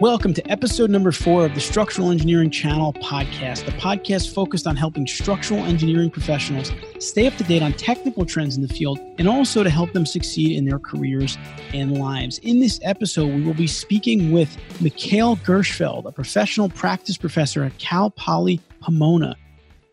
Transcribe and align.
Welcome 0.00 0.34
to 0.34 0.46
episode 0.50 0.90
number 0.90 1.10
four 1.10 1.46
of 1.46 1.54
the 1.54 1.60
Structural 1.60 2.10
Engineering 2.10 2.50
Channel 2.50 2.92
podcast, 2.92 3.64
the 3.64 3.72
podcast 3.72 4.34
focused 4.34 4.66
on 4.66 4.76
helping 4.76 5.06
structural 5.06 5.60
engineering 5.60 6.10
professionals 6.10 6.70
stay 6.98 7.26
up 7.26 7.34
to 7.36 7.44
date 7.44 7.62
on 7.62 7.72
technical 7.72 8.26
trends 8.26 8.56
in 8.56 8.62
the 8.62 8.68
field 8.68 9.00
and 9.16 9.26
also 9.26 9.62
to 9.62 9.70
help 9.70 9.94
them 9.94 10.04
succeed 10.04 10.54
in 10.54 10.66
their 10.66 10.78
careers 10.78 11.38
and 11.72 11.96
lives. 11.98 12.36
In 12.40 12.60
this 12.60 12.78
episode, 12.82 13.34
we 13.34 13.40
will 13.40 13.54
be 13.54 13.66
speaking 13.66 14.32
with 14.32 14.54
Mikhail 14.82 15.36
Gershfeld, 15.36 16.04
a 16.04 16.12
professional 16.12 16.68
practice 16.68 17.16
professor 17.16 17.64
at 17.64 17.78
Cal 17.78 18.10
Poly 18.10 18.60
Pomona. 18.82 19.34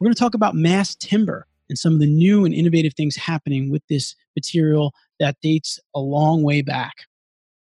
We're 0.01 0.07
going 0.07 0.13
to 0.13 0.19
talk 0.19 0.33
about 0.33 0.53
mass 0.53 0.95
timber 0.95 1.47
and 1.69 1.79
some 1.79 1.93
of 1.93 2.01
the 2.01 2.07
new 2.07 2.43
and 2.43 2.53
innovative 2.53 2.93
things 2.93 3.15
happening 3.15 3.71
with 3.71 3.87
this 3.87 4.17
material 4.35 4.93
that 5.21 5.37
dates 5.41 5.79
a 5.95 6.01
long 6.01 6.43
way 6.43 6.61
back. 6.61 7.05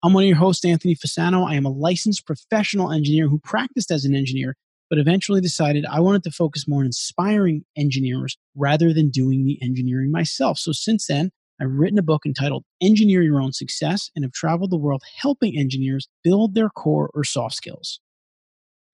I'm 0.04 0.14
one 0.14 0.23
of 0.23 0.27
your 0.27 0.38
hosts, 0.38 0.64
Anthony 0.64 0.95
Fasano. 0.95 1.50
I 1.50 1.55
am 1.55 1.66
a 1.66 1.71
licensed 1.71 2.27
professional 2.27 2.91
engineer 2.91 3.27
who 3.27 3.39
practiced 3.39 3.89
as 3.89 4.05
an 4.05 4.14
engineer, 4.14 4.55
but 4.92 5.00
eventually 5.00 5.42
decided 5.42 5.88
I 5.88 6.01
wanted 6.01 6.24
to 6.24 6.32
focus 6.32 6.68
more 6.68 6.82
on 6.82 6.86
inspiring 6.86 7.65
engineers 7.75 8.38
rather 8.55 8.93
than 8.93 9.10
doing 9.10 9.43
the 9.43 9.57
engineering 9.61 10.11
myself. 10.11 10.60
So 10.60 10.71
since 10.71 11.07
then, 11.07 11.32
I've 11.60 11.71
written 11.71 11.97
a 11.97 12.04
book 12.04 12.28
entitled 12.28 12.64
Engineer 12.79 13.24
Your 13.24 13.41
Own 13.41 13.54
Success 13.54 14.11
and 14.15 14.24
have 14.24 14.33
traveled 14.33 14.69
the 14.69 14.78
world 14.78 15.02
helping 15.15 15.57
engineers 15.57 16.07
build 16.24 16.54
their 16.54 16.69
core 16.69 17.10
or 17.16 17.24
soft 17.24 17.55
skills. 17.55 18.00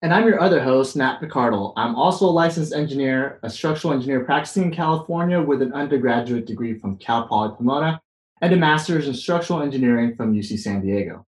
And 0.02 0.14
I'm 0.14 0.28
your 0.28 0.42
other 0.42 0.62
host, 0.62 0.98
Matt 0.98 1.22
Picardal. 1.22 1.74
I'm 1.78 1.96
also 1.96 2.26
a 2.26 2.32
licensed 2.32 2.74
engineer, 2.74 3.40
a 3.44 3.50
structural 3.50 3.94
engineer 3.94 4.26
practicing 4.26 4.64
in 4.64 4.72
California 4.72 5.42
with 5.42 5.62
an 5.62 5.72
undergraduate 5.72 6.46
degree 6.46 6.78
from 6.78 6.98
Cal 6.98 7.26
Poly 7.26 7.56
Pomona 7.56 8.02
and 8.42 8.54
a 8.54 8.58
master's 8.58 9.08
in 9.08 9.14
structural 9.14 9.62
engineering 9.62 10.16
from 10.16 10.34
UC 10.34 10.60
San 10.60 10.82
Diego. 10.82 11.26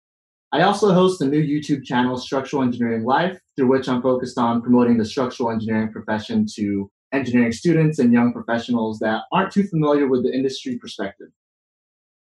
I 0.53 0.63
also 0.63 0.93
host 0.93 1.19
the 1.19 1.27
new 1.27 1.43
YouTube 1.43 1.85
channel, 1.85 2.17
Structural 2.17 2.63
Engineering 2.63 3.05
Life, 3.05 3.39
through 3.57 3.69
which 3.69 3.89
I'm 3.89 4.03
focused 4.03 4.39
on 4.39 4.63
promoting 4.63 4.97
the 4.97 5.05
structural 5.05 5.51
engineering 5.51 5.93
profession 5.93 6.47
to 6.55 6.91
engineering 7.13 7.53
students 7.53 7.99
and 7.99 8.13
young 8.13 8.33
professionals 8.33 8.99
that 9.01 9.23
aren't 9.33 9.53
too 9.53 9.65
familiar 9.65 10.07
with 10.07 10.23
the 10.23 10.33
industry 10.33 10.79
perspective. 10.79 11.29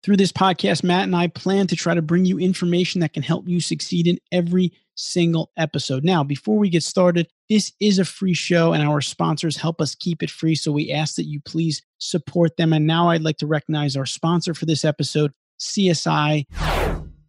Through 0.03 0.17
this 0.17 0.31
podcast, 0.31 0.83
Matt 0.83 1.03
and 1.03 1.15
I 1.15 1.27
plan 1.27 1.67
to 1.67 1.75
try 1.75 1.93
to 1.93 2.01
bring 2.01 2.25
you 2.25 2.39
information 2.39 3.01
that 3.01 3.13
can 3.13 3.23
help 3.23 3.47
you 3.47 3.59
succeed 3.59 4.07
in 4.07 4.17
every 4.31 4.71
single 4.95 5.51
episode. 5.57 6.03
Now, 6.03 6.23
before 6.23 6.57
we 6.57 6.69
get 6.69 6.83
started, 6.83 7.27
this 7.49 7.73
is 7.79 7.97
a 7.97 8.05
free 8.05 8.33
show 8.33 8.73
and 8.73 8.83
our 8.83 9.01
sponsors 9.01 9.57
help 9.57 9.81
us 9.81 9.95
keep 9.95 10.21
it 10.21 10.29
free. 10.29 10.55
So 10.55 10.71
we 10.71 10.91
ask 10.91 11.15
that 11.15 11.25
you 11.25 11.41
please 11.41 11.81
support 11.97 12.57
them. 12.57 12.71
And 12.73 12.85
now 12.85 13.09
I'd 13.09 13.23
like 13.23 13.37
to 13.37 13.47
recognize 13.47 13.95
our 13.95 14.05
sponsor 14.05 14.53
for 14.53 14.65
this 14.65 14.85
episode, 14.85 15.31
CSI. 15.59 16.45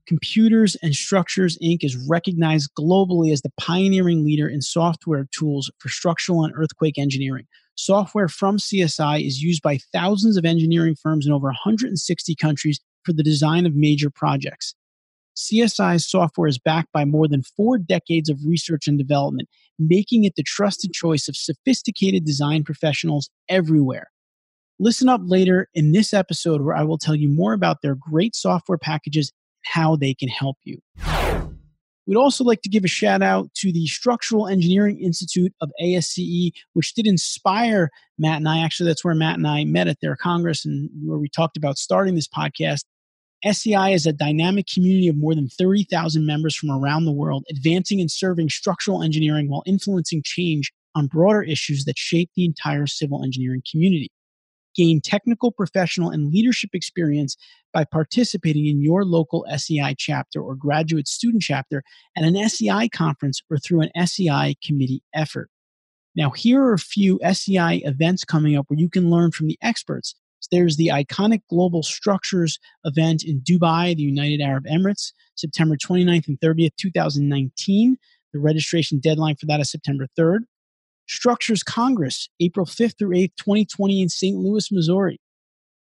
Computers 0.07 0.77
and 0.83 0.95
Structures 0.95 1.57
Inc. 1.63 1.85
is 1.85 1.97
recognized 2.09 2.71
globally 2.77 3.33
as 3.33 3.43
the 3.43 3.53
pioneering 3.61 4.25
leader 4.25 4.49
in 4.49 4.61
software 4.61 5.29
tools 5.31 5.71
for 5.79 5.89
structural 5.89 6.45
and 6.45 6.53
earthquake 6.57 6.99
engineering. 6.99 7.47
Software 7.77 8.29
from 8.29 8.59
CSI 8.59 9.25
is 9.25 9.41
used 9.41 9.63
by 9.63 9.79
thousands 9.93 10.37
of 10.37 10.45
engineering 10.45 10.97
firms 11.01 11.27
in 11.27 11.33
over 11.33 11.47
160 11.47 12.35
countries 12.35 12.81
for 13.05 13.13
the 13.13 13.23
design 13.23 13.67
of 13.67 13.75
major 13.77 14.11
projects. 14.11 14.75
CSI's 15.37 16.09
software 16.09 16.49
is 16.49 16.59
backed 16.59 16.93
by 16.93 17.05
more 17.05 17.29
than 17.29 17.43
four 17.43 17.79
decades 17.79 18.29
of 18.29 18.39
research 18.45 18.87
and 18.87 18.99
development, 18.99 19.49
making 19.79 20.25
it 20.25 20.35
the 20.37 20.43
trusted 20.43 20.93
choice 20.93 21.29
of 21.29 21.37
sophisticated 21.37 22.25
design 22.25 22.65
professionals 22.65 23.31
everywhere. 23.49 24.09
Listen 24.79 25.09
up 25.09 25.21
later 25.25 25.69
in 25.75 25.93
this 25.93 26.15
episode 26.15 26.63
where 26.63 26.75
I 26.75 26.85
will 26.85 26.99
tell 26.99 27.15
you 27.15 27.29
more 27.29 27.53
about 27.53 27.83
their 27.83 27.95
great 27.95 28.35
software 28.35 28.79
packages 28.79 29.31
and 29.31 29.83
how 29.83 29.97
they 29.97 30.15
can 30.15 30.29
help 30.29 30.57
you. 30.65 30.79
We'd 32.07 32.17
also 32.17 32.43
like 32.43 32.63
to 32.63 32.69
give 32.69 32.85
a 32.85 32.89
shout 32.89 33.23
out 33.23 33.55
to 33.59 33.73
the 33.73 33.87
Structural 33.87 34.49
Engineering 34.49 35.01
Institute 35.01 35.53
of 35.61 35.71
ASCE, 35.81 36.51
which 36.73 36.95
did 36.95 37.07
inspire 37.07 37.91
Matt 38.19 38.39
and 38.39 38.49
I. 38.49 38.65
Actually, 38.65 38.89
that's 38.89 39.05
where 39.05 39.15
Matt 39.15 39.37
and 39.37 39.47
I 39.47 39.65
met 39.65 39.87
at 39.87 40.01
their 40.01 40.17
Congress 40.17 40.65
and 40.65 40.91
where 41.05 41.19
we 41.19 41.29
talked 41.29 41.57
about 41.57 41.79
starting 41.79 42.17
this 42.17 42.27
podcast. 42.27 42.85
SEI 43.45 43.95
is 43.95 44.07
a 44.07 44.13
dynamic 44.13 44.67
community 44.67 45.09
of 45.09 45.17
more 45.17 45.35
than 45.35 45.49
30,000 45.49 46.27
members 46.27 46.55
from 46.55 46.71
around 46.71 47.05
the 47.05 47.13
world, 47.13 47.45
advancing 47.51 48.01
and 48.01 48.11
serving 48.11 48.51
structural 48.51 49.03
engineering 49.03 49.49
while 49.49 49.63
influencing 49.67 50.23
change 50.25 50.73
on 50.95 51.07
broader 51.07 51.43
issues 51.43 51.85
that 51.85 51.97
shape 51.97 52.31
the 52.37 52.45
entire 52.45 52.87
civil 52.87 53.25
engineering 53.25 53.63
community. 53.71 54.11
Gain 54.77 55.01
technical, 55.01 55.51
professional, 55.51 56.11
and 56.11 56.31
leadership 56.31 56.71
experience 56.75 57.37
by 57.73 57.85
participating 57.85 58.67
in 58.67 58.83
your 58.83 59.05
local 59.05 59.47
SEI 59.57 59.95
chapter 59.97 60.41
or 60.41 60.55
graduate 60.55 61.09
student 61.09 61.43
chapter 61.43 61.83
at 62.17 62.25
an 62.25 62.37
SEI 62.49 62.89
conference 62.89 63.43
or 63.51 63.57
through 63.57 63.81
an 63.81 64.07
SEI 64.07 64.55
committee 64.63 65.03
effort. 65.15 65.49
Now, 66.15 66.31
here 66.31 66.63
are 66.63 66.75
a 66.75 66.79
few 66.79 67.19
SEI 67.33 67.77
events 67.85 68.25
coming 68.25 68.57
up 68.57 68.67
where 68.69 68.79
you 68.79 68.91
can 68.91 69.11
learn 69.11 69.31
from 69.31 69.47
the 69.47 69.59
experts 69.63 70.15
there's 70.51 70.77
the 70.77 70.89
iconic 70.89 71.43
Global 71.49 71.83
Structures 71.83 72.59
event 72.85 73.23
in 73.25 73.41
Dubai, 73.41 73.95
the 73.95 74.03
United 74.03 74.41
Arab 74.41 74.65
Emirates, 74.65 75.13
September 75.35 75.77
29th 75.77 76.29
and 76.29 76.41
30th, 76.41 76.77
2019. 76.79 77.97
The 78.33 78.39
registration 78.39 79.01
deadline 79.01 79.37
for 79.37 79.47
that 79.47 79.61
is 79.61 79.71
September 79.71 80.07
3rd. 80.19 80.41
Structures 81.09 81.63
Congress, 81.63 82.29
April 82.41 82.67
5th 82.67 82.99
through 82.99 83.17
8th, 83.17 83.33
2020 83.37 84.03
in 84.03 84.09
St. 84.09 84.37
Louis, 84.37 84.71
Missouri. 84.71 85.21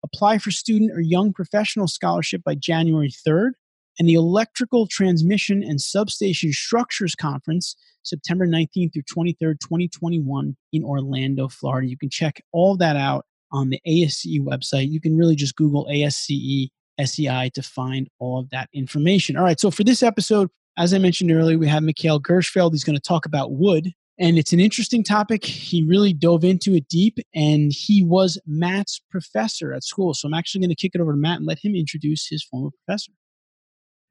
Apply 0.03 0.39
for 0.39 0.49
student 0.49 0.91
or 0.91 1.01
young 1.01 1.33
professional 1.33 1.87
scholarship 1.87 2.43
by 2.43 2.55
January 2.55 3.11
3rd. 3.27 3.51
And 3.99 4.07
the 4.07 4.13
Electrical 4.13 4.87
Transmission 4.87 5.61
and 5.61 5.81
Substation 5.81 6.53
Structures 6.53 7.15
Conference, 7.15 7.75
September 8.01 8.47
19th 8.47 8.93
through 8.93 9.03
23rd, 9.03 9.59
2021 9.59 10.55
in 10.71 10.83
Orlando, 10.83 11.49
Florida. 11.49 11.87
You 11.87 11.97
can 11.97 12.09
check 12.09 12.41
all 12.53 12.77
that 12.77 12.95
out 12.95 13.25
on 13.51 13.69
the 13.69 13.81
ASCE 13.87 14.39
website. 14.41 14.89
You 14.89 15.01
can 15.01 15.17
really 15.17 15.35
just 15.35 15.55
Google 15.55 15.87
ASCE 15.89 16.69
SEI 17.03 17.49
to 17.53 17.61
find 17.61 18.09
all 18.19 18.39
of 18.39 18.49
that 18.49 18.69
information. 18.73 19.37
All 19.37 19.43
right, 19.43 19.59
so 19.59 19.71
for 19.71 19.83
this 19.83 20.03
episode, 20.03 20.49
as 20.77 20.93
I 20.93 20.97
mentioned 20.97 21.31
earlier, 21.31 21.57
we 21.57 21.67
have 21.67 21.83
Mikhail 21.83 22.19
Gershfeld. 22.21 22.71
He's 22.71 22.83
going 22.83 22.95
to 22.95 23.01
talk 23.01 23.25
about 23.25 23.51
wood, 23.51 23.91
and 24.17 24.37
it's 24.37 24.53
an 24.53 24.59
interesting 24.59 25.03
topic. 25.03 25.45
He 25.45 25.83
really 25.83 26.13
dove 26.13 26.43
into 26.43 26.73
it 26.75 26.87
deep, 26.87 27.17
and 27.33 27.71
he 27.73 28.03
was 28.03 28.39
Matt's 28.45 29.01
professor 29.09 29.73
at 29.73 29.83
school. 29.83 30.13
So 30.13 30.27
I'm 30.27 30.33
actually 30.33 30.61
going 30.61 30.69
to 30.69 30.75
kick 30.75 30.91
it 30.95 31.01
over 31.01 31.11
to 31.11 31.17
Matt 31.17 31.37
and 31.37 31.45
let 31.45 31.59
him 31.63 31.75
introduce 31.75 32.27
his 32.27 32.43
former 32.43 32.69
professor. 32.71 33.11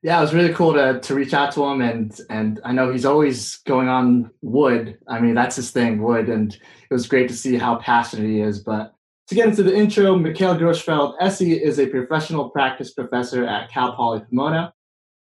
Yeah, 0.02 0.18
it 0.18 0.20
was 0.20 0.34
really 0.34 0.54
cool 0.54 0.74
to 0.74 1.00
to 1.00 1.14
reach 1.14 1.34
out 1.34 1.52
to 1.52 1.64
him, 1.64 1.80
and 1.80 2.18
and 2.30 2.60
I 2.64 2.72
know 2.72 2.92
he's 2.92 3.04
always 3.04 3.56
going 3.58 3.88
on 3.88 4.30
wood. 4.42 4.96
I 5.08 5.18
mean, 5.20 5.34
that's 5.34 5.56
his 5.56 5.72
thing, 5.72 6.02
wood, 6.02 6.28
and 6.28 6.54
it 6.54 6.94
was 6.94 7.08
great 7.08 7.28
to 7.28 7.36
see 7.36 7.56
how 7.56 7.76
passionate 7.76 8.28
he 8.28 8.40
is. 8.40 8.60
But 8.60 8.94
to 9.28 9.34
get 9.34 9.46
into 9.46 9.62
the 9.62 9.76
intro, 9.76 10.16
Mikhail 10.16 10.56
Gershfeld, 10.56 11.14
SE 11.20 11.52
is 11.52 11.78
a 11.78 11.86
professional 11.86 12.48
practice 12.48 12.94
professor 12.94 13.44
at 13.44 13.70
Cal 13.70 13.94
Poly 13.94 14.20
Pomona. 14.20 14.72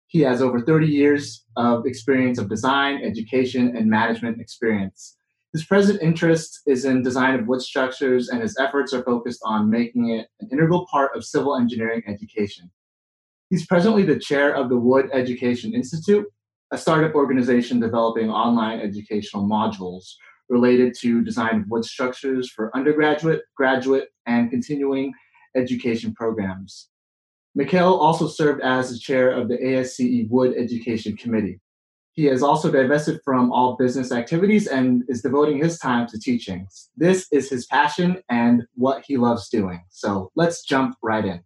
He 0.08 0.20
has 0.20 0.42
over 0.42 0.60
30 0.60 0.88
years 0.88 1.44
of 1.56 1.86
experience 1.86 2.38
of 2.38 2.48
design, 2.48 3.00
education, 3.04 3.76
and 3.76 3.88
management 3.88 4.40
experience. 4.40 5.16
His 5.52 5.64
present 5.64 6.02
interest 6.02 6.62
is 6.66 6.84
in 6.84 7.04
design 7.04 7.38
of 7.38 7.46
wood 7.46 7.62
structures, 7.62 8.28
and 8.28 8.42
his 8.42 8.56
efforts 8.58 8.92
are 8.92 9.04
focused 9.04 9.40
on 9.44 9.70
making 9.70 10.10
it 10.10 10.26
an 10.40 10.48
integral 10.50 10.84
part 10.90 11.14
of 11.14 11.24
civil 11.24 11.56
engineering 11.56 12.02
education. 12.08 12.72
He's 13.50 13.66
presently 13.66 14.02
the 14.02 14.18
chair 14.18 14.52
of 14.52 14.68
the 14.68 14.78
Wood 14.78 15.10
Education 15.12 15.74
Institute, 15.74 16.26
a 16.72 16.78
startup 16.78 17.14
organization 17.14 17.78
developing 17.78 18.30
online 18.30 18.80
educational 18.80 19.46
modules 19.46 20.14
related 20.52 20.94
to 21.00 21.24
design 21.24 21.62
of 21.62 21.68
wood 21.68 21.84
structures 21.84 22.50
for 22.50 22.70
undergraduate, 22.76 23.40
graduate, 23.56 24.08
and 24.26 24.50
continuing 24.50 25.12
education 25.56 26.14
programs. 26.14 26.90
Mikhail 27.54 27.94
also 27.94 28.28
served 28.28 28.60
as 28.60 28.90
the 28.90 28.98
chair 28.98 29.30
of 29.30 29.48
the 29.48 29.56
ASCE 29.56 30.28
Wood 30.28 30.54
Education 30.56 31.16
Committee. 31.16 31.58
He 32.12 32.24
has 32.26 32.42
also 32.42 32.70
divested 32.70 33.20
from 33.24 33.50
all 33.50 33.76
business 33.76 34.12
activities 34.12 34.66
and 34.66 35.02
is 35.08 35.22
devoting 35.22 35.56
his 35.56 35.78
time 35.78 36.06
to 36.08 36.18
teaching. 36.18 36.66
This 36.96 37.26
is 37.32 37.48
his 37.48 37.64
passion 37.66 38.22
and 38.28 38.64
what 38.74 39.02
he 39.06 39.16
loves 39.16 39.48
doing. 39.48 39.82
So 39.88 40.30
let's 40.36 40.62
jump 40.62 40.96
right 41.02 41.24
in. 41.24 41.40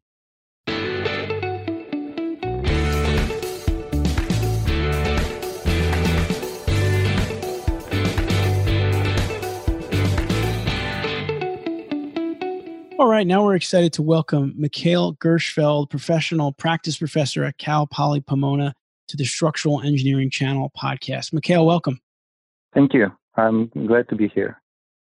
All 12.98 13.08
right, 13.08 13.26
now 13.26 13.44
we're 13.44 13.56
excited 13.56 13.92
to 13.94 14.02
welcome 14.02 14.54
Mikhail 14.56 15.16
Gershfeld, 15.16 15.90
professional 15.90 16.52
practice 16.52 16.96
professor 16.96 17.44
at 17.44 17.58
Cal 17.58 17.86
Poly 17.86 18.22
Pomona, 18.22 18.72
to 19.08 19.18
the 19.18 19.24
Structural 19.26 19.82
Engineering 19.82 20.30
Channel 20.30 20.72
podcast. 20.74 21.34
Mikhail, 21.34 21.66
welcome. 21.66 22.00
Thank 22.72 22.94
you. 22.94 23.12
I'm 23.36 23.66
glad 23.86 24.08
to 24.08 24.14
be 24.14 24.28
here. 24.28 24.62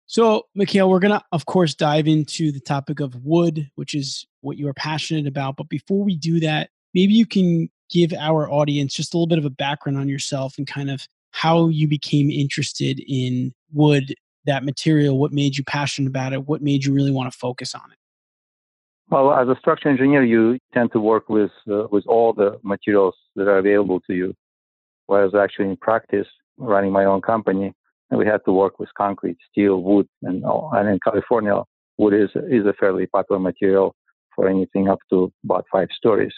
So, 0.06 0.46
Mikhail, 0.54 0.88
we're 0.88 1.00
going 1.00 1.18
to, 1.18 1.24
of 1.32 1.46
course, 1.46 1.74
dive 1.74 2.06
into 2.06 2.52
the 2.52 2.60
topic 2.60 3.00
of 3.00 3.16
wood, 3.16 3.68
which 3.74 3.94
is 3.94 4.26
what 4.42 4.58
you 4.58 4.68
are 4.68 4.74
passionate 4.74 5.26
about. 5.26 5.56
But 5.56 5.68
before 5.68 6.04
we 6.04 6.14
do 6.14 6.38
that, 6.38 6.70
maybe 6.94 7.14
you 7.14 7.26
can 7.26 7.68
give 7.90 8.12
our 8.12 8.48
audience 8.48 8.94
just 8.94 9.12
a 9.12 9.16
little 9.16 9.26
bit 9.26 9.38
of 9.38 9.44
a 9.44 9.50
background 9.50 9.98
on 9.98 10.08
yourself 10.08 10.54
and 10.56 10.68
kind 10.68 10.88
of 10.88 11.08
how 11.32 11.66
you 11.66 11.88
became 11.88 12.30
interested 12.30 13.02
in 13.08 13.52
wood, 13.72 14.14
that 14.44 14.64
material, 14.64 15.18
what 15.18 15.32
made 15.32 15.56
you 15.56 15.64
passionate 15.64 16.08
about 16.08 16.32
it, 16.32 16.46
what 16.46 16.62
made 16.62 16.84
you 16.84 16.92
really 16.92 17.10
want 17.10 17.30
to 17.32 17.38
focus 17.38 17.74
on 17.74 17.90
it? 17.92 17.98
Well, 19.10 19.32
as 19.32 19.48
a 19.48 19.56
structural 19.58 19.92
engineer, 19.92 20.24
you 20.24 20.58
tend 20.72 20.92
to 20.92 21.00
work 21.00 21.28
with 21.28 21.50
uh, 21.70 21.86
with 21.90 22.06
all 22.06 22.32
the 22.32 22.58
materials 22.62 23.14
that 23.36 23.46
are 23.46 23.58
available 23.58 24.00
to 24.06 24.14
you. 24.14 24.34
Whereas 25.06 25.34
actually 25.34 25.68
in 25.68 25.76
practice, 25.76 26.26
running 26.56 26.92
my 26.92 27.04
own 27.04 27.20
company, 27.20 27.72
we 28.10 28.26
had 28.26 28.40
to 28.46 28.52
work 28.52 28.78
with 28.78 28.88
concrete, 28.96 29.36
steel, 29.50 29.82
wood, 29.82 30.06
and, 30.22 30.42
and 30.44 30.88
in 30.88 30.98
California, 31.04 31.62
wood 31.98 32.14
is 32.14 32.30
is 32.50 32.64
a 32.66 32.72
fairly 32.80 33.06
popular 33.06 33.40
material 33.40 33.94
for 34.34 34.48
anything 34.48 34.88
up 34.88 34.98
to 35.10 35.30
about 35.44 35.66
five 35.70 35.88
stories. 35.94 36.32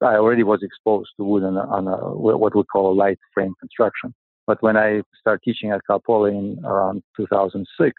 I 0.00 0.14
already 0.14 0.44
was 0.44 0.60
exposed 0.62 1.10
to 1.16 1.24
wood 1.24 1.42
on, 1.42 1.56
a, 1.56 1.60
on 1.60 1.88
a, 1.88 1.96
what 2.16 2.54
we 2.54 2.62
call 2.64 2.92
a 2.92 2.94
light 2.94 3.18
frame 3.34 3.54
construction. 3.58 4.14
But 4.48 4.62
when 4.62 4.78
I 4.78 5.02
started 5.20 5.42
teaching 5.44 5.72
at 5.72 5.82
Cal 5.86 6.00
Poly 6.00 6.30
in 6.30 6.58
around 6.64 7.02
2006, 7.18 7.94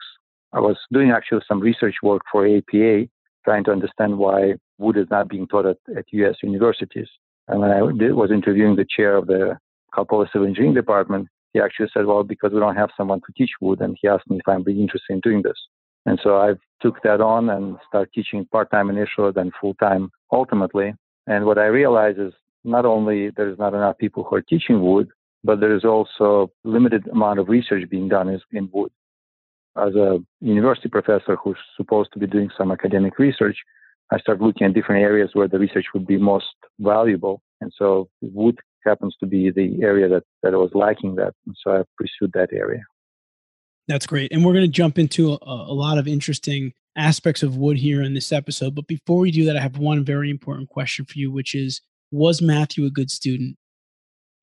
I 0.52 0.60
was 0.60 0.78
doing 0.92 1.12
actually 1.12 1.42
some 1.48 1.60
research 1.60 1.98
work 2.02 2.24
for 2.32 2.48
APA, 2.48 3.08
trying 3.46 3.64
to 3.66 3.72
understand 3.72 4.18
why 4.18 4.56
wood 4.80 4.98
is 4.98 5.06
not 5.12 5.30
being 5.30 5.46
taught 5.46 5.68
at, 5.68 5.78
at 5.96 6.06
U.S. 6.12 6.38
universities. 6.42 7.08
And 7.48 7.60
when 7.62 7.70
I 7.70 7.82
did, 7.96 8.14
was 8.14 8.32
interviewing 8.32 8.78
the 8.78 8.88
chair 8.98 9.16
of 9.16 9.28
the 9.28 9.60
Cal 9.94 10.06
Poly 10.06 10.28
Civil 10.34 10.48
Engineering 10.48 10.74
Department, 10.74 11.28
he 11.54 11.60
actually 11.60 11.90
said, 11.94 12.08
well, 12.08 12.24
because 12.24 12.52
we 12.52 12.60
don't 12.60 12.76
have 12.76 12.90
someone 12.98 13.22
to 13.22 13.34
teach 13.38 13.52
wood. 13.62 13.80
And 13.80 13.96
he 14.02 14.08
asked 14.08 14.28
me 14.28 14.38
if 14.38 14.48
I'm 14.48 14.64
really 14.64 14.82
interested 14.82 15.14
in 15.14 15.20
doing 15.20 15.44
this. 15.44 15.58
And 16.08 16.20
so 16.24 16.38
I 16.38 16.54
took 16.82 17.04
that 17.04 17.22
on 17.22 17.52
and 17.52 17.78
started 17.88 18.12
teaching 18.12 18.48
part-time 18.52 18.90
initially, 18.90 19.32
then 19.36 19.52
full-time 19.62 20.10
ultimately. 20.32 20.96
And 21.28 21.46
what 21.46 21.60
I 21.60 21.66
realized 21.66 22.18
is 22.18 22.34
not 22.64 22.86
only 22.86 23.30
there's 23.38 23.60
not 23.60 23.76
enough 23.76 24.00
people 24.00 24.24
who 24.24 24.36
are 24.38 24.42
teaching 24.42 24.82
wood, 24.82 25.10
but 25.44 25.60
there 25.60 25.76
is 25.76 25.86
also 25.86 26.52
limited 26.64 27.08
amount 27.08 27.40
of 27.40 27.50
research 27.50 27.90
being 27.90 28.10
done 28.10 28.40
in 28.52 28.70
wood. 28.72 28.92
As 29.78 29.96
a 29.96 30.20
university 30.42 30.90
professor 30.90 31.38
who's 31.42 31.58
supposed 31.78 32.12
to 32.14 32.20
be 32.20 32.28
doing 32.28 32.50
some 32.58 32.72
academic 32.72 33.18
research, 33.20 33.58
I 34.12 34.20
started 34.20 34.44
looking 34.44 34.68
at 34.68 34.74
different 34.74 35.04
areas 35.04 35.30
where 35.34 35.48
the 35.48 35.60
research 35.60 35.86
would 35.94 36.08
be 36.08 36.18
most 36.18 36.48
valuable. 36.80 37.42
And 37.62 37.72
so 37.78 38.10
wood 38.22 38.60
happens 38.86 39.16
to 39.20 39.28
be 39.28 39.52
the 39.52 39.82
area 39.84 40.10
that, 40.10 40.24
that 40.44 40.54
was 40.54 40.72
lacking 40.74 41.16
that. 41.16 41.34
And 41.46 41.56
so 41.64 41.78
I 41.78 41.84
pursued 41.98 42.32
that 42.34 42.50
area. 42.52 42.82
That's 43.88 44.06
great. 44.06 44.32
And 44.32 44.46
we're 44.46 44.54
going 44.54 44.66
to 44.66 44.72
jump 44.72 45.00
into 45.00 45.34
a, 45.34 45.38
a, 45.42 45.74
lot 45.74 45.98
of 45.98 46.08
interesting 46.08 46.74
aspects 46.96 47.42
of 47.42 47.58
wood 47.58 47.78
here 47.78 48.04
in 48.04 48.14
this 48.14 48.32
episode. 48.32 48.76
But 48.76 48.88
before 48.88 49.20
we 49.20 49.32
do 49.32 49.46
that, 49.46 49.58
I 49.58 49.62
have 49.62 49.78
one 49.78 50.06
very 50.06 50.30
important 50.30 50.70
question 50.70 51.06
for 51.06 51.18
you, 51.18 51.32
which 51.32 51.56
is 51.56 51.82
Was 52.12 52.42
Matthew 52.42 52.86
a 52.86 52.92
good 52.92 53.10
student? 53.10 53.58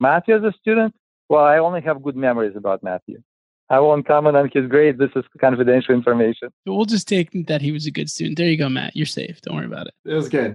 Matthew 0.00 0.36
as 0.36 0.42
a 0.42 0.52
student? 0.58 0.94
Well, 1.28 1.44
I 1.44 1.58
only 1.58 1.80
have 1.82 2.02
good 2.02 2.16
memories 2.16 2.56
about 2.56 2.82
Matthew. 2.82 3.22
I 3.68 3.80
won't 3.80 4.06
comment 4.06 4.36
on 4.36 4.48
his 4.52 4.68
grades. 4.68 4.98
This 4.98 5.10
is 5.16 5.24
confidential 5.40 5.94
information. 5.94 6.50
We'll 6.66 6.84
just 6.84 7.08
take 7.08 7.30
that 7.48 7.60
he 7.60 7.72
was 7.72 7.86
a 7.86 7.90
good 7.90 8.08
student. 8.08 8.38
There 8.38 8.48
you 8.48 8.56
go, 8.56 8.68
Matt. 8.68 8.94
You're 8.94 9.06
safe. 9.06 9.40
Don't 9.40 9.56
worry 9.56 9.66
about 9.66 9.88
it. 9.88 9.94
It 10.04 10.14
was 10.14 10.28
good. 10.28 10.54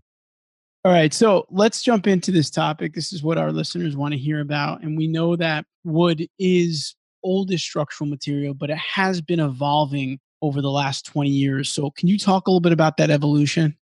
All 0.86 0.92
right. 0.92 1.14
So 1.14 1.46
let's 1.50 1.84
jump 1.84 2.08
into 2.08 2.32
this 2.32 2.50
topic. 2.50 2.94
This 2.94 3.12
is 3.12 3.22
what 3.22 3.38
our 3.38 3.52
listeners 3.52 3.96
want 3.98 4.14
to 4.14 4.18
hear 4.18 4.40
about. 4.40 4.82
And 4.82 4.98
we 4.98 5.08
know 5.08 5.36
that 5.36 5.66
wood 5.84 6.26
is 6.40 6.96
oldest 7.24 7.66
structural 7.66 8.10
material, 8.10 8.54
but 8.54 8.70
it 8.70 8.78
has 8.78 9.22
been 9.22 9.40
evolving 9.40 10.20
over 10.42 10.62
the 10.62 10.72
last 10.72 11.06
20 11.06 11.30
years. 11.30 11.70
So, 11.70 11.92
can 11.92 12.08
you 12.08 12.18
talk 12.18 12.48
a 12.48 12.50
little 12.50 12.62
bit 12.62 12.72
about 12.72 12.98
that 12.98 13.12
evolution? 13.12 13.78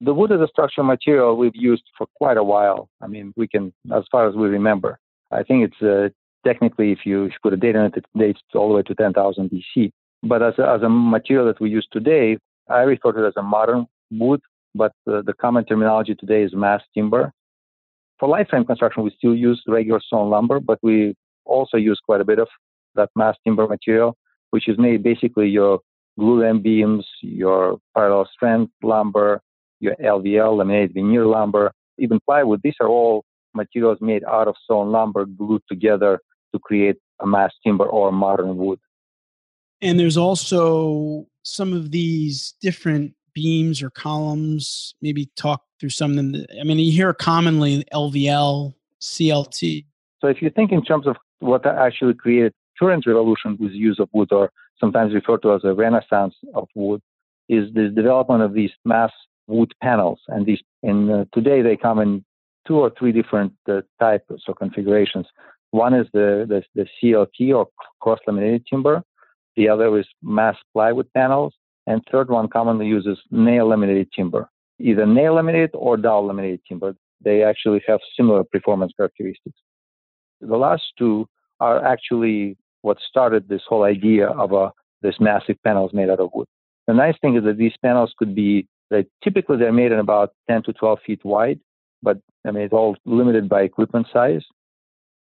The 0.00 0.14
wood 0.14 0.30
is 0.30 0.40
a 0.40 0.48
structural 0.48 0.86
material 0.86 1.36
we've 1.36 1.56
used 1.56 1.82
for 1.96 2.06
quite 2.16 2.36
a 2.36 2.44
while. 2.44 2.88
I 3.00 3.08
mean, 3.08 3.32
we 3.36 3.48
can, 3.48 3.72
as 3.92 4.04
far 4.12 4.28
as 4.28 4.34
we 4.36 4.48
remember. 4.48 4.98
I 5.32 5.42
think 5.42 5.64
it's 5.64 5.82
uh, 5.82 6.08
technically, 6.46 6.92
if 6.92 7.00
you 7.04 7.30
put 7.42 7.52
a 7.52 7.56
date 7.56 7.76
on 7.76 7.86
it, 7.86 7.96
it 7.96 8.04
dates 8.16 8.40
all 8.54 8.68
the 8.68 8.74
way 8.76 8.82
to 8.82 8.94
10,000 8.94 9.50
BC. 9.50 9.90
But 10.22 10.42
as 10.42 10.54
a, 10.58 10.68
as 10.68 10.82
a 10.82 10.88
material 10.88 11.46
that 11.46 11.60
we 11.60 11.70
use 11.70 11.86
today, 11.92 12.38
I 12.68 12.80
refer 12.80 13.12
to 13.12 13.24
it 13.24 13.28
as 13.28 13.34
a 13.36 13.42
modern 13.42 13.86
wood, 14.10 14.40
but 14.74 14.92
uh, 15.10 15.22
the 15.22 15.34
common 15.40 15.64
terminology 15.64 16.14
today 16.14 16.42
is 16.42 16.54
mass 16.54 16.82
timber. 16.94 17.32
For 18.18 18.28
light 18.28 18.48
frame 18.48 18.64
construction, 18.64 19.02
we 19.02 19.12
still 19.16 19.34
use 19.34 19.62
regular 19.66 20.00
sawn 20.08 20.30
lumber, 20.30 20.60
but 20.60 20.78
we 20.82 21.14
also 21.44 21.76
use 21.76 22.00
quite 22.04 22.20
a 22.20 22.24
bit 22.24 22.38
of 22.38 22.48
that 22.94 23.10
mass 23.16 23.36
timber 23.44 23.66
material, 23.66 24.16
which 24.50 24.68
is 24.68 24.78
made 24.78 25.02
basically 25.02 25.48
your 25.48 25.80
glulam 26.18 26.62
beams, 26.62 27.06
your 27.20 27.78
parallel 27.94 28.28
strand 28.32 28.68
lumber, 28.82 29.40
your 29.80 29.94
LVL, 29.96 30.56
laminated 30.56 30.94
veneer 30.94 31.26
lumber, 31.26 31.72
even 31.98 32.20
plywood. 32.20 32.60
These 32.62 32.76
are 32.80 32.88
all 32.88 33.24
materials 33.54 33.98
made 34.00 34.24
out 34.24 34.48
of 34.48 34.54
sawn 34.66 34.92
lumber 34.92 35.24
glued 35.26 35.62
together 35.68 36.20
to 36.52 36.58
create 36.58 36.96
a 37.20 37.26
mass 37.26 37.52
timber 37.64 37.84
or 37.84 38.12
modern 38.12 38.56
wood. 38.56 38.78
And 39.80 39.98
there's 39.98 40.16
also 40.16 41.26
some 41.42 41.72
of 41.72 41.90
these 41.90 42.54
different 42.60 43.14
beams 43.34 43.82
or 43.82 43.90
columns. 43.90 44.94
Maybe 45.00 45.30
talk 45.36 45.62
through 45.78 45.90
some 45.90 46.12
of 46.12 46.16
them. 46.16 46.46
I 46.60 46.64
mean, 46.64 46.78
you 46.78 46.92
hear 46.92 47.12
commonly 47.14 47.84
LVL, 47.92 48.74
CLT. 49.00 49.84
So 50.20 50.26
if 50.26 50.42
you 50.42 50.50
think 50.50 50.72
in 50.72 50.84
terms 50.84 51.06
of 51.06 51.16
what 51.38 51.64
actually 51.64 52.14
created 52.14 52.52
current 52.78 53.06
revolution 53.06 53.56
with 53.60 53.72
use 53.72 53.98
of 54.00 54.08
wood, 54.12 54.32
or 54.32 54.50
sometimes 54.80 55.14
referred 55.14 55.42
to 55.42 55.54
as 55.54 55.64
a 55.64 55.74
renaissance 55.74 56.34
of 56.54 56.68
wood, 56.74 57.00
is 57.48 57.72
the 57.74 57.88
development 57.88 58.42
of 58.42 58.52
these 58.54 58.70
mass 58.84 59.12
wood 59.48 59.72
panels. 59.82 60.20
And 60.28 60.46
these, 60.46 60.60
uh, 60.86 61.24
today 61.32 61.62
they 61.62 61.76
come 61.76 61.98
in 61.98 62.24
two 62.66 62.76
or 62.76 62.92
three 62.96 63.12
different 63.12 63.52
uh, 63.68 63.80
types 63.98 64.44
or 64.46 64.54
configurations. 64.54 65.26
One 65.70 65.94
is 65.94 66.06
the, 66.12 66.46
the, 66.48 66.62
the 66.74 66.86
CLT 67.02 67.54
or 67.56 67.68
cross 68.00 68.20
laminated 68.26 68.66
timber. 68.66 69.02
The 69.56 69.68
other 69.68 69.98
is 69.98 70.06
mass 70.22 70.56
plywood 70.72 71.12
panels. 71.14 71.54
And 71.86 72.02
third 72.12 72.28
one 72.28 72.48
commonly 72.48 72.86
uses 72.86 73.18
nail 73.30 73.68
laminated 73.68 74.12
timber, 74.14 74.50
either 74.78 75.06
nail 75.06 75.34
laminated 75.34 75.70
or 75.72 75.96
dowel 75.96 76.26
laminated 76.26 76.60
timber. 76.68 76.94
They 77.24 77.42
actually 77.42 77.82
have 77.88 78.00
similar 78.14 78.44
performance 78.44 78.92
characteristics. 78.94 79.58
The 80.42 80.56
last 80.56 80.82
two 80.98 81.26
are 81.60 81.84
actually 81.84 82.58
what 82.82 82.98
started 83.08 83.48
this 83.48 83.62
whole 83.66 83.84
idea 83.84 84.28
of 84.28 84.52
a, 84.52 84.56
uh, 84.56 84.70
this 85.00 85.16
massive 85.18 85.56
panels 85.64 85.92
made 85.94 86.10
out 86.10 86.20
of 86.20 86.30
wood. 86.34 86.46
The 86.86 86.94
nice 86.94 87.16
thing 87.20 87.36
is 87.36 87.44
that 87.44 87.56
these 87.56 87.74
panels 87.82 88.12
could 88.18 88.34
be, 88.34 88.66
they, 88.90 89.06
typically 89.22 89.58
they're 89.58 89.72
made 89.72 89.92
in 89.92 89.98
about 89.98 90.30
10 90.48 90.62
to 90.64 90.72
12 90.72 90.98
feet 91.06 91.24
wide, 91.24 91.60
but 92.02 92.18
I 92.46 92.50
mean, 92.50 92.64
it's 92.64 92.72
all 92.72 92.96
limited 93.04 93.48
by 93.48 93.62
equipment 93.62 94.06
size. 94.12 94.44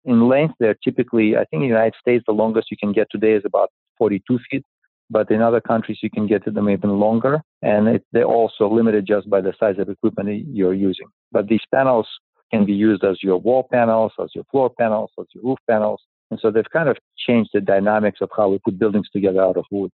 In 0.06 0.28
length, 0.28 0.56
they're 0.60 0.78
typically, 0.84 1.36
I 1.36 1.46
think 1.46 1.62
in 1.62 1.62
the 1.62 1.68
United 1.68 1.94
States, 2.00 2.24
the 2.26 2.34
longest 2.34 2.72
you 2.72 2.78
can 2.78 2.92
get 2.92 3.08
today 3.12 3.34
is 3.34 3.44
about 3.46 3.70
42 3.98 4.40
feet, 4.50 4.66
but 5.10 5.30
in 5.30 5.42
other 5.42 5.62
countries, 5.62 6.00
you 6.02 6.10
can 6.10 6.26
get 6.26 6.44
them 6.46 6.70
even 6.70 7.00
longer. 7.00 7.42
And 7.62 7.88
it, 7.88 8.04
they're 8.12 8.24
also 8.24 8.68
limited 8.68 9.06
just 9.06 9.30
by 9.30 9.42
the 9.42 9.54
size 9.60 9.76
of 9.78 9.90
equipment 9.90 10.48
you're 10.48 10.74
using. 10.74 11.08
But 11.32 11.48
these 11.48 11.62
panels 11.72 12.08
can 12.52 12.66
be 12.66 12.74
used 12.74 13.04
as 13.04 13.22
your 13.22 13.38
wall 13.38 13.68
panels, 13.72 14.12
as 14.22 14.30
your 14.34 14.44
floor 14.46 14.72
panels, 14.80 15.12
as 15.20 15.26
your 15.34 15.44
roof 15.44 15.60
panels. 15.70 16.02
And 16.32 16.40
so 16.42 16.50
they've 16.50 16.70
kind 16.72 16.90
of 16.90 16.98
changed 17.28 17.52
the 17.54 17.62
dynamics 17.62 18.20
of 18.22 18.30
how 18.36 18.50
we 18.50 18.60
put 18.60 18.80
buildings 18.80 19.10
together 19.12 19.42
out 19.42 19.58
of 19.58 19.66
wood. 19.70 19.92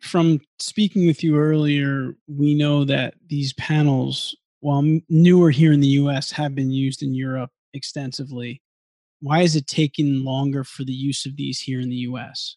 From 0.00 0.40
speaking 0.58 1.06
with 1.06 1.24
you 1.24 1.36
earlier, 1.36 2.14
we 2.28 2.54
know 2.54 2.84
that 2.84 3.14
these 3.28 3.52
panels, 3.54 4.36
while 4.60 4.84
newer 5.08 5.50
here 5.50 5.72
in 5.72 5.80
the 5.80 5.96
US, 6.02 6.30
have 6.32 6.54
been 6.54 6.70
used 6.70 7.02
in 7.02 7.14
Europe 7.14 7.50
extensively. 7.72 8.62
Why 9.20 9.40
is 9.40 9.56
it 9.56 9.66
taking 9.66 10.24
longer 10.24 10.64
for 10.64 10.84
the 10.84 10.92
use 10.92 11.26
of 11.26 11.36
these 11.36 11.60
here 11.60 11.80
in 11.80 11.88
the 11.88 12.06
US? 12.10 12.56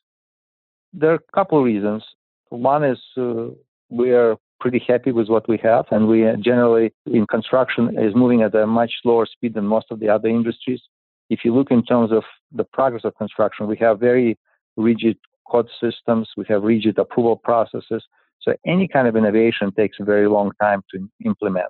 There 0.93 1.11
are 1.11 1.15
a 1.15 1.31
couple 1.33 1.57
of 1.57 1.65
reasons. 1.65 2.03
One 2.49 2.83
is 2.83 2.99
uh, 3.17 3.49
we 3.89 4.11
are 4.11 4.37
pretty 4.59 4.83
happy 4.85 5.11
with 5.11 5.29
what 5.29 5.47
we 5.47 5.57
have. 5.63 5.85
And 5.91 6.07
we 6.07 6.25
generally 6.41 6.93
in 7.05 7.25
construction 7.27 7.97
is 7.97 8.15
moving 8.15 8.41
at 8.41 8.53
a 8.55 8.67
much 8.67 8.91
slower 9.01 9.25
speed 9.25 9.53
than 9.53 9.65
most 9.65 9.87
of 9.91 9.99
the 9.99 10.09
other 10.09 10.27
industries. 10.27 10.81
If 11.29 11.39
you 11.45 11.53
look 11.53 11.71
in 11.71 11.83
terms 11.83 12.11
of 12.11 12.23
the 12.51 12.63
progress 12.63 13.05
of 13.05 13.15
construction, 13.15 13.67
we 13.67 13.77
have 13.77 13.99
very 13.99 14.37
rigid 14.75 15.17
code 15.49 15.69
systems. 15.81 16.29
We 16.37 16.45
have 16.49 16.63
rigid 16.63 16.97
approval 16.97 17.35
processes. 17.37 18.03
So 18.41 18.53
any 18.65 18.87
kind 18.87 19.07
of 19.07 19.15
innovation 19.15 19.71
takes 19.71 19.97
a 19.99 20.03
very 20.03 20.27
long 20.27 20.51
time 20.61 20.81
to 20.91 21.09
implement. 21.25 21.67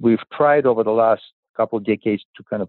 We've 0.00 0.22
tried 0.32 0.66
over 0.66 0.82
the 0.84 0.90
last 0.90 1.22
couple 1.56 1.78
of 1.78 1.84
decades 1.84 2.22
to 2.36 2.42
kind 2.48 2.62
of 2.62 2.68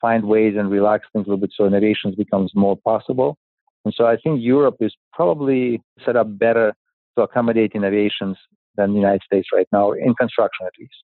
find 0.00 0.24
ways 0.24 0.54
and 0.58 0.70
relax 0.70 1.06
things 1.12 1.26
a 1.26 1.30
little 1.30 1.40
bit 1.40 1.52
so 1.56 1.66
innovations 1.66 2.14
becomes 2.14 2.52
more 2.54 2.76
possible. 2.76 3.36
And 3.84 3.94
so 3.96 4.06
I 4.06 4.16
think 4.16 4.40
Europe 4.42 4.76
is 4.80 4.94
probably 5.12 5.80
set 6.04 6.16
up 6.16 6.38
better 6.38 6.74
to 7.16 7.22
accommodate 7.22 7.72
innovations 7.74 8.36
than 8.76 8.90
the 8.90 8.98
United 8.98 9.22
States 9.24 9.48
right 9.52 9.68
now, 9.72 9.92
in 9.92 10.14
construction 10.14 10.66
at 10.66 10.72
least. 10.78 10.94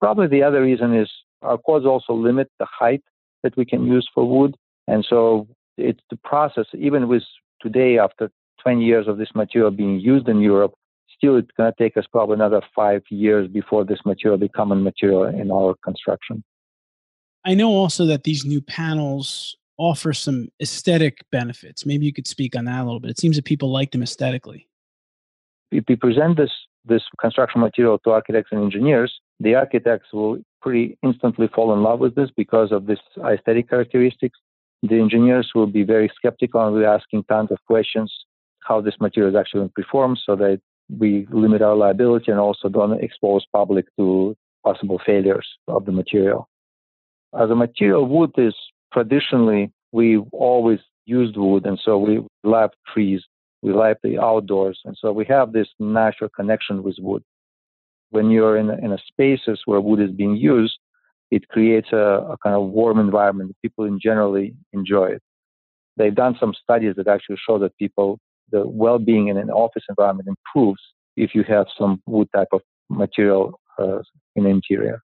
Probably 0.00 0.26
the 0.26 0.42
other 0.42 0.62
reason 0.62 0.94
is 0.94 1.08
our 1.42 1.58
codes 1.58 1.86
also 1.86 2.12
limit 2.12 2.50
the 2.58 2.66
height 2.66 3.02
that 3.42 3.56
we 3.56 3.64
can 3.64 3.86
use 3.86 4.08
for 4.14 4.28
wood. 4.28 4.56
And 4.88 5.06
so 5.08 5.46
it's 5.76 6.00
the 6.10 6.16
process, 6.16 6.66
even 6.74 7.08
with 7.08 7.22
today, 7.62 7.98
after 7.98 8.30
20 8.62 8.84
years 8.84 9.08
of 9.08 9.18
this 9.18 9.28
material 9.34 9.70
being 9.70 9.98
used 9.98 10.28
in 10.28 10.40
Europe, 10.40 10.74
still 11.16 11.36
it's 11.36 11.50
going 11.56 11.72
to 11.72 11.82
take 11.82 11.96
us 11.96 12.04
probably 12.10 12.34
another 12.34 12.62
five 12.74 13.02
years 13.10 13.48
before 13.48 13.84
this 13.84 14.00
material 14.04 14.38
become 14.38 14.72
a 14.72 14.76
material 14.76 15.24
in 15.24 15.50
our 15.50 15.74
construction. 15.84 16.42
I 17.44 17.54
know 17.54 17.70
also 17.70 18.06
that 18.06 18.24
these 18.24 18.44
new 18.44 18.60
panels 18.60 19.56
offer 19.78 20.12
some 20.12 20.48
aesthetic 20.60 21.18
benefits. 21.32 21.84
Maybe 21.84 22.06
you 22.06 22.12
could 22.12 22.28
speak 22.28 22.54
on 22.56 22.66
that 22.66 22.82
a 22.82 22.84
little 22.84 23.00
bit. 23.00 23.10
It 23.10 23.18
seems 23.18 23.36
that 23.36 23.44
people 23.44 23.70
like 23.72 23.90
them 23.90 24.02
aesthetically. 24.02 24.68
If 25.70 25.84
we 25.88 25.96
present 25.96 26.36
this 26.36 26.50
this 26.84 27.02
construction 27.20 27.60
material 27.60 27.98
to 28.00 28.10
architects 28.10 28.50
and 28.50 28.60
engineers, 28.60 29.12
the 29.38 29.54
architects 29.54 30.08
will 30.12 30.38
pretty 30.60 30.98
instantly 31.02 31.48
fall 31.54 31.72
in 31.72 31.82
love 31.82 32.00
with 32.00 32.16
this 32.16 32.28
because 32.36 32.72
of 32.72 32.86
this 32.86 32.98
aesthetic 33.24 33.70
characteristics. 33.70 34.38
The 34.82 34.98
engineers 34.98 35.50
will 35.54 35.66
be 35.68 35.84
very 35.84 36.10
skeptical 36.16 36.66
and 36.66 36.76
be 36.76 36.84
asking 36.84 37.24
tons 37.24 37.50
of 37.52 37.58
questions 37.66 38.12
how 38.60 38.80
this 38.80 38.94
material 39.00 39.34
is 39.34 39.38
actually 39.38 39.68
performed 39.74 40.18
so 40.24 40.36
that 40.36 40.60
we 40.98 41.26
limit 41.30 41.62
our 41.62 41.76
liability 41.76 42.30
and 42.30 42.40
also 42.40 42.68
don't 42.68 43.02
expose 43.02 43.46
public 43.52 43.86
to 43.96 44.36
possible 44.64 45.00
failures 45.04 45.46
of 45.68 45.84
the 45.84 45.92
material. 45.92 46.48
As 47.38 47.50
a 47.50 47.54
material, 47.54 48.06
wood 48.06 48.32
is 48.36 48.54
traditionally, 48.92 49.72
we've 49.92 50.24
always 50.32 50.80
used 51.06 51.36
wood, 51.36 51.66
and 51.66 51.80
so 51.82 51.98
we 51.98 52.20
love 52.44 52.70
trees, 52.92 53.22
we 53.62 53.72
like 53.72 53.98
the 54.02 54.18
outdoors, 54.18 54.80
and 54.84 54.96
so 55.00 55.12
we 55.12 55.24
have 55.26 55.52
this 55.52 55.68
natural 55.78 56.30
connection 56.30 56.82
with 56.82 56.96
wood. 56.98 57.22
When 58.10 58.30
you're 58.30 58.58
in 58.58 58.70
in 58.70 58.92
a 58.92 58.98
spaces 59.06 59.62
where 59.64 59.80
wood 59.80 60.00
is 60.00 60.10
being 60.10 60.36
used, 60.36 60.78
it 61.32 61.48
creates 61.48 61.88
a, 61.92 62.06
a 62.32 62.36
kind 62.42 62.54
of 62.54 62.62
warm 62.70 62.98
environment. 62.98 63.56
People 63.62 63.84
in 63.84 63.98
generally 63.98 64.54
enjoy 64.72 65.06
it. 65.06 65.22
They've 65.96 66.14
done 66.14 66.36
some 66.38 66.54
studies 66.62 66.94
that 66.96 67.08
actually 67.08 67.38
show 67.46 67.58
that 67.58 67.76
people, 67.78 68.18
the 68.50 68.62
well-being 68.66 69.28
in 69.28 69.36
an 69.38 69.50
office 69.50 69.84
environment 69.88 70.28
improves 70.28 70.82
if 71.16 71.34
you 71.34 71.42
have 71.44 71.66
some 71.78 72.00
wood 72.06 72.28
type 72.34 72.48
of 72.52 72.60
material 72.88 73.58
uh, 73.78 74.00
in 74.36 74.44
the 74.44 74.50
interior 74.50 75.00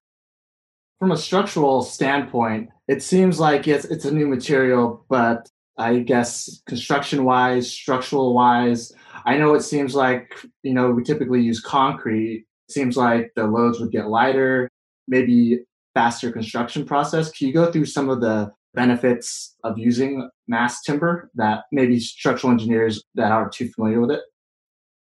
from 0.99 1.11
a 1.11 1.17
structural 1.17 1.81
standpoint, 1.81 2.69
it 2.89 3.01
seems 3.01 3.39
like 3.39 3.67
it's 3.67 3.85
it's 3.85 4.05
a 4.05 4.13
new 4.13 4.27
material, 4.27 5.05
but 5.09 5.49
I 5.77 5.99
guess 5.99 6.61
construction 6.67 7.23
wise, 7.23 7.71
structural 7.71 8.33
wise, 8.33 8.91
I 9.25 9.37
know 9.37 9.53
it 9.53 9.61
seems 9.61 9.95
like 9.95 10.35
you 10.61 10.73
know 10.73 10.91
we 10.91 11.03
typically 11.03 11.41
use 11.41 11.61
concrete. 11.61 12.45
It 12.67 12.71
seems 12.73 12.97
like 12.97 13.31
the 13.35 13.47
loads 13.47 13.79
would 13.79 13.91
get 13.91 14.09
lighter, 14.09 14.69
maybe 15.07 15.61
faster 15.93 16.31
construction 16.31 16.85
process. 16.85 17.31
Can 17.31 17.47
you 17.47 17.53
go 17.53 17.71
through 17.71 17.85
some 17.85 18.09
of 18.09 18.21
the 18.21 18.51
benefits 18.73 19.55
of 19.63 19.77
using 19.77 20.29
mass 20.47 20.81
timber 20.83 21.29
that 21.35 21.63
maybe 21.71 21.99
structural 21.99 22.51
engineers 22.51 23.03
that 23.15 23.31
aren't 23.31 23.51
too 23.51 23.69
familiar 23.69 23.99
with 23.99 24.11
it? 24.11 24.21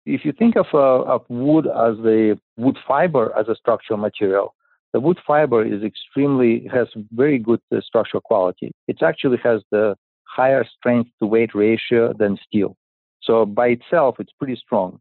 If 0.05 0.25
you 0.25 0.31
think 0.31 0.55
of, 0.55 0.65
uh, 0.73 1.03
of 1.03 1.21
wood 1.29 1.67
as 1.67 1.95
the 1.97 2.39
wood 2.57 2.77
fiber 2.87 3.31
as 3.37 3.47
a 3.47 3.55
structural 3.55 3.99
material, 3.99 4.55
the 4.93 4.99
wood 4.99 5.19
fiber 5.25 5.63
is 5.63 5.83
extremely 5.83 6.67
has 6.73 6.87
very 7.11 7.37
good 7.37 7.61
uh, 7.73 7.81
structural 7.81 8.21
quality. 8.21 8.71
It 8.87 9.01
actually 9.01 9.37
has 9.43 9.61
the 9.71 9.95
higher 10.23 10.65
strength 10.65 11.11
to 11.19 11.27
weight 11.27 11.53
ratio 11.53 12.13
than 12.13 12.37
steel. 12.45 12.75
So 13.21 13.45
by 13.45 13.67
itself, 13.67 14.15
it's 14.19 14.33
pretty 14.37 14.55
strong. 14.55 14.99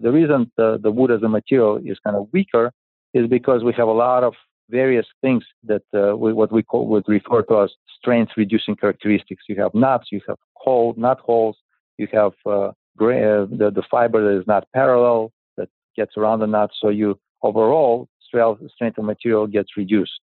The 0.00 0.10
reason 0.10 0.50
the, 0.56 0.78
the 0.82 0.90
wood 0.90 1.10
as 1.10 1.22
a 1.22 1.28
material 1.28 1.80
is 1.84 1.98
kind 2.04 2.16
of 2.16 2.28
weaker 2.32 2.72
is 3.14 3.28
because 3.28 3.64
we 3.64 3.72
have 3.74 3.88
a 3.88 3.92
lot 3.92 4.24
of 4.24 4.34
various 4.70 5.06
things 5.20 5.44
that 5.64 5.82
uh, 5.94 6.16
we, 6.16 6.32
what 6.32 6.52
we 6.52 6.62
call 6.62 6.86
would 6.88 7.08
refer 7.08 7.42
to 7.42 7.62
as 7.62 7.70
strength 7.98 8.32
reducing 8.36 8.76
characteristics. 8.76 9.44
You 9.48 9.60
have 9.62 9.74
nuts, 9.74 10.08
you 10.10 10.20
have 10.28 10.36
hole, 10.54 10.94
nut 10.96 11.18
holes, 11.20 11.56
you 11.96 12.08
have 12.12 12.32
uh, 12.46 12.72
gray, 12.96 13.24
uh, 13.24 13.46
the, 13.46 13.70
the 13.74 13.82
fiber 13.90 14.22
that 14.22 14.40
is 14.40 14.46
not 14.46 14.66
parallel 14.74 15.32
that 15.56 15.68
gets 15.96 16.16
around 16.16 16.40
the 16.40 16.46
nut. 16.46 16.70
So 16.80 16.88
you 16.88 17.18
overall 17.42 18.08
strength 18.28 18.98
of 18.98 19.04
material 19.04 19.46
gets 19.46 19.76
reduced. 19.76 20.20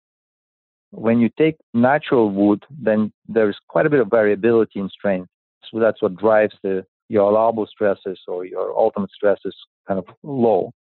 When 0.91 1.19
you 1.21 1.31
take 1.37 1.57
natural 1.73 2.31
wood, 2.31 2.63
then 2.71 3.13
there's 3.27 3.57
quite 3.69 3.87
a 3.87 3.91
bit 3.91 4.01
of 4.01 4.11
variability 4.11 4.79
in 4.79 4.89
strength. 4.89 5.29
So 5.71 5.81
that's 5.81 6.01
what 6.03 6.17
drives 6.17 6.55
the 6.63 6.85
your 7.09 7.31
allowable 7.31 7.67
stresses 7.67 8.19
or 8.27 8.45
your 8.45 8.77
ultimate 8.77 9.11
stresses 9.11 9.55
kind 9.87 9.99
of 9.99 10.07
low. 10.23 10.73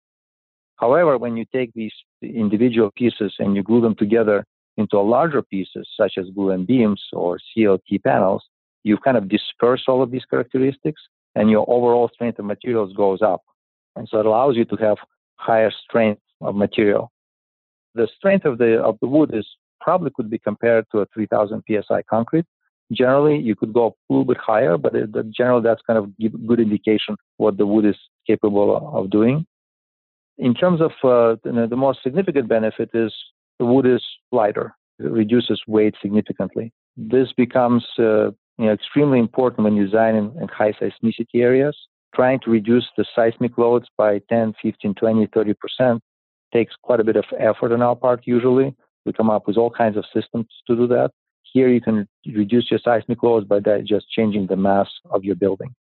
However, 0.76 1.19
when 1.19 1.37
you 1.37 1.45
take 1.52 1.73
these 1.75 1.93
individual 2.23 2.91
pieces 2.97 3.35
and 3.38 3.55
you 3.55 3.62
glue 3.62 3.81
them 3.81 3.95
together 3.95 4.45
into 4.76 5.00
larger 5.00 5.43
pieces, 5.43 5.88
such 5.97 6.14
as 6.17 6.26
glulam 6.37 6.67
beams 6.67 7.02
or 7.12 7.38
CLT 7.57 8.02
panels, 8.05 8.43
you 8.85 8.97
kind 8.97 9.17
of 9.17 9.29
disperse 9.29 9.85
all 9.87 10.02
of 10.02 10.11
these 10.11 10.25
characteristics 10.25 11.00
and 11.35 11.50
your 11.50 11.64
overall 11.69 12.11
strength 12.12 12.38
of 12.38 12.45
materials 12.45 12.93
goes 12.95 13.23
up. 13.23 13.43
And 13.97 14.09
so 14.09 14.19
it 14.19 14.26
allows 14.26 14.57
you 14.57 14.64
to 14.67 14.76
have 14.76 14.97
higher 15.37 15.71
strength 15.85 16.23
of 16.41 16.55
material. 16.55 17.11
The 17.95 18.09
strength 18.17 18.45
of 18.45 18.59
the 18.59 18.81
of 18.81 18.99
the 19.00 19.07
wood 19.07 19.35
is 19.35 19.47
probably 19.81 20.11
could 20.14 20.31
be 20.31 20.38
compared 20.38 20.87
to 20.93 21.00
a 21.00 21.07
3000 21.12 21.62
psi 21.69 22.02
concrete. 22.09 22.47
Generally, 22.93 23.38
you 23.38 23.55
could 23.55 23.73
go 23.73 23.87
a 23.87 24.12
little 24.12 24.25
bit 24.25 24.38
higher, 24.38 24.76
but 24.76 24.95
it, 24.95 25.11
generally 25.31 25.62
that's 25.62 25.83
kind 25.87 25.99
of 25.99 26.11
good 26.47 26.61
indication 26.61 27.17
what 27.37 27.57
the 27.57 27.67
wood 27.67 27.85
is 27.85 27.97
capable 28.26 28.91
of 28.95 29.11
doing. 29.11 29.47
In 30.39 30.55
terms 30.55 30.81
of 30.81 30.93
uh, 31.05 31.37
the, 31.45 31.77
most 31.77 32.03
significant 32.03 32.49
benefit 32.49 32.91
is 32.95 33.12
the 33.59 33.67
wood 33.67 33.87
is 33.87 34.03
lighter. 34.33 34.75
It 34.99 35.11
reduces 35.11 35.61
weight 35.67 35.95
significantly. 36.01 36.73
This 36.97 37.33
becomes 37.37 37.85
uh, 37.99 38.31
you 38.59 38.67
know, 38.67 38.73
extremely 38.73 39.19
important 39.19 39.65
when 39.65 39.77
designing 39.77 40.35
in 40.41 40.49
high 40.49 40.73
seismicity 40.73 41.43
areas. 41.43 41.77
Trying 42.15 42.41
to 42.41 42.51
reduce 42.51 42.87
the 42.97 43.07
seismic 43.15 43.57
loads 43.57 43.87
by 43.97 44.21
10, 44.29 44.55
15, 44.62 44.95
20, 44.95 45.29
30 45.33 45.55
percent 45.55 46.03
takes 46.53 46.75
quite 46.83 47.01
a 47.01 47.05
bit 47.05 47.17
of 47.17 47.25
effort 47.39 47.73
on 47.73 47.83
our 47.83 47.97
part 47.97 48.23
usually. 48.25 48.75
We 49.05 49.12
come 49.12 49.31
up 49.31 49.47
with 49.47 49.57
all 49.57 49.71
kinds 49.71 49.97
of 49.97 50.05
systems 50.15 50.47
to 50.67 50.77
do 50.77 50.87
that. 50.89 51.11
Here 51.43 51.69
you 51.69 51.81
can 51.81 52.07
reduce 52.27 52.71
your 52.71 52.81
seismic 52.83 53.23
loads 53.23 53.47
by 53.47 53.61
just 53.81 54.09
changing 54.11 54.47
the 54.47 54.57
mass 54.57 54.89
of 55.11 55.25
your 55.25 55.35
building. 55.35 55.75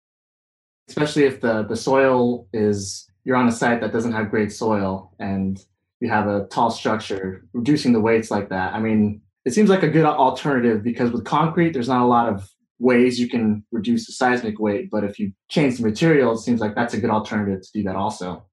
Especially 0.88 1.24
if 1.24 1.40
the, 1.40 1.64
the 1.64 1.76
soil 1.76 2.46
is, 2.52 3.07
you're 3.28 3.36
on 3.36 3.46
a 3.46 3.52
site 3.52 3.82
that 3.82 3.92
doesn't 3.92 4.12
have 4.12 4.30
great 4.30 4.50
soil 4.50 5.12
and 5.18 5.62
you 6.00 6.08
have 6.08 6.26
a 6.28 6.46
tall 6.46 6.70
structure, 6.70 7.44
reducing 7.52 7.92
the 7.92 8.00
weights 8.00 8.30
like 8.30 8.48
that. 8.48 8.72
I 8.72 8.80
mean, 8.80 9.20
it 9.44 9.52
seems 9.52 9.68
like 9.68 9.82
a 9.82 9.88
good 9.88 10.06
alternative 10.06 10.82
because 10.82 11.12
with 11.12 11.26
concrete, 11.26 11.74
there's 11.74 11.90
not 11.90 12.00
a 12.00 12.06
lot 12.06 12.32
of 12.32 12.50
ways 12.78 13.20
you 13.20 13.28
can 13.28 13.62
reduce 13.70 14.06
the 14.06 14.12
seismic 14.12 14.58
weight. 14.58 14.88
But 14.90 15.04
if 15.04 15.18
you 15.18 15.32
change 15.50 15.76
the 15.76 15.82
material, 15.82 16.32
it 16.32 16.38
seems 16.38 16.62
like 16.62 16.74
that's 16.74 16.94
a 16.94 17.00
good 17.00 17.10
alternative 17.10 17.60
to 17.60 17.68
do 17.74 17.82
that 17.82 17.96
also. 17.96 18.46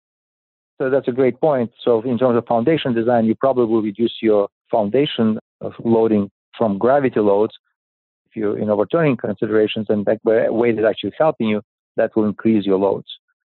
So 0.78 0.90
that's 0.90 1.08
a 1.08 1.14
great 1.14 1.40
point. 1.40 1.72
So 1.82 2.02
in 2.02 2.18
terms 2.18 2.38
of 2.38 2.46
foundation 2.46 2.94
design, 2.94 3.24
you 3.24 3.36
probably 3.36 3.68
will 3.68 3.82
reduce 3.82 4.18
your 4.22 4.50
foundation 4.70 5.40
of 5.62 5.72
loading 5.86 6.30
from 6.58 6.78
gravity 6.78 7.22
loads. 7.22 7.54
If 8.26 8.36
you're 8.36 8.60
in 8.60 8.70
overturning 8.70 9.16
considerations 9.16 9.86
and 9.88 10.06
that 10.06 10.20
weight 10.26 10.78
is 10.78 10.84
actually 10.84 11.14
helping 11.18 11.48
you, 11.48 11.62
that 11.96 12.12
will 12.14 12.26
increase 12.26 12.66
your 12.66 12.78
loads. 12.78 13.08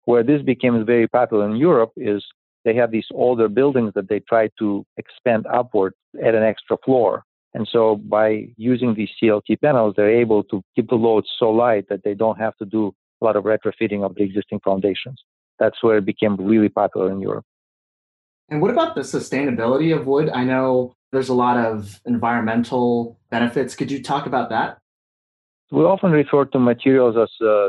Where 0.05 0.23
this 0.23 0.43
became 0.43 0.85
very 0.85 1.09
popular 1.09 1.49
in 1.49 1.57
Europe 1.57 1.93
is 1.97 2.25
they 2.65 2.75
have 2.75 2.91
these 2.91 3.07
older 3.15 3.49
buildings 3.49 3.93
that 3.95 4.09
they 4.09 4.21
try 4.21 4.49
to 4.59 4.85
expand 4.97 5.47
upward, 5.47 5.95
at 6.23 6.35
an 6.35 6.43
extra 6.43 6.77
floor. 6.85 7.25
And 7.55 7.69
so 7.71 7.97
by 7.97 8.49
using 8.57 8.95
these 8.95 9.11
CLT 9.21 9.61
panels, 9.61 9.95
they're 9.97 10.21
able 10.25 10.45
to 10.45 10.63
keep 10.75 10.89
the 10.89 10.97
loads 10.97 11.29
so 11.39 11.51
light 11.51 11.89
that 11.89 12.05
they 12.05 12.15
don't 12.15 12.39
have 12.39 12.57
to 12.59 12.65
do 12.65 12.93
a 13.21 13.25
lot 13.25 13.37
of 13.37 13.45
retrofitting 13.45 14.05
of 14.05 14.15
the 14.15 14.23
existing 14.23 14.61
foundations 14.65 15.23
that's 15.61 15.81
where 15.83 15.99
it 15.99 16.07
became 16.07 16.35
really 16.37 16.71
popular 16.71 17.13
in 17.13 17.21
Europe. 17.21 17.45
And 18.49 18.61
what 18.61 18.73
about 18.73 18.97
the 18.97 19.03
sustainability 19.03 19.97
of 19.97 20.07
wood? 20.07 20.29
I 20.31 20.43
know 20.43 20.95
there's 21.13 21.29
a 21.29 21.35
lot 21.35 21.57
of 21.57 22.01
environmental 22.05 23.21
benefits. 23.31 23.77
Could 23.77 23.93
you 23.93 24.03
talk 24.03 24.27
about 24.27 24.49
that? 24.49 24.79
We 25.71 25.85
often 25.85 26.11
refer 26.11 26.47
to 26.47 26.59
materials 26.59 27.17
as 27.17 27.47
uh, 27.47 27.69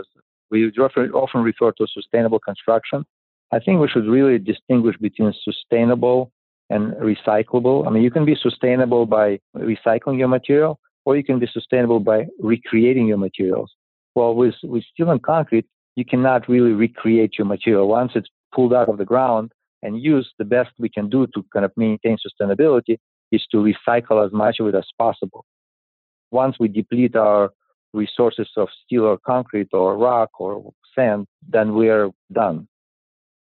we 0.51 0.69
often 0.69 1.41
refer 1.41 1.71
to 1.71 1.87
sustainable 1.87 2.39
construction. 2.39 3.05
I 3.51 3.59
think 3.59 3.81
we 3.81 3.87
should 3.87 4.05
really 4.05 4.37
distinguish 4.37 4.97
between 4.97 5.33
sustainable 5.43 6.31
and 6.69 6.93
recyclable. 6.93 7.87
I 7.87 7.89
mean, 7.89 8.03
you 8.03 8.11
can 8.11 8.25
be 8.25 8.35
sustainable 8.35 9.05
by 9.05 9.39
recycling 9.55 10.17
your 10.17 10.27
material, 10.27 10.79
or 11.05 11.17
you 11.17 11.23
can 11.23 11.39
be 11.39 11.47
sustainable 11.51 11.99
by 11.99 12.27
recreating 12.39 13.07
your 13.07 13.17
materials. 13.17 13.71
Well, 14.15 14.35
with, 14.35 14.55
with 14.63 14.83
steel 14.93 15.09
and 15.09 15.21
concrete, 15.21 15.65
you 15.95 16.05
cannot 16.05 16.47
really 16.47 16.71
recreate 16.71 17.33
your 17.37 17.47
material. 17.47 17.87
Once 17.87 18.11
it's 18.15 18.29
pulled 18.53 18.73
out 18.73 18.89
of 18.89 18.97
the 18.97 19.05
ground 19.05 19.51
and 19.83 20.01
used, 20.01 20.29
the 20.37 20.45
best 20.45 20.69
we 20.79 20.89
can 20.89 21.09
do 21.09 21.27
to 21.33 21.45
kind 21.51 21.65
of 21.65 21.71
maintain 21.75 22.17
sustainability 22.17 22.97
is 23.31 23.43
to 23.51 23.57
recycle 23.57 24.25
as 24.25 24.31
much 24.31 24.57
of 24.59 24.67
it 24.67 24.75
as 24.75 24.87
possible. 24.97 25.45
Once 26.31 26.55
we 26.59 26.67
deplete 26.67 27.15
our 27.15 27.51
resources 27.93 28.49
of 28.57 28.69
steel 28.85 29.03
or 29.05 29.17
concrete 29.17 29.69
or 29.73 29.97
rock 29.97 30.29
or 30.39 30.73
sand, 30.95 31.27
then 31.47 31.73
we 31.75 31.89
are 31.89 32.09
done. 32.31 32.67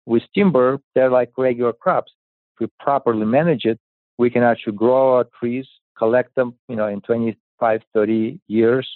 With 0.06 0.22
timber, 0.34 0.78
they're 0.94 1.10
like 1.10 1.30
regular 1.36 1.72
crops. 1.72 2.12
If 2.54 2.60
we 2.60 2.66
properly 2.78 3.24
manage 3.24 3.64
it, 3.64 3.78
we 4.18 4.30
can 4.30 4.42
actually 4.42 4.74
grow 4.74 5.14
our 5.14 5.26
trees, 5.38 5.66
collect 5.96 6.34
them, 6.34 6.54
you 6.68 6.76
know, 6.76 6.86
in 6.86 7.00
25, 7.00 7.80
30 7.92 8.40
years, 8.46 8.88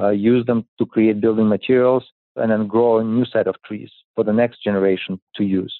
uh, 0.00 0.10
use 0.10 0.46
them 0.46 0.64
to 0.78 0.86
create 0.86 1.20
building 1.20 1.48
materials, 1.48 2.04
and 2.36 2.50
then 2.50 2.66
grow 2.66 2.98
a 2.98 3.04
new 3.04 3.26
set 3.26 3.46
of 3.46 3.56
trees 3.66 3.90
for 4.14 4.24
the 4.24 4.32
next 4.32 4.62
generation 4.62 5.20
to 5.36 5.44
use. 5.44 5.74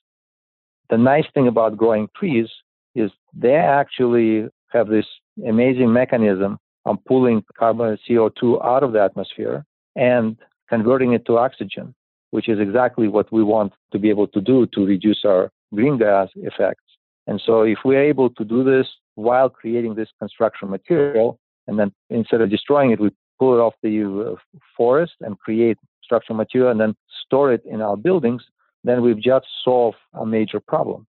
The 0.90 0.98
nice 0.98 1.24
thing 1.32 1.48
about 1.48 1.76
growing 1.76 2.08
trees 2.14 2.48
is 2.94 3.10
they 3.34 3.54
actually 3.54 4.48
have 4.68 4.88
this 4.88 5.06
amazing 5.46 5.92
mechanism 5.92 6.58
of 6.84 6.98
pulling 7.06 7.44
carbon 7.58 7.98
CO2 8.08 8.64
out 8.64 8.82
of 8.82 8.92
the 8.92 9.00
atmosphere 9.00 9.64
and 9.96 10.36
converting 10.68 11.12
it 11.12 11.24
to 11.26 11.38
oxygen, 11.38 11.94
which 12.30 12.48
is 12.48 12.58
exactly 12.58 13.08
what 13.08 13.32
we 13.32 13.42
want 13.42 13.72
to 13.92 13.98
be 13.98 14.10
able 14.10 14.26
to 14.28 14.40
do 14.40 14.66
to 14.74 14.86
reduce 14.86 15.24
our 15.24 15.50
green 15.74 15.98
gas 15.98 16.28
effects. 16.36 16.84
And 17.26 17.40
so 17.44 17.62
if 17.62 17.78
we're 17.84 18.02
able 18.02 18.30
to 18.30 18.44
do 18.44 18.64
this 18.64 18.86
while 19.14 19.48
creating 19.48 19.94
this 19.94 20.08
construction 20.18 20.70
material, 20.70 21.38
and 21.66 21.78
then 21.78 21.92
instead 22.10 22.40
of 22.40 22.50
destroying 22.50 22.90
it, 22.90 23.00
we 23.00 23.10
pull 23.38 23.54
it 23.54 23.60
off 23.60 23.74
the 23.82 24.02
uh, 24.02 24.60
forest 24.76 25.12
and 25.20 25.38
create 25.38 25.78
structural 26.02 26.36
material 26.36 26.70
and 26.70 26.80
then 26.80 26.94
store 27.24 27.52
it 27.52 27.62
in 27.64 27.80
our 27.80 27.96
buildings, 27.96 28.42
then 28.84 29.02
we've 29.02 29.20
just 29.20 29.46
solved 29.64 29.98
a 30.14 30.26
major 30.26 30.60
problem. 30.60 31.06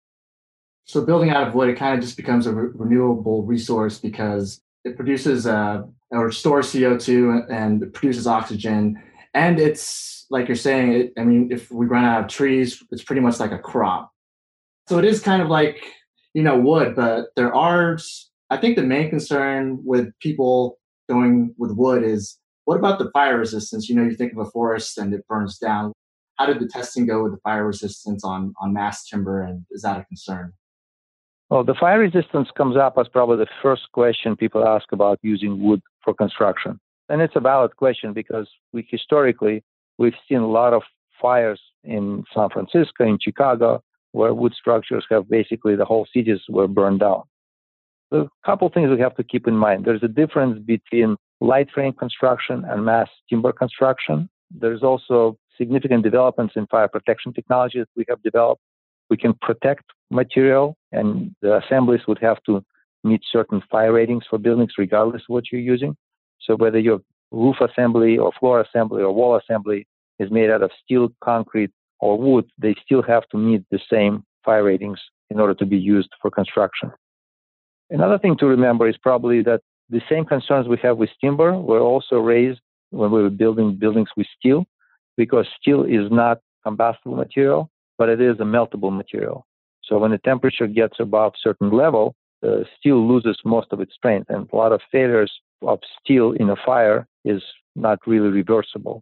So 0.85 1.05
building 1.05 1.29
out 1.29 1.47
of 1.47 1.53
wood, 1.53 1.69
it 1.69 1.77
kind 1.77 1.93
of 1.95 2.01
just 2.01 2.17
becomes 2.17 2.47
a 2.47 2.53
re- 2.53 2.71
renewable 2.73 3.43
resource 3.43 3.99
because 3.99 4.61
it 4.85 4.95
produces 4.95 5.45
uh, 5.45 5.83
or 6.11 6.31
stores 6.31 6.73
CO2 6.73 7.51
and 7.51 7.93
produces 7.93 8.27
oxygen. 8.27 9.01
And 9.33 9.59
it's 9.59 10.25
like 10.29 10.47
you're 10.47 10.55
saying, 10.55 10.93
it, 10.93 11.13
I 11.17 11.23
mean, 11.23 11.49
if 11.51 11.71
we 11.71 11.85
run 11.85 12.05
out 12.05 12.23
of 12.23 12.27
trees, 12.27 12.83
it's 12.91 13.03
pretty 13.03 13.21
much 13.21 13.39
like 13.39 13.51
a 13.51 13.59
crop. 13.59 14.11
So 14.87 14.97
it 14.97 15.05
is 15.05 15.21
kind 15.21 15.41
of 15.41 15.49
like, 15.49 15.83
you 16.33 16.43
know, 16.43 16.57
wood, 16.57 16.95
but 16.95 17.27
there 17.35 17.53
are, 17.53 17.97
I 18.49 18.57
think 18.57 18.75
the 18.75 18.83
main 18.83 19.09
concern 19.09 19.79
with 19.83 20.07
people 20.19 20.79
going 21.07 21.53
with 21.57 21.71
wood 21.71 22.03
is 22.03 22.37
what 22.65 22.77
about 22.77 22.99
the 22.99 23.09
fire 23.11 23.37
resistance? 23.37 23.89
You 23.89 23.95
know, 23.95 24.03
you 24.03 24.15
think 24.15 24.31
of 24.31 24.39
a 24.39 24.45
forest 24.45 24.97
and 24.97 25.13
it 25.13 25.27
burns 25.27 25.57
down. 25.57 25.91
How 26.37 26.45
did 26.45 26.59
the 26.59 26.67
testing 26.67 27.05
go 27.05 27.23
with 27.23 27.33
the 27.33 27.39
fire 27.39 27.65
resistance 27.65 28.23
on, 28.23 28.53
on 28.61 28.73
mass 28.73 29.07
timber? 29.07 29.41
And 29.41 29.65
is 29.71 29.81
that 29.81 29.99
a 29.99 30.05
concern? 30.05 30.53
Well, 31.49 31.63
the 31.63 31.73
fire 31.73 31.99
resistance 31.99 32.49
comes 32.55 32.77
up 32.77 32.95
as 32.99 33.07
probably 33.07 33.37
the 33.37 33.47
first 33.61 33.91
question 33.91 34.35
people 34.35 34.67
ask 34.67 34.91
about 34.91 35.17
using 35.23 35.63
wood 35.63 35.81
for 36.03 36.13
construction. 36.13 36.79
And 37.09 37.21
it's 37.21 37.35
a 37.35 37.39
valid 37.39 37.75
question 37.75 38.13
because 38.13 38.47
we 38.71 38.87
historically, 38.89 39.63
we've 39.97 40.13
seen 40.27 40.39
a 40.39 40.47
lot 40.47 40.73
of 40.73 40.83
fires 41.19 41.59
in 41.83 42.23
San 42.35 42.49
Francisco, 42.49 43.03
in 43.03 43.17
Chicago, 43.19 43.81
where 44.11 44.33
wood 44.33 44.53
structures 44.53 45.05
have 45.09 45.27
basically 45.27 45.75
the 45.75 45.85
whole 45.85 46.07
cities 46.13 46.39
were 46.49 46.67
burned 46.67 46.99
down. 46.99 47.23
A 48.11 48.25
couple 48.45 48.69
things 48.69 48.91
we 48.91 48.99
have 48.99 49.15
to 49.15 49.23
keep 49.23 49.47
in 49.47 49.55
mind. 49.55 49.85
There's 49.85 50.03
a 50.03 50.07
difference 50.07 50.59
between 50.63 51.15
light 51.41 51.69
frame 51.71 51.93
construction 51.93 52.63
and 52.67 52.85
mass 52.85 53.07
timber 53.27 53.53
construction. 53.53 54.29
There's 54.51 54.83
also 54.83 55.37
significant 55.57 56.03
developments 56.03 56.53
in 56.55 56.67
fire 56.67 56.87
protection 56.87 57.33
technology 57.33 57.79
that 57.79 57.89
we 57.95 58.05
have 58.07 58.21
developed. 58.21 58.61
We 59.09 59.17
can 59.17 59.33
protect 59.41 59.83
material 60.09 60.75
and 60.91 61.35
the 61.41 61.57
assemblies 61.57 62.01
would 62.07 62.19
have 62.19 62.41
to 62.43 62.63
meet 63.03 63.21
certain 63.31 63.61
fire 63.71 63.93
ratings 63.93 64.23
for 64.29 64.37
buildings 64.37 64.73
regardless 64.77 65.21
of 65.21 65.33
what 65.33 65.45
you're 65.51 65.61
using. 65.61 65.95
So 66.41 66.55
whether 66.55 66.79
your 66.79 66.99
roof 67.31 67.57
assembly 67.61 68.17
or 68.17 68.31
floor 68.39 68.61
assembly 68.61 69.03
or 69.03 69.11
wall 69.11 69.35
assembly 69.37 69.87
is 70.19 70.31
made 70.31 70.49
out 70.49 70.63
of 70.63 70.71
steel, 70.83 71.09
concrete, 71.23 71.71
or 71.99 72.17
wood, 72.17 72.49
they 72.57 72.75
still 72.83 73.01
have 73.03 73.27
to 73.29 73.37
meet 73.37 73.63
the 73.71 73.79
same 73.91 74.23
fire 74.43 74.63
ratings 74.63 74.99
in 75.29 75.39
order 75.39 75.53
to 75.53 75.65
be 75.65 75.77
used 75.77 76.09
for 76.21 76.31
construction. 76.31 76.91
Another 77.89 78.17
thing 78.17 78.37
to 78.37 78.45
remember 78.45 78.87
is 78.87 78.97
probably 78.97 79.41
that 79.43 79.61
the 79.89 80.01
same 80.09 80.25
concerns 80.25 80.67
we 80.67 80.77
have 80.81 80.97
with 80.97 81.09
timber 81.21 81.53
were 81.53 81.79
also 81.79 82.17
raised 82.17 82.59
when 82.91 83.11
we 83.11 83.21
were 83.21 83.29
building 83.29 83.75
buildings 83.75 84.09
with 84.15 84.27
steel, 84.37 84.65
because 85.17 85.45
steel 85.59 85.83
is 85.83 86.11
not 86.11 86.39
combustible 86.63 87.15
material, 87.15 87.69
but 87.97 88.09
it 88.09 88.21
is 88.21 88.39
a 88.39 88.43
meltable 88.43 88.95
material. 88.95 89.45
So 89.89 89.97
when 89.97 90.11
the 90.11 90.19
temperature 90.19 90.67
gets 90.67 90.99
above 90.99 91.33
certain 91.41 91.71
level, 91.71 92.15
the 92.41 92.65
steel 92.77 93.05
loses 93.05 93.37
most 93.43 93.67
of 93.71 93.81
its 93.81 93.93
strength, 93.95 94.29
and 94.29 94.47
a 94.53 94.55
lot 94.55 94.71
of 94.71 94.81
failures 94.91 95.31
of 95.63 95.79
steel 95.99 96.31
in 96.33 96.49
a 96.49 96.55
fire 96.55 97.07
is 97.25 97.41
not 97.75 97.99
really 98.05 98.29
reversible. 98.29 99.01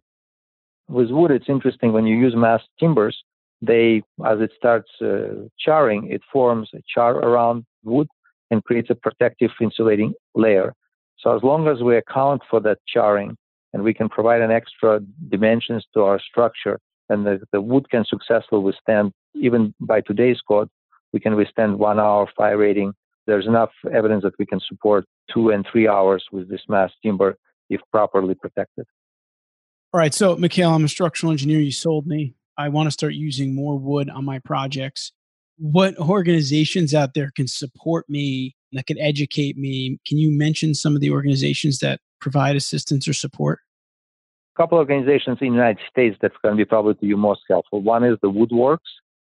With 0.88 1.10
wood, 1.10 1.30
it's 1.30 1.48
interesting 1.48 1.92
when 1.92 2.06
you 2.06 2.16
use 2.16 2.34
mass 2.34 2.62
timbers, 2.80 3.22
they, 3.60 4.02
as 4.26 4.40
it 4.40 4.52
starts 4.56 4.90
uh, 5.02 5.46
charring, 5.58 6.10
it 6.10 6.22
forms 6.32 6.70
a 6.74 6.78
char 6.92 7.16
around 7.16 7.64
wood 7.84 8.08
and 8.50 8.64
creates 8.64 8.88
a 8.88 8.94
protective 8.94 9.50
insulating 9.60 10.14
layer. 10.34 10.72
So 11.18 11.36
as 11.36 11.42
long 11.42 11.68
as 11.68 11.82
we 11.82 11.96
account 11.96 12.42
for 12.48 12.60
that 12.60 12.78
charring 12.86 13.36
and 13.72 13.82
we 13.82 13.92
can 13.92 14.08
provide 14.08 14.40
an 14.40 14.50
extra 14.50 15.00
dimensions 15.28 15.84
to 15.92 16.02
our 16.02 16.18
structure 16.20 16.78
and 17.08 17.26
the, 17.26 17.40
the 17.52 17.60
wood 17.60 17.90
can 17.90 18.04
successfully 18.04 18.62
withstand, 18.62 19.12
even 19.34 19.74
by 19.80 20.00
today's 20.00 20.40
code, 20.40 20.68
we 21.12 21.20
can 21.20 21.36
withstand 21.36 21.78
one 21.78 21.98
hour 21.98 22.28
fire 22.36 22.58
rating. 22.58 22.92
There's 23.26 23.46
enough 23.46 23.70
evidence 23.92 24.22
that 24.24 24.34
we 24.38 24.46
can 24.46 24.60
support 24.66 25.04
two 25.32 25.50
and 25.50 25.66
three 25.70 25.86
hours 25.88 26.24
with 26.32 26.48
this 26.48 26.62
mass 26.68 26.90
timber 27.02 27.36
if 27.68 27.80
properly 27.90 28.34
protected. 28.34 28.86
All 29.92 29.98
right. 29.98 30.12
So, 30.12 30.36
Mikhail, 30.36 30.74
I'm 30.74 30.84
a 30.84 30.88
structural 30.88 31.32
engineer. 31.32 31.60
You 31.60 31.72
sold 31.72 32.06
me. 32.06 32.34
I 32.56 32.68
want 32.68 32.88
to 32.88 32.90
start 32.90 33.14
using 33.14 33.54
more 33.54 33.78
wood 33.78 34.10
on 34.10 34.24
my 34.24 34.38
projects. 34.38 35.12
What 35.58 35.96
organizations 35.98 36.94
out 36.94 37.14
there 37.14 37.30
can 37.34 37.48
support 37.48 38.08
me 38.08 38.54
that 38.72 38.86
can 38.86 38.98
educate 38.98 39.56
me? 39.56 39.98
Can 40.06 40.18
you 40.18 40.30
mention 40.30 40.74
some 40.74 40.94
of 40.94 41.00
the 41.00 41.10
organizations 41.10 41.78
that 41.78 42.00
provide 42.20 42.56
assistance 42.56 43.08
or 43.08 43.12
support? 43.12 43.60
A 44.56 44.62
couple 44.62 44.78
of 44.78 44.88
organizations 44.88 45.38
in 45.40 45.48
the 45.48 45.54
United 45.54 45.78
States 45.88 46.16
that's 46.20 46.34
going 46.42 46.54
to 46.54 46.56
be 46.56 46.64
probably 46.64 46.94
to 46.94 47.06
you 47.06 47.16
most 47.16 47.42
helpful. 47.48 47.80
One 47.80 48.04
is 48.04 48.18
the 48.22 48.30
Woodworks, 48.30 48.78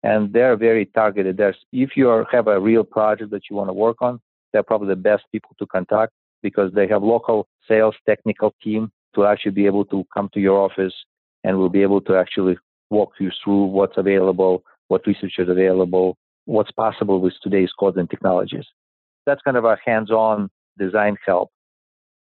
and 0.06 0.32
they're 0.32 0.56
very 0.56 0.86
targeted. 0.86 1.36
There's, 1.36 1.56
if 1.72 1.90
you 1.96 2.08
are, 2.10 2.24
have 2.30 2.46
a 2.46 2.60
real 2.60 2.84
project 2.84 3.32
that 3.32 3.42
you 3.50 3.56
want 3.56 3.70
to 3.70 3.72
work 3.86 3.96
on, 4.00 4.20
they're 4.52 4.62
probably 4.62 4.88
the 4.88 5.04
best 5.10 5.24
people 5.32 5.50
to 5.58 5.66
contact 5.66 6.12
because 6.44 6.70
they 6.74 6.86
have 6.86 7.02
local 7.02 7.48
sales 7.66 7.96
technical 8.08 8.54
team 8.62 8.92
to 9.16 9.26
actually 9.26 9.50
be 9.50 9.66
able 9.66 9.84
to 9.86 10.04
come 10.14 10.28
to 10.32 10.38
your 10.38 10.58
office 10.60 10.94
and 11.42 11.58
will 11.58 11.74
be 11.78 11.82
able 11.82 12.00
to 12.02 12.14
actually 12.14 12.56
walk 12.88 13.10
you 13.18 13.32
through 13.42 13.64
what's 13.64 13.96
available, 13.96 14.62
what 14.86 15.04
research 15.08 15.34
is 15.38 15.48
available, 15.48 16.16
what's 16.44 16.70
possible 16.70 17.20
with 17.20 17.34
today's 17.42 17.72
codes 17.76 17.96
and 17.96 18.08
technologies. 18.08 18.66
That's 19.26 19.42
kind 19.42 19.56
of 19.56 19.64
a 19.64 19.76
hands-on 19.84 20.50
design 20.78 21.16
help. 21.26 21.50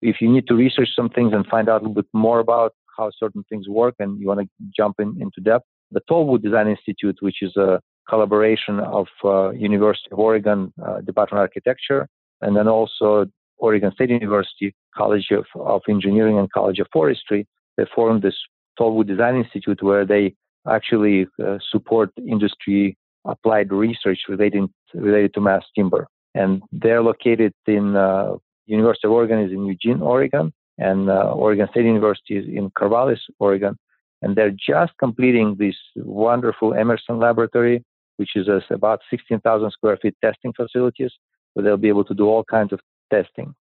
If 0.02 0.18
you 0.20 0.30
need 0.30 0.46
to 0.48 0.56
research 0.56 0.90
some 0.94 1.08
things 1.08 1.32
and 1.32 1.48
find 1.48 1.70
out 1.70 1.82
a 1.82 1.88
little 1.88 2.02
bit 2.02 2.12
more 2.12 2.40
about 2.40 2.74
how 2.98 3.12
certain 3.18 3.46
things 3.48 3.70
work 3.70 3.96
and 4.00 4.20
you 4.20 4.28
want 4.28 4.42
to 4.42 4.48
jump 4.76 5.00
in 5.00 5.16
into 5.22 5.40
depth, 5.40 5.66
the 5.92 6.02
TallWood 6.10 6.42
Design 6.42 6.68
Institute, 6.68 7.18
which 7.22 7.42
is 7.42 7.56
a 7.56 7.82
collaboration 8.10 8.80
of 8.80 9.08
uh, 9.24 9.52
University 9.52 10.10
of 10.12 10.20
Oregon 10.20 10.74
uh, 10.86 11.02
Department 11.02 11.40
of 11.40 11.48
Architecture, 11.48 12.08
and 12.42 12.56
then 12.56 12.68
also 12.68 13.26
Oregon 13.58 13.92
State 13.94 14.10
University 14.10 14.74
College 14.96 15.28
of, 15.32 15.46
of 15.56 15.82
Engineering 15.88 16.38
and 16.38 16.52
College 16.52 16.80
of 16.80 16.88
Forestry. 16.92 17.48
They 17.78 17.86
formed 17.94 18.22
this 18.22 18.36
TallWood 18.80 19.08
Design 19.08 19.36
Institute 19.36 19.82
where 19.82 20.06
they 20.06 20.34
actually 20.68 21.28
uh, 21.44 21.58
support 21.72 22.12
industry 22.28 22.98
applied 23.26 23.72
research 23.72 24.20
relating 24.28 24.70
related 24.94 25.34
to 25.36 25.42
mass 25.42 25.64
timber. 25.76 26.08
And 26.34 26.62
they're 26.72 27.04
located 27.04 27.54
in 27.68 27.96
uh, 27.96 28.36
University 28.66 29.08
of 29.08 29.12
Oregon 29.12 29.40
is 29.40 29.52
in 29.52 29.66
Eugene, 29.66 30.02
Oregon, 30.02 30.54
and 30.78 31.10
uh, 31.10 31.34
Oregon 31.34 31.68
State 31.72 31.86
University 31.86 32.38
is 32.38 32.46
in 32.48 32.72
Corvallis, 32.72 33.20
Oregon 33.40 33.78
and 34.22 34.36
they're 34.36 34.52
just 34.52 34.94
completing 35.00 35.56
this 35.58 35.76
wonderful 35.96 36.74
Emmerson 36.74 37.20
laboratory, 37.20 37.84
which 38.18 38.36
is 38.36 38.48
about 38.70 39.02
16,000 39.10 39.72
square 39.72 39.98
feet 40.02 40.16
testing 40.24 40.54
facilities, 40.54 41.12
where 41.54 41.64
they'll 41.64 41.78
be 41.78 41.90
able 41.90 42.06
to 42.06 42.14
do 42.14 42.28
all 42.28 42.44
kinds 42.44 42.72
of 42.72 42.80
testing. 43.12 43.54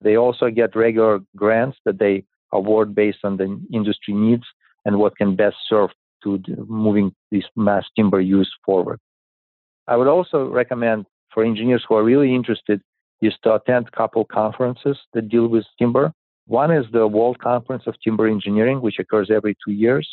They 0.00 0.16
also 0.16 0.50
get 0.50 0.76
regular 0.76 1.20
grants 1.36 1.78
that 1.84 1.98
they 1.98 2.24
award 2.52 2.94
based 2.94 3.18
on 3.24 3.36
the 3.36 3.60
industry 3.72 4.14
needs 4.14 4.44
and 4.84 4.98
what 4.98 5.16
can 5.16 5.36
best 5.36 5.56
serve 5.68 5.90
to 6.24 6.40
moving 6.68 7.12
this 7.30 7.44
mass 7.56 7.84
timber 7.96 8.20
use 8.20 8.52
forward. 8.64 8.98
I 9.86 9.96
would 9.96 10.08
also 10.08 10.48
recommend 10.48 11.06
for 11.32 11.44
engineers 11.44 11.84
who 11.88 11.94
are 11.94 12.04
really 12.04 12.34
interested 12.34 12.80
is 13.20 13.34
to 13.42 13.54
attend 13.54 13.90
couple 13.92 14.24
conferences 14.24 14.98
that 15.12 15.28
deal 15.28 15.48
with 15.48 15.64
timber. 15.78 16.12
One 16.48 16.72
is 16.72 16.86
the 16.92 17.06
World 17.06 17.38
Conference 17.40 17.82
of 17.86 17.94
Timber 18.02 18.26
Engineering, 18.26 18.80
which 18.80 18.98
occurs 18.98 19.30
every 19.30 19.54
two 19.62 19.72
years. 19.72 20.08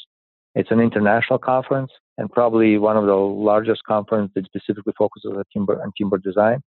It's 0.53 0.69
an 0.69 0.81
international 0.81 1.39
conference 1.39 1.91
and 2.17 2.29
probably 2.29 2.77
one 2.77 2.97
of 2.97 3.05
the 3.05 3.15
largest 3.15 3.83
conferences 3.87 4.31
that 4.35 4.45
specifically 4.45 4.93
focuses 4.97 5.31
on 5.33 5.43
timber 5.53 5.81
and 5.81 5.93
timber 5.97 6.17
design. 6.17 6.61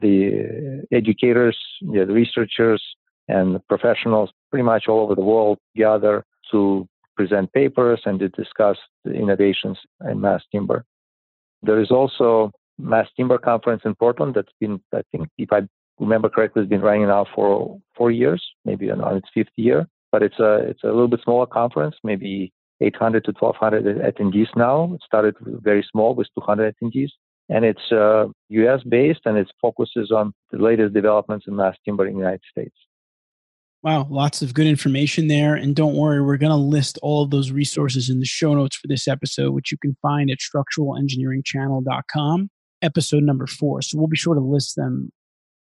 The 0.00 0.86
educators, 0.90 1.58
the 1.82 2.06
researchers, 2.06 2.82
and 3.28 3.60
professionals 3.68 4.30
pretty 4.50 4.62
much 4.62 4.84
all 4.88 5.00
over 5.00 5.14
the 5.14 5.20
world 5.20 5.58
gather 5.76 6.24
to 6.50 6.88
present 7.14 7.52
papers 7.52 8.00
and 8.06 8.18
to 8.20 8.30
discuss 8.30 8.78
the 9.04 9.12
innovations 9.12 9.78
in 10.08 10.18
mass 10.18 10.42
timber. 10.50 10.86
There 11.62 11.78
is 11.78 11.90
also 11.90 12.52
mass 12.78 13.08
timber 13.18 13.36
conference 13.36 13.82
in 13.84 13.94
Portland 13.96 14.32
that's 14.34 14.52
been, 14.58 14.80
I 14.94 15.02
think, 15.12 15.28
if 15.36 15.52
I 15.52 15.68
remember 15.98 16.28
correctly, 16.28 16.62
it's 16.62 16.68
been 16.68 16.80
running 16.80 17.06
now 17.06 17.26
for 17.34 17.78
four 17.96 18.10
years, 18.10 18.44
maybe 18.64 18.90
on 18.90 19.16
its 19.16 19.28
fifth 19.32 19.48
year. 19.56 19.86
But 20.10 20.22
it's 20.22 20.38
a 20.38 20.56
it's 20.68 20.82
a 20.84 20.86
little 20.86 21.08
bit 21.08 21.20
smaller 21.22 21.46
conference, 21.46 21.96
maybe 22.02 22.52
800 22.80 23.24
to 23.24 23.32
1200 23.38 23.98
attendees 23.98 24.48
now. 24.56 24.94
It 24.94 25.02
started 25.04 25.34
very 25.40 25.86
small 25.90 26.14
with 26.14 26.28
200 26.34 26.74
attendees. 26.74 27.10
And 27.50 27.64
it's 27.64 27.92
uh, 27.92 28.26
US 28.50 28.82
based 28.84 29.20
and 29.24 29.38
it 29.38 29.50
focuses 29.60 30.10
on 30.10 30.32
the 30.50 30.58
latest 30.58 30.94
developments 30.94 31.46
in 31.48 31.56
mass 31.56 31.76
timber 31.84 32.06
in 32.06 32.14
the 32.14 32.20
United 32.20 32.42
States. 32.50 32.74
Wow, 33.82 34.06
lots 34.10 34.42
of 34.42 34.54
good 34.54 34.66
information 34.66 35.28
there. 35.28 35.54
And 35.54 35.76
don't 35.76 35.94
worry, 35.94 36.20
we're 36.20 36.36
going 36.36 36.50
to 36.50 36.56
list 36.56 36.98
all 37.00 37.22
of 37.22 37.30
those 37.30 37.52
resources 37.52 38.10
in 38.10 38.18
the 38.18 38.26
show 38.26 38.52
notes 38.54 38.74
for 38.76 38.88
this 38.88 39.06
episode, 39.06 39.52
which 39.52 39.70
you 39.70 39.78
can 39.78 39.96
find 40.02 40.30
at 40.30 40.38
structuralengineeringchannel.com, 40.38 42.50
episode 42.82 43.22
number 43.22 43.46
four. 43.46 43.80
So 43.82 43.96
we'll 43.96 44.08
be 44.08 44.16
sure 44.16 44.34
to 44.34 44.40
list 44.40 44.74
them. 44.76 45.12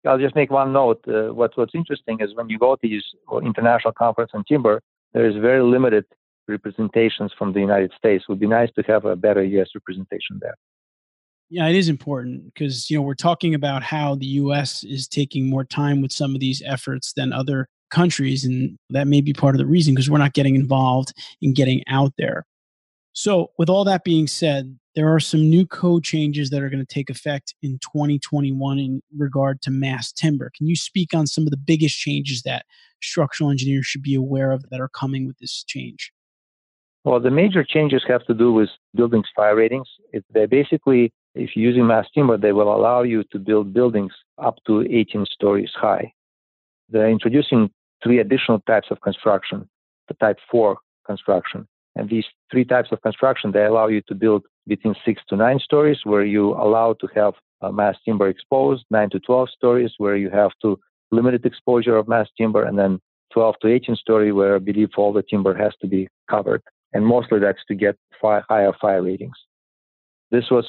I'll 0.06 0.20
just 0.20 0.36
make 0.36 0.52
one 0.52 0.74
note. 0.74 1.04
Uh, 1.08 1.34
what, 1.34 1.52
what's 1.56 1.76
interesting 1.76 2.20
is 2.20 2.36
when 2.36 2.50
you 2.50 2.60
go 2.60 2.76
to 2.76 2.80
these 2.82 3.04
international 3.44 3.94
conference 3.94 4.32
on 4.34 4.44
timber, 4.44 4.82
there 5.14 5.28
is 5.28 5.36
very 5.36 5.64
limited 5.64 6.06
representations 6.48 7.32
from 7.38 7.54
the 7.54 7.60
United 7.60 7.92
States. 7.98 8.26
It 8.28 8.32
would 8.32 8.40
be 8.40 8.48
nice 8.48 8.70
to 8.76 8.84
have 8.84 9.06
a 9.06 9.16
better 9.16 9.44
U.S. 9.44 9.70
representation 9.74 10.40
there. 10.42 10.56
Yeah, 11.50 11.68
it 11.68 11.76
is 11.76 11.88
important 11.88 12.54
because 12.54 12.90
you 12.90 12.98
know 12.98 13.04
we're 13.04 13.14
talking 13.14 13.54
about 13.54 13.84
how 13.84 14.16
the 14.16 14.26
U.S. 14.26 14.84
is 14.84 15.08
taking 15.08 15.50
more 15.50 15.64
time 15.64 16.02
with 16.02 16.12
some 16.12 16.34
of 16.34 16.42
these 16.42 16.62
efforts 16.66 17.14
than 17.14 17.32
other 17.32 17.68
countries. 17.92 18.44
And 18.44 18.78
that 18.90 19.08
may 19.08 19.22
be 19.22 19.34
part 19.34 19.56
of 19.56 19.60
the 19.60 19.66
reason 19.66 19.94
because 19.94 20.10
we're 20.10 20.18
not 20.18 20.34
getting 20.34 20.56
involved 20.56 21.14
in 21.42 21.54
getting 21.54 21.84
out 21.88 22.14
there. 22.18 22.46
So, 23.14 23.52
with 23.60 23.70
all 23.70 23.84
that 23.86 24.04
being 24.04 24.26
said, 24.26 24.78
there 24.96 25.14
are 25.14 25.20
some 25.20 25.50
new 25.50 25.66
code 25.66 26.04
changes 26.04 26.50
that 26.50 26.62
are 26.62 26.70
going 26.70 26.86
to 26.86 26.94
take 26.94 27.10
effect 27.10 27.56
in 27.62 27.80
2021 27.80 28.80
in 28.80 29.02
regard 29.18 29.62
to 29.64 29.72
mass 29.72 30.12
timber. 30.12 30.52
Can 30.56 30.68
you 30.68 30.76
speak 30.76 31.14
on 31.14 31.26
some 31.26 31.46
of 31.46 31.52
the 31.52 31.58
biggest 31.58 31.98
changes 31.98 32.44
that 32.44 32.66
structural 33.02 33.50
engineers 33.50 33.86
should 33.86 34.04
be 34.04 34.16
aware 34.16 34.52
of 34.52 34.70
that 34.70 34.80
are 34.80 34.90
coming 34.90 35.26
with 35.26 35.38
this 35.40 35.64
change? 35.64 36.12
Well, 37.04 37.20
the 37.20 37.32
major 37.32 37.64
changes 37.64 38.04
have 38.08 38.26
to 38.28 38.34
do 38.34 38.54
with 38.54 38.70
buildings 38.96 39.26
fire 39.36 39.56
ratings. 39.56 39.88
It, 40.14 40.24
they 40.34 40.46
basically, 40.46 41.12
if 41.36 41.52
you're 41.56 41.70
using 41.70 41.88
mass 41.88 42.06
timber, 42.14 42.38
they 42.38 42.54
will 42.54 42.74
allow 42.74 43.04
you 43.04 43.24
to 43.32 43.40
build 43.40 43.74
buildings 43.74 44.14
up 44.38 44.56
to 44.68 44.82
18 44.90 45.26
stories 45.26 45.72
high. 45.76 46.14
They're 46.90 47.10
introducing 47.10 47.72
three 48.04 48.20
additional 48.20 48.60
types 48.62 48.88
of 48.92 49.02
construction, 49.02 49.68
the 50.08 50.14
type 50.16 50.38
4 50.50 50.78
construction. 51.06 51.68
And 51.96 52.10
these 52.10 52.26
three 52.52 52.66
types 52.66 52.90
of 52.92 53.02
construction, 53.02 53.52
they 53.52 53.66
allow 53.66 53.88
you 53.88 54.02
to 54.08 54.16
build 54.16 54.46
between 54.68 54.96
six 55.06 55.22
to 55.30 55.36
nine 55.36 55.60
stories, 55.60 56.00
where 56.04 56.24
you 56.24 56.54
allow 56.54 56.94
to 56.94 57.08
have 57.16 57.34
mass 57.72 57.96
timber 58.06 58.28
exposed, 58.28 58.86
nine 58.90 59.10
to 59.12 59.20
12 59.20 59.50
stories, 59.50 59.92
where 59.98 60.16
you 60.16 60.30
have 60.30 60.52
to 60.62 60.80
limited 61.12 61.46
exposure 61.46 61.96
of 61.96 62.08
mass 62.08 62.28
timber, 62.38 62.64
and 62.64 62.78
then 62.78 63.00
12 63.34 63.56
to 63.62 63.68
18 63.68 63.96
story, 63.96 64.32
where 64.32 64.56
I 64.56 64.60
believe 64.60 64.90
all 64.98 65.14
the 65.14 65.24
timber 65.24 65.56
has 65.56 65.74
to 65.82 65.88
be 65.88 66.08
covered. 66.30 66.62
And 66.94 67.06
mostly 67.06 67.40
that's 67.40 67.64
to 67.68 67.76
get 67.76 67.96
fire, 68.22 68.44
higher 68.50 68.74
fire 68.80 69.02
ratings. 69.02 69.38
This 70.32 70.46
was 70.52 70.66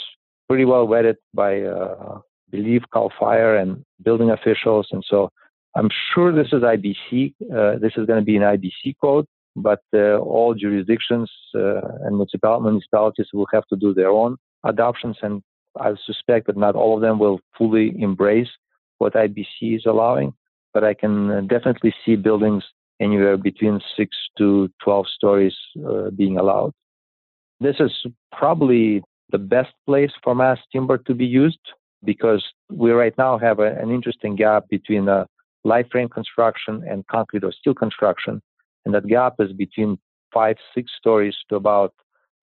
pretty 0.49 0.65
well 0.65 0.87
vetted 0.87 1.17
by, 1.33 1.63
uh, 1.63 2.19
I 2.19 2.21
believe, 2.51 2.83
CAL 2.93 3.13
FIRE 3.19 3.57
and 3.57 3.85
building 4.03 4.31
officials. 4.31 4.89
And 4.91 5.05
so 5.09 5.31
I'm 5.77 5.89
sure 6.15 6.33
this 6.33 6.53
is 6.53 6.63
IBC. 6.63 7.35
Uh, 7.43 7.79
this 7.79 7.93
is 7.97 8.07
going 8.07 8.21
to 8.21 8.25
be 8.25 8.37
an 8.37 8.43
IBC 8.43 8.95
code, 9.01 9.27
but 9.57 9.83
uh, 9.95 10.17
all 10.19 10.55
jurisdictions 10.55 11.31
uh, 11.55 11.81
and 12.03 12.17
municipalities 12.17 13.27
will 13.33 13.47
have 13.53 13.67
to 13.67 13.77
do 13.77 13.95
their 13.95 14.11
own 14.11 14.37
adoptions. 14.65 15.17
And 15.23 15.43
I 15.79 15.95
suspect 16.05 16.47
that 16.47 16.57
not 16.57 16.75
all 16.75 16.97
of 16.97 17.03
them 17.03 17.19
will 17.19 17.41
fully 17.57 17.95
embrace 18.01 18.49
what 18.99 19.15
IBC 19.15 19.77
is 19.77 19.87
allowing, 19.87 20.33
but 20.73 20.85
I 20.85 20.95
can 20.95 21.31
uh, 21.31 21.41
definitely 21.43 21.95
see 22.05 22.17
buildings 22.17 22.65
anywhere 23.01 23.37
between 23.37 23.81
six 23.97 24.17
to 24.39 24.71
12 24.83 25.07
stories 25.09 25.55
uh, 25.87 26.11
being 26.11 26.39
allowed. 26.39 26.73
This 27.61 27.77
is 27.81 27.93
probably 28.33 29.03
the 29.31 29.39
best 29.39 29.73
place 29.87 30.13
for 30.23 30.35
mass 30.35 30.59
timber 30.73 30.99
to 30.99 31.15
be 31.15 31.27
used 31.27 31.59
because 32.05 32.45
we 32.71 32.91
right 32.93 33.17
now 33.19 33.39
have 33.39 33.59
a, 33.59 33.75
an 33.77 33.91
interesting 33.91 34.37
gap 34.37 34.69
between 34.69 35.09
uh, 35.09 35.25
light 35.65 35.91
frame 35.91 36.09
construction 36.09 36.85
and 36.89 37.07
concrete 37.07 37.43
or 37.43 37.53
steel 37.53 37.75
construction. 37.75 38.41
And 38.85 38.95
that 38.95 39.07
gap 39.07 39.35
is 39.39 39.53
between 39.53 39.99
five, 40.33 40.57
six 40.75 40.91
stories 40.99 41.35
to 41.49 41.57
about 41.57 41.95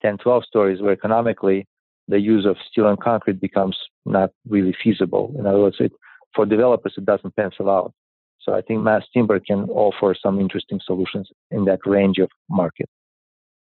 10, 0.01 0.17
12 0.17 0.43
stories, 0.45 0.82
where 0.82 0.93
economically 0.93 1.67
the 2.08 2.19
use 2.19 2.45
of 2.45 2.58
steel 2.69 2.88
and 2.88 2.99
concrete 2.99 3.39
becomes 3.39 3.77
not 4.06 4.32
really 4.47 4.75
feasible. 4.84 5.34
In 5.38 5.45
other 5.45 5.60
words, 5.60 5.77
it, 5.80 5.91
for 6.36 6.45
developers, 6.45 6.93
it 6.97 7.06
doesn't 7.06 7.36
pencil 7.36 7.69
out. 7.69 7.93
So 8.39 8.54
I 8.54 8.62
think 8.62 8.82
mass 8.82 9.04
timber 9.13 9.39
can 9.39 9.69
offer 9.69 10.15
some 10.19 10.39
interesting 10.39 10.80
solutions 10.84 11.30
in 11.51 11.65
that 11.65 11.80
range 11.86 12.17
of 12.17 12.30
market. 12.49 12.89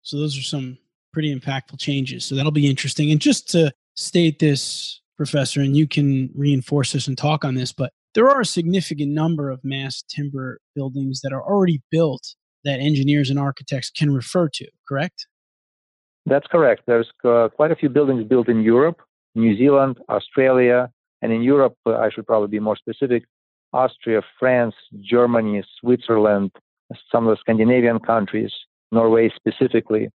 So 0.03 0.17
those 0.17 0.39
are 0.39 0.43
some 0.43 0.79
pretty 1.13 1.35
impactful 1.35 1.79
changes. 1.79 2.25
So 2.25 2.35
that'll 2.35 2.51
be 2.51 2.69
interesting. 2.69 3.11
And 3.11 3.21
just 3.21 3.49
to 3.51 3.73
state 3.95 4.39
this, 4.39 5.01
Professor, 5.17 5.61
and 5.61 5.77
you 5.77 5.87
can 5.87 6.31
reinforce 6.35 6.93
this 6.93 7.07
and 7.07 7.17
talk 7.17 7.45
on 7.45 7.55
this, 7.55 7.73
but 7.73 7.93
there 8.15 8.29
are 8.29 8.41
a 8.41 8.47
significant 8.47 9.13
number 9.13 9.51
of 9.51 9.65
mass 9.65 10.03
timber 10.03 10.61
buildings 10.75 11.21
that 11.23 11.33
are 11.33 11.43
already 11.43 11.83
built 11.91 12.35
that 12.65 12.81
engineers 12.81 13.31
and 13.31 13.39
architects 13.39 13.91
can 13.91 14.13
refer 14.13 14.49
to, 14.49 14.67
correct? 14.89 15.27
That's 16.27 16.47
correct. 16.47 16.83
There's 16.87 17.11
uh, 17.25 17.49
quite 17.55 17.71
a 17.71 17.77
few 17.77 17.89
buildings 17.89 18.25
built 18.25 18.49
in 18.49 18.63
Europe, 18.63 19.01
New 19.35 19.57
Zealand, 19.57 19.99
Australia, 20.09 20.91
and 21.23 21.33
in 21.33 21.43
Europe, 21.43 21.75
uh, 21.87 21.97
I 21.97 22.11
should 22.11 22.27
probably 22.27 22.49
be 22.49 22.61
more 22.61 22.77
specific 22.77 23.25
Austria, 23.73 24.23
France, 24.39 24.75
Germany, 25.01 25.63
Switzerland, 25.81 26.53
some 27.11 27.27
of 27.27 27.37
the 27.37 27.41
Scandinavian 27.41 27.99
countries, 27.99 28.53
Norway 28.93 29.31
specifically. 29.35 30.09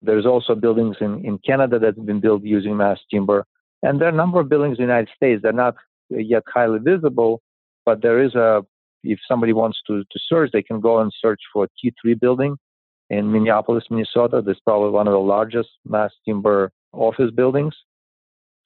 There's 0.00 0.26
also 0.26 0.54
buildings 0.54 0.96
in, 1.00 1.24
in 1.24 1.38
Canada 1.38 1.78
that 1.80 1.96
have 1.96 2.06
been 2.06 2.20
built 2.20 2.42
using 2.44 2.76
mass 2.76 3.00
timber. 3.10 3.44
And 3.82 4.00
there 4.00 4.08
are 4.08 4.12
a 4.12 4.16
number 4.16 4.38
of 4.38 4.48
buildings 4.48 4.78
in 4.78 4.84
the 4.84 4.92
United 4.92 5.08
States. 5.14 5.42
They're 5.42 5.52
not 5.52 5.74
yet 6.08 6.44
highly 6.46 6.78
visible, 6.78 7.40
but 7.84 8.02
there 8.02 8.22
is 8.22 8.34
a, 8.34 8.64
if 9.04 9.18
somebody 9.26 9.52
wants 9.52 9.78
to, 9.86 10.04
to 10.04 10.18
search, 10.28 10.50
they 10.52 10.62
can 10.62 10.80
go 10.80 11.00
and 11.00 11.12
search 11.20 11.40
for 11.52 11.68
T3 11.84 12.18
building 12.18 12.56
in 13.10 13.30
Minneapolis, 13.32 13.84
Minnesota. 13.90 14.42
That's 14.44 14.60
probably 14.60 14.90
one 14.90 15.06
of 15.06 15.12
the 15.12 15.18
largest 15.18 15.70
mass 15.86 16.10
timber 16.26 16.70
office 16.92 17.30
buildings. 17.30 17.74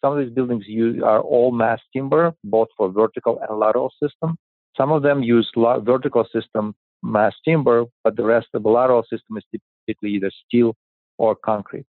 Some 0.04 0.18
of 0.18 0.24
these 0.24 0.34
buildings 0.34 0.64
use, 0.66 1.00
are 1.02 1.20
all 1.20 1.52
mass 1.52 1.80
timber, 1.94 2.32
both 2.44 2.68
for 2.76 2.90
vertical 2.90 3.40
and 3.48 3.58
lateral 3.58 3.92
system. 4.02 4.36
Some 4.76 4.90
of 4.90 5.02
them 5.02 5.22
use 5.22 5.48
la- 5.54 5.78
vertical 5.78 6.26
system 6.32 6.74
mass 7.02 7.34
timber, 7.44 7.84
but 8.02 8.16
the 8.16 8.24
rest 8.24 8.48
of 8.54 8.62
the 8.62 8.68
lateral 8.68 9.02
system 9.02 9.36
is 9.36 9.44
typically 9.86 10.10
either 10.10 10.30
steel 10.46 10.74
or 11.18 11.36
concrete. 11.36 11.86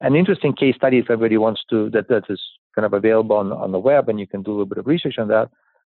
An 0.00 0.16
interesting 0.16 0.52
case 0.52 0.74
study, 0.74 0.98
if 0.98 1.10
everybody 1.10 1.38
wants 1.38 1.62
to, 1.70 1.88
that, 1.90 2.08
that 2.08 2.24
is 2.28 2.40
kind 2.74 2.84
of 2.84 2.92
available 2.92 3.36
on, 3.36 3.52
on 3.52 3.72
the 3.72 3.78
web, 3.78 4.08
and 4.08 4.18
you 4.18 4.26
can 4.26 4.42
do 4.42 4.50
a 4.50 4.52
little 4.52 4.66
bit 4.66 4.78
of 4.78 4.86
research 4.86 5.16
on 5.18 5.28
that, 5.28 5.48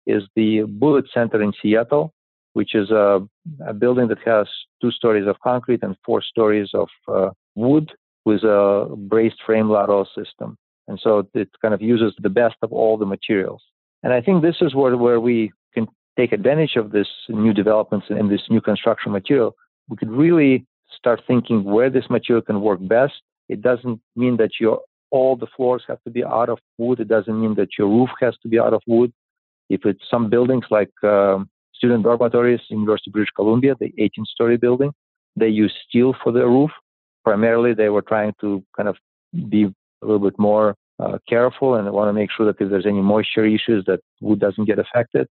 is 0.07 0.23
the 0.35 0.63
Bullitt 0.63 1.07
Center 1.13 1.43
in 1.43 1.53
Seattle, 1.61 2.13
which 2.53 2.75
is 2.75 2.91
a, 2.91 3.21
a 3.67 3.75
building 3.75 4.09
that 4.09 4.19
has 4.25 4.47
two 4.81 4.91
stories 4.91 5.27
of 5.27 5.37
concrete 5.41 5.83
and 5.83 5.97
four 6.05 6.23
stories 6.23 6.71
of 6.75 6.89
uh, 7.09 7.31
wood 7.55 7.93
with 8.25 8.43
a 8.43 8.95
braced 8.97 9.43
frame 9.45 9.71
lateral 9.71 10.09
system. 10.17 10.57
And 10.89 10.99
so 11.03 11.29
it 11.35 11.49
kind 11.61 11.75
of 11.75 11.83
uses 11.83 12.15
the 12.21 12.31
best 12.31 12.57
of 12.63 12.73
all 12.73 12.97
the 12.97 13.07
materials. 13.07 13.63
And 14.03 14.13
I 14.13 14.21
think 14.21 14.43
this 14.43 14.57
is 14.61 14.75
where, 14.75 14.97
where 14.97 15.21
we 15.21 15.53
can 15.75 15.87
take 16.17 16.33
advantage 16.33 16.77
of 16.77 16.93
this 16.93 17.09
new 17.29 17.53
developments 17.53 18.07
and 18.09 18.31
this 18.31 18.43
new 18.49 18.61
construction 18.61 19.13
material. 19.13 19.55
We 19.89 19.97
could 19.97 20.11
really 20.11 20.67
start 20.97 21.23
thinking 21.27 21.65
where 21.65 21.91
this 21.91 22.09
material 22.09 22.43
can 22.43 22.61
work 22.61 22.79
best. 22.83 23.15
It 23.49 23.63
doesn't 23.63 24.01
mean 24.15 24.37
that 24.39 24.51
you're 24.61 24.81
all 25.11 25.37
the 25.37 25.47
floors 25.57 25.85
have 25.89 26.03
to 26.03 26.11
be 26.11 26.25
out 26.25 26.49
of 26.49 26.59
wood. 26.79 27.01
It 27.01 27.09
doesn't 27.09 27.41
mean 27.41 27.55
that 27.55 27.69
your 27.79 27.89
roof 27.89 28.11
has 28.21 28.37
to 28.43 28.49
be 28.49 28.59
out 28.59 28.75
of 28.75 28.83
wood. 28.87 29.13
If 29.69 29.85
it's 29.85 30.03
some 30.11 30.31
buildings 30.31 30.65
like 30.71 30.93
um, 31.03 31.49
student 31.75 32.05
dormitories, 32.05 32.61
in 32.71 32.79
University 32.79 33.11
of 33.11 33.15
British 33.15 33.33
Columbia, 33.35 33.75
the 33.79 33.93
18-story 33.99 34.57
building, 34.57 34.93
they 35.37 35.49
use 35.49 35.73
steel 35.89 36.15
for 36.23 36.33
their 36.33 36.49
roof. 36.49 36.71
Primarily, 37.25 37.75
they 37.75 37.89
were 37.89 38.03
trying 38.03 38.33
to 38.41 38.63
kind 38.77 38.89
of 38.89 38.97
be 39.49 39.65
a 39.65 40.07
little 40.07 40.31
bit 40.31 40.39
more 40.39 40.75
uh, 40.99 41.19
careful 41.29 41.75
and 41.75 41.91
want 41.93 42.09
to 42.09 42.13
make 42.13 42.31
sure 42.35 42.47
that 42.47 42.61
if 42.63 42.71
there's 42.71 42.87
any 42.87 43.03
moisture 43.03 43.45
issues, 43.45 43.85
that 43.87 44.01
wood 44.21 44.41
doesn't 44.41 44.65
get 44.65 44.79
affected. 44.79 45.27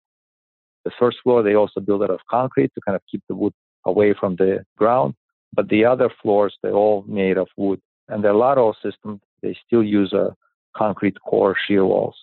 The 0.85 0.91
first 0.99 1.17
floor, 1.23 1.43
they 1.43 1.55
also 1.55 1.79
build 1.79 2.01
out 2.01 2.09
of 2.09 2.19
concrete 2.29 2.71
to 2.73 2.81
kind 2.81 2.95
of 2.95 3.01
keep 3.09 3.21
the 3.27 3.35
wood 3.35 3.53
away 3.85 4.15
from 4.19 4.35
the 4.37 4.63
ground. 4.77 5.13
But 5.53 5.69
the 5.69 5.85
other 5.85 6.09
floors, 6.21 6.55
they're 6.63 6.73
all 6.73 7.03
made 7.07 7.37
of 7.37 7.47
wood. 7.57 7.79
And 8.07 8.23
the 8.23 8.33
lateral 8.33 8.75
system, 8.81 9.21
they 9.41 9.55
still 9.65 9.83
use 9.83 10.13
a 10.13 10.35
concrete 10.75 11.17
core 11.21 11.55
shear 11.67 11.85
walls. 11.85 12.15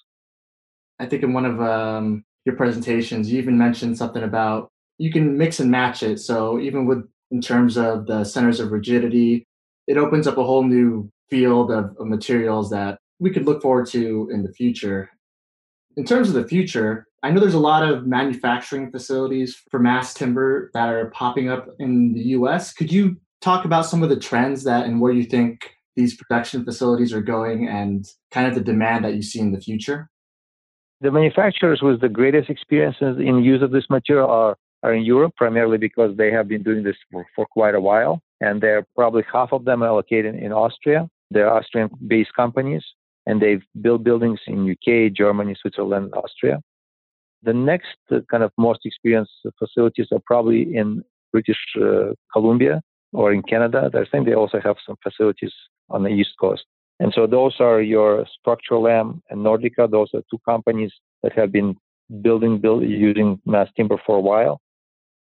I 0.99 1.07
think 1.07 1.23
in 1.23 1.33
one 1.33 1.45
of 1.45 1.61
um, 1.61 2.25
your 2.45 2.57
presentations, 2.57 3.31
you 3.31 3.39
even 3.39 3.59
mentioned 3.59 3.99
something 3.99 4.23
about 4.23 4.71
you 4.99 5.13
can 5.13 5.39
mix 5.39 5.61
and 5.61 5.71
match 5.71 6.03
it. 6.03 6.19
So 6.19 6.59
even 6.59 6.87
with 6.87 7.09
in 7.31 7.41
terms 7.41 7.77
of 7.77 8.07
the 8.07 8.25
centers 8.25 8.59
of 8.59 8.73
rigidity, 8.73 9.47
it 9.87 9.97
opens 9.97 10.27
up 10.27 10.39
a 10.39 10.45
whole 10.45 10.65
new 10.65 11.11
field 11.31 11.71
of, 11.71 11.95
of 11.99 12.07
materials 12.07 12.71
that 12.71 12.99
we 13.19 13.31
could 13.31 13.45
look 13.45 13.63
forward 13.63 13.87
to 13.89 14.29
in 14.33 14.43
the 14.43 14.53
future. 14.53 15.11
In 15.97 16.05
terms 16.05 16.29
of 16.29 16.35
the 16.35 16.49
future, 16.49 17.07
I 17.23 17.31
know 17.31 17.41
there's 17.41 17.55
a 17.55 17.59
lot 17.59 17.89
of 17.89 18.07
manufacturing 18.07 18.91
facilities 18.91 19.61
for 19.71 19.81
mass 19.81 20.15
timber 20.15 20.71
that 20.73 20.89
are 20.89 21.11
popping 21.11 21.51
up 21.51 21.67
in 21.79 22.13
the 22.13 22.21
US. 22.21 22.73
Could 22.73 22.93
you 22.93 23.17
talk 23.41 23.65
about 23.65 23.87
some 23.87 24.03
of 24.03 24.09
the 24.09 24.19
trends 24.19 24.65
that 24.65 24.87
and 24.87 25.01
where 25.01 25.13
you 25.13 25.25
think 25.25 25.71
these 25.97 26.17
production 26.17 26.65
facilities 26.65 27.13
are 27.13 27.21
going 27.21 27.69
and 27.69 28.07
kind 28.31 28.47
of 28.47 28.55
the 28.55 28.61
demand 28.61 29.05
that 29.05 29.15
you 29.15 29.23
see 29.23 29.41
in 29.41 29.53
the 29.53 29.61
future? 29.61 30.09
The 31.01 31.13
manufacturers 31.13 31.81
with 31.83 32.01
the 32.01 32.09
greatest 32.09 32.51
experiences 32.51 33.19
in 33.19 33.45
use 33.45 33.63
of 33.63 33.71
this 33.71 33.85
material 33.89 34.29
are, 34.29 34.57
are 34.83 34.93
in 34.93 35.05
Europe, 35.05 35.35
primarily 35.37 35.79
because 35.79 36.17
they 36.17 36.31
have 36.33 36.49
been 36.49 36.63
doing 36.63 36.83
this 36.83 36.97
for, 37.11 37.25
for 37.37 37.47
quite 37.47 37.75
a 37.75 37.81
while. 37.81 38.21
And 38.41 38.61
they're 38.61 38.85
probably 38.97 39.25
half 39.33 39.53
of 39.53 39.65
them 39.65 39.83
are 39.83 39.93
located 39.93 40.35
in 40.35 40.53
Austria. 40.53 41.09
They're 41.31 41.53
Austrian 41.53 41.91
based 42.07 42.35
companies 42.35 42.85
and 43.29 43.43
they've 43.43 43.63
built 43.83 44.03
buildings 44.03 44.41
in 44.47 44.71
UK, 44.71 45.13
Germany, 45.13 45.55
Switzerland, 45.61 46.15
Austria. 46.15 46.61
The 47.43 47.53
next 47.53 47.99
uh, 48.11 48.21
kind 48.31 48.43
of 48.43 48.51
most 48.57 48.81
experienced 48.85 49.33
facilities 49.59 50.07
are 50.13 50.23
probably 50.27 50.75
in 50.75 51.05
British 51.31 51.59
uh, 51.81 52.15
Columbia 52.33 52.81
or 53.13 53.33
in 53.33 53.43
Canada. 53.43 53.91
I 53.95 54.05
think 54.11 54.27
they 54.27 54.35
also 54.35 54.61
have 54.65 54.77
some 54.85 54.97
facilities 55.03 55.53
on 55.91 56.03
the 56.05 56.09
East 56.09 56.33
Coast. 56.41 56.65
And 57.01 57.13
so 57.15 57.27
those 57.27 57.55
are 57.61 57.81
your 57.81 58.27
Structurlam 58.35 59.21
and 59.31 59.45
Nordica. 59.45 59.91
Those 59.91 60.09
are 60.15 60.23
two 60.31 60.41
companies 60.45 60.93
that 61.23 61.33
have 61.33 61.53
been 61.53 61.77
building, 62.23 62.59
build, 62.59 62.83
using 62.83 63.41
mass 63.47 63.69
timber 63.77 64.01
for 64.05 64.17
a 64.17 64.21
while. 64.21 64.61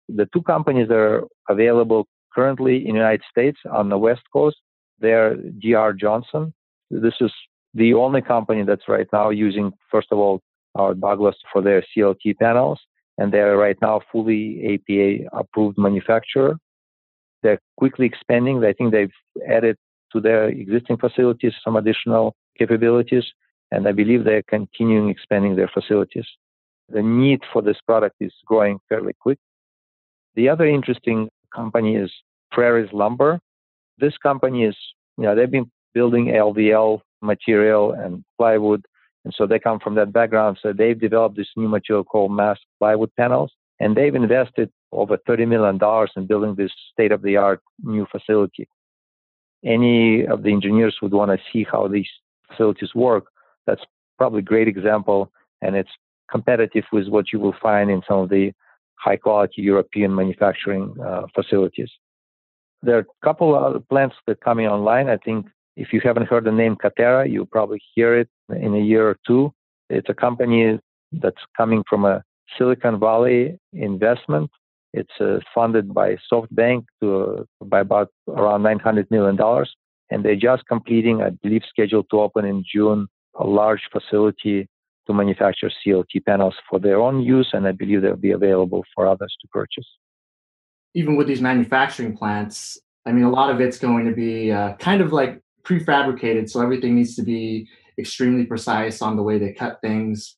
The 0.07 0.27
two 0.33 0.41
companies 0.41 0.87
that 0.87 0.97
are 0.97 1.23
available 1.49 2.07
currently 2.33 2.77
in 2.77 2.93
the 2.93 2.99
United 2.99 3.23
States 3.29 3.57
on 3.69 3.89
the 3.89 3.97
West 3.97 4.21
Coast, 4.31 4.57
they're 4.99 5.35
DR 5.35 5.93
Johnson. 5.93 6.53
This 6.89 7.13
is 7.19 7.31
the 7.73 7.93
only 7.93 8.21
company 8.21 8.63
that's 8.63 8.87
right 8.87 9.07
now 9.11 9.29
using, 9.29 9.71
first 9.91 10.07
of 10.11 10.17
all, 10.17 10.41
our 10.75 10.93
Douglas 10.93 11.35
fir 11.53 11.61
their 11.61 11.83
CLT 11.95 12.37
panels. 12.39 12.79
And 13.17 13.33
they're 13.33 13.57
right 13.57 13.77
now 13.81 13.99
fully 14.11 14.79
APA 14.89 15.37
approved 15.37 15.77
manufacturer. 15.77 16.55
They're 17.43 17.59
quickly 17.77 18.05
expanding. 18.05 18.63
I 18.63 18.71
think 18.71 18.91
they've 18.91 19.11
added 19.47 19.77
to 20.13 20.19
their 20.19 20.47
existing 20.47 20.97
facilities 20.97 21.53
some 21.63 21.75
additional 21.75 22.35
capabilities. 22.57 23.25
And 23.71 23.87
I 23.87 23.91
believe 23.91 24.23
they're 24.23 24.43
continuing 24.43 25.09
expanding 25.09 25.55
their 25.55 25.69
facilities. 25.71 26.25
The 26.89 27.03
need 27.03 27.41
for 27.53 27.61
this 27.61 27.77
product 27.85 28.15
is 28.19 28.33
growing 28.45 28.79
fairly 28.89 29.13
quick. 29.19 29.37
The 30.35 30.49
other 30.49 30.65
interesting 30.65 31.29
company 31.53 31.95
is 31.95 32.11
Freres 32.53 32.91
Lumber. 32.93 33.39
This 33.99 34.17
company 34.17 34.63
is, 34.63 34.75
you 35.17 35.25
know, 35.25 35.35
they've 35.35 35.51
been 35.51 35.69
building 35.93 36.27
LVL 36.27 37.01
material 37.21 37.91
and 37.91 38.23
plywood. 38.37 38.85
And 39.25 39.33
so 39.35 39.45
they 39.45 39.59
come 39.59 39.79
from 39.79 39.95
that 39.95 40.13
background. 40.13 40.57
So 40.61 40.73
they've 40.73 40.99
developed 40.99 41.35
this 41.35 41.49
new 41.55 41.67
material 41.67 42.03
called 42.03 42.31
mass 42.31 42.57
plywood 42.79 43.11
panels. 43.17 43.51
And 43.79 43.95
they've 43.95 44.15
invested 44.15 44.71
over 44.91 45.17
$30 45.17 45.47
million 45.47 45.79
in 46.15 46.25
building 46.25 46.55
this 46.55 46.71
state 46.91 47.11
of 47.11 47.21
the 47.21 47.37
art 47.37 47.61
new 47.83 48.07
facility. 48.11 48.67
Any 49.63 50.25
of 50.25 50.43
the 50.43 50.51
engineers 50.51 50.97
would 51.01 51.11
want 51.11 51.31
to 51.31 51.37
see 51.51 51.65
how 51.69 51.87
these 51.87 52.07
facilities 52.47 52.95
work. 52.95 53.25
That's 53.67 53.81
probably 54.17 54.39
a 54.39 54.43
great 54.43 54.67
example. 54.67 55.31
And 55.61 55.75
it's 55.75 55.89
competitive 56.31 56.85
with 56.91 57.07
what 57.07 57.33
you 57.33 57.39
will 57.39 57.55
find 57.61 57.89
in 57.89 58.01
some 58.07 58.19
of 58.19 58.29
the 58.29 58.51
high 58.95 59.17
quality 59.17 59.61
European 59.61 60.13
manufacturing 60.15 60.95
uh, 61.03 61.23
facilities. 61.33 61.89
There 62.81 62.97
are 62.97 63.01
a 63.01 63.25
couple 63.25 63.55
of 63.55 63.63
other 63.63 63.79
plants 63.79 64.15
that 64.25 64.33
are 64.33 64.35
coming 64.35 64.67
online. 64.67 65.09
I 65.09 65.17
think 65.17 65.47
if 65.75 65.93
you 65.93 66.01
haven't 66.03 66.27
heard 66.27 66.45
the 66.45 66.51
name 66.51 66.75
Katerra, 66.75 67.29
you'll 67.29 67.45
probably 67.45 67.81
hear 67.95 68.17
it 68.17 68.29
in 68.49 68.73
a 68.75 68.79
year 68.79 69.09
or 69.09 69.17
two. 69.25 69.53
It's 69.89 70.09
a 70.09 70.13
company 70.13 70.79
that's 71.11 71.43
coming 71.57 71.83
from 71.89 72.05
a 72.05 72.23
Silicon 72.57 72.99
Valley 72.99 73.59
investment. 73.73 74.49
It's 74.93 75.13
uh, 75.19 75.39
funded 75.53 75.93
by 75.93 76.17
SoftBank 76.31 76.85
to, 77.01 77.47
by 77.63 77.81
about 77.81 78.09
around 78.27 78.63
$900 78.63 79.09
million. 79.11 79.37
And 80.09 80.25
they're 80.25 80.35
just 80.35 80.65
completing, 80.67 81.21
I 81.21 81.29
believe, 81.29 81.61
scheduled 81.69 82.07
to 82.11 82.21
open 82.21 82.45
in 82.45 82.63
June, 82.71 83.07
a 83.35 83.45
large 83.45 83.81
facility 83.91 84.67
to 85.05 85.13
manufacture 85.13 85.69
CLT 85.85 86.25
panels 86.25 86.55
for 86.69 86.79
their 86.79 86.99
own 86.99 87.21
use. 87.21 87.49
And 87.53 87.67
I 87.67 87.71
believe 87.71 88.01
they'll 88.01 88.15
be 88.15 88.31
available 88.31 88.83
for 88.95 89.07
others 89.07 89.35
to 89.41 89.47
purchase. 89.49 89.87
Even 90.95 91.15
with 91.15 91.27
these 91.27 91.41
manufacturing 91.41 92.17
plants, 92.17 92.79
I 93.05 93.11
mean, 93.11 93.23
a 93.23 93.29
lot 93.29 93.51
of 93.51 93.61
it's 93.61 93.77
going 93.77 94.05
to 94.05 94.11
be 94.11 94.51
uh, 94.51 94.73
kind 94.77 95.01
of 95.01 95.13
like 95.13 95.39
prefabricated. 95.63 96.49
So 96.49 96.61
everything 96.61 96.95
needs 96.95 97.15
to 97.15 97.21
be 97.21 97.67
extremely 97.99 98.45
precise 98.45 99.01
on 99.01 99.15
the 99.15 99.23
way 99.23 99.37
they 99.37 99.53
cut 99.53 99.79
things. 99.81 100.35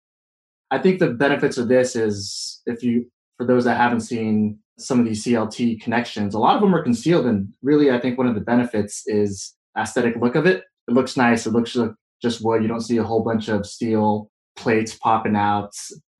I 0.71 0.77
think 0.77 0.99
the 0.99 1.09
benefits 1.09 1.57
of 1.57 1.67
this 1.67 1.95
is 1.95 2.61
if 2.65 2.83
you, 2.83 3.09
for 3.41 3.47
those 3.47 3.65
that 3.65 3.75
haven't 3.75 4.01
seen 4.01 4.60
some 4.77 4.99
of 4.99 5.06
these 5.06 5.25
CLT 5.25 5.82
connections, 5.82 6.36
a 6.36 6.39
lot 6.39 6.56
of 6.56 6.62
them 6.62 6.75
are 6.75 6.84
concealed. 6.84 7.25
And 7.25 7.51
really, 7.63 7.89
I 7.89 7.99
think 7.99 8.19
one 8.19 8.27
of 8.27 8.36
the 8.36 8.41
benefits 8.41 9.01
is 9.08 9.56
aesthetic 9.75 10.15
look 10.21 10.36
of 10.36 10.45
it. 10.45 10.63
It 10.88 10.93
looks 10.93 11.17
nice. 11.17 11.47
It 11.47 11.54
looks 11.54 11.75
just 12.21 12.45
wood. 12.45 12.62
You 12.62 12.67
don't 12.67 12.82
see 12.82 12.97
a 12.97 13.04
whole 13.04 13.23
bunch 13.23 13.47
of 13.47 13.65
steel 13.65 14.30
plates 14.56 14.93
popping 14.93 15.36
out. 15.36 15.71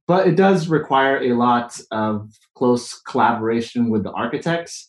But 0.08 0.26
it 0.26 0.36
does 0.36 0.68
require 0.68 1.22
a 1.22 1.34
lot 1.34 1.80
of 1.92 2.28
close 2.56 3.00
collaboration 3.02 3.92
with 3.92 4.02
the 4.02 4.12
architects. 4.14 4.88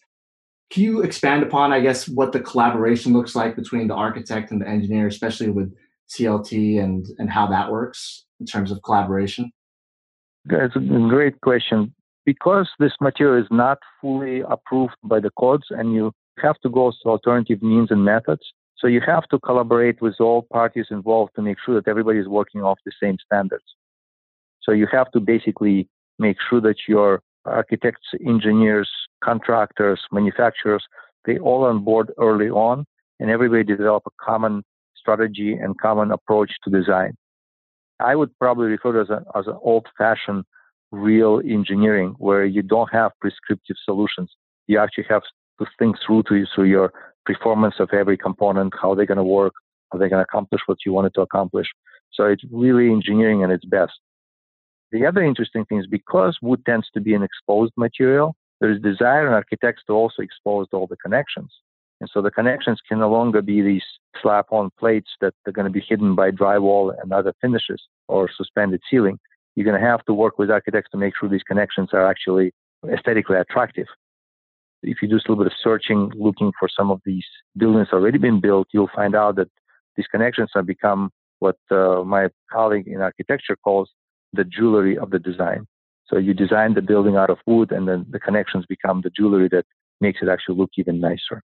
Can 0.71 0.85
you 0.85 1.03
expand 1.03 1.42
upon, 1.42 1.75
I 1.75 1.81
guess, 1.81 2.09
what 2.09 2.33
the 2.33 2.40
collaboration 2.40 3.12
looks 3.12 3.37
like 3.37 3.57
between 3.57 3.88
the 3.88 3.95
architect 3.95 4.53
and 4.53 4.62
the 4.62 4.68
engineer, 4.68 5.07
especially 5.07 5.51
with 5.51 5.71
CLT 6.09 6.83
and, 6.83 7.05
and 7.18 7.29
how 7.29 7.47
that 7.49 7.71
works 7.71 8.25
in 8.40 8.47
terms 8.47 8.73
of 8.73 8.81
collaboration? 8.83 9.53
That's 10.47 10.75
a 10.75 10.81
great 10.81 11.38
question. 11.42 11.95
Because 12.25 12.69
this 12.79 12.93
material 13.01 13.43
is 13.43 13.49
not 13.51 13.79
fully 14.01 14.43
approved 14.49 14.95
by 15.03 15.21
the 15.21 15.31
codes 15.39 15.67
and 15.71 15.93
you 15.93 16.13
have 16.39 16.59
to 16.61 16.69
go 16.69 16.93
through 17.03 17.13
alternative 17.13 17.63
means 17.63 17.91
and 17.91 18.05
methods, 18.05 18.43
so 18.79 18.87
you 18.87 19.01
have 19.07 19.29
to 19.29 19.39
collaborate 19.39 20.01
with 20.01 20.21
all 20.21 20.47
parties 20.53 20.87
involved 20.91 21.33
to 21.37 21.43
make 21.43 21.57
sure 21.65 21.75
that 21.75 21.89
everybody 21.89 22.19
is 22.19 22.29
working 22.29 22.63
off 22.63 22.79
the 22.85 22.93
same 23.01 23.17
standards. 23.25 23.65
So 24.63 24.73
you 24.73 24.87
have 24.91 25.11
to 25.13 25.21
basically 25.21 25.89
make 26.19 26.37
sure 26.49 26.61
that 26.61 26.77
your 26.89 27.23
architects, 27.45 28.09
engineers, 28.25 28.91
contractors, 29.23 30.01
manufacturers, 30.13 30.85
they 31.25 31.39
all 31.39 31.65
on 31.65 31.85
board 31.85 32.13
early 32.19 32.51
on 32.51 32.85
and 33.21 33.31
everybody 33.31 33.63
develop 33.65 34.03
a 34.07 34.25
common 34.25 34.63
strategy 34.97 35.55
and 35.55 35.79
common 35.79 36.11
approach 36.11 36.51
to 36.65 36.71
design. 36.71 37.15
I 38.01 38.17
would 38.17 38.37
probably 38.39 38.67
refer 38.67 38.93
to 38.93 39.01
as, 39.01 39.11
a, 39.11 39.25
as 39.39 39.47
an 39.47 39.59
old 39.63 39.87
fashioned 39.97 40.45
real 40.92 41.40
engineering 41.44 42.14
where 42.18 42.44
you 42.44 42.62
don't 42.62 42.92
have 42.92 43.11
prescriptive 43.20 43.76
solutions. 43.85 44.31
You 44.68 44.78
actually 44.78 45.07
have 45.09 45.22
to 45.59 45.66
think 45.78 45.96
through 46.07 46.22
to 46.24 46.37
you, 46.37 46.46
through 46.55 46.66
your 46.66 46.92
performance 47.24 47.76
of 47.81 47.90
every 47.92 48.16
component, 48.16 48.74
how 48.81 48.94
they're 48.94 49.07
going 49.07 49.16
to 49.16 49.24
work, 49.24 49.55
how 49.90 49.98
they're 49.98 50.09
going 50.09 50.24
to 50.24 50.28
accomplish 50.28 50.61
what 50.66 50.78
you 50.87 50.92
wanted 50.92 51.14
to 51.14 51.22
accomplish. 51.22 51.66
So 52.12 52.24
it's 52.24 52.44
really 52.52 52.90
engineering 52.90 53.42
at 53.42 53.50
its 53.50 53.64
best. 53.64 53.92
The 54.92 55.07
other 55.07 55.22
interesting 55.22 55.64
thing 55.64 55.78
is 55.78 55.87
because 55.87 56.38
wood 56.42 56.64
tends 56.66 56.87
to 56.94 57.00
be 57.00 57.14
an 57.14 57.22
exposed 57.22 57.72
material, 57.76 58.37
there 58.61 58.70
is 58.70 58.81
desire 58.81 59.26
in 59.26 59.33
architects 59.33 59.83
to 59.87 59.94
also 59.94 60.22
expose 60.22 60.66
all 60.72 60.87
the 60.87 60.96
connections. 60.96 61.50
And 62.00 62.11
so 62.12 62.20
the 62.20 62.31
connections 62.31 62.81
can 62.87 62.98
no 62.98 63.11
longer 63.11 63.40
be 63.42 63.62
these 63.62 63.85
slap 64.20 64.46
on 64.50 64.70
plates 64.78 65.11
that 65.20 65.35
are 65.46 65.52
going 65.52 65.64
to 65.66 65.70
be 65.70 65.85
hidden 65.88 66.14
by 66.14 66.31
drywall 66.31 66.92
and 67.00 67.12
other 67.12 67.33
finishes 67.40 67.81
or 68.09 68.28
suspended 68.37 68.81
ceiling. 68.90 69.18
You're 69.55 69.65
going 69.65 69.81
to 69.81 69.87
have 69.87 70.05
to 70.07 70.15
work 70.15 70.38
with 70.38 70.51
architects 70.51 70.91
to 70.93 70.99
make 70.99 71.15
sure 71.19 71.29
these 71.29 71.43
connections 71.43 71.91
are 71.93 72.07
actually 72.07 72.53
aesthetically 72.91 73.37
attractive. 73.37 73.87
If 74.83 75.01
you 75.01 75.09
do 75.09 75.17
a 75.17 75.17
little 75.17 75.37
bit 75.37 75.47
of 75.47 75.53
searching, 75.62 76.11
looking 76.15 76.53
for 76.59 76.69
some 76.69 76.91
of 76.91 77.01
these 77.05 77.25
buildings 77.57 77.88
already 77.93 78.19
been 78.19 78.41
built, 78.41 78.69
you'll 78.73 78.91
find 78.95 79.15
out 79.15 79.37
that 79.37 79.49
these 79.97 80.07
connections 80.11 80.51
have 80.55 80.67
become 80.67 81.11
what 81.38 81.57
uh, 81.71 82.03
my 82.05 82.29
colleague 82.51 82.88
in 82.88 83.01
architecture 83.01 83.57
calls 83.62 83.91
the 84.33 84.45
jewelry 84.45 84.97
of 84.97 85.11
the 85.11 85.19
design. 85.19 85.67
So 86.07 86.19
you 86.19 86.35
design 86.35 86.75
the 86.75 86.83
building 86.83 87.17
out 87.17 87.31
of 87.31 87.38
wood, 87.47 87.73
and 87.73 87.88
then 87.88 88.07
the 88.11 88.19
connections 88.19 88.65
become 88.69 89.01
the 89.03 89.11
jewelry 89.11 89.49
that 89.51 89.65
makes 90.01 90.21
it 90.23 90.29
actually 90.29 90.57
look 90.57 90.71
even 90.77 91.01
nicer. 91.01 91.43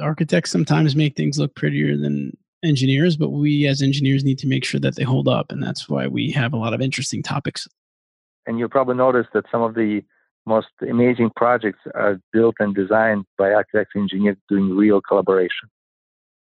Architects 0.00 0.50
sometimes 0.50 0.94
make 0.94 1.16
things 1.16 1.38
look 1.38 1.54
prettier 1.54 1.96
than 1.96 2.36
engineers, 2.62 3.16
but 3.16 3.30
we 3.30 3.66
as 3.66 3.82
engineers 3.82 4.24
need 4.24 4.38
to 4.38 4.46
make 4.46 4.64
sure 4.64 4.80
that 4.80 4.96
they 4.96 5.04
hold 5.04 5.28
up, 5.28 5.52
and 5.52 5.62
that's 5.62 5.88
why 5.88 6.06
we 6.06 6.30
have 6.32 6.52
a 6.52 6.56
lot 6.56 6.74
of 6.74 6.80
interesting 6.80 7.22
topics. 7.22 7.68
And 8.46 8.58
you'll 8.58 8.68
probably 8.68 8.96
notice 8.96 9.26
that 9.34 9.44
some 9.50 9.62
of 9.62 9.74
the 9.74 10.02
most 10.46 10.68
amazing 10.88 11.30
projects 11.36 11.80
are 11.94 12.20
built 12.32 12.56
and 12.58 12.74
designed 12.74 13.24
by 13.36 13.52
architects 13.52 13.92
and 13.94 14.02
engineers 14.02 14.36
doing 14.48 14.74
real 14.74 15.00
collaboration. 15.00 15.68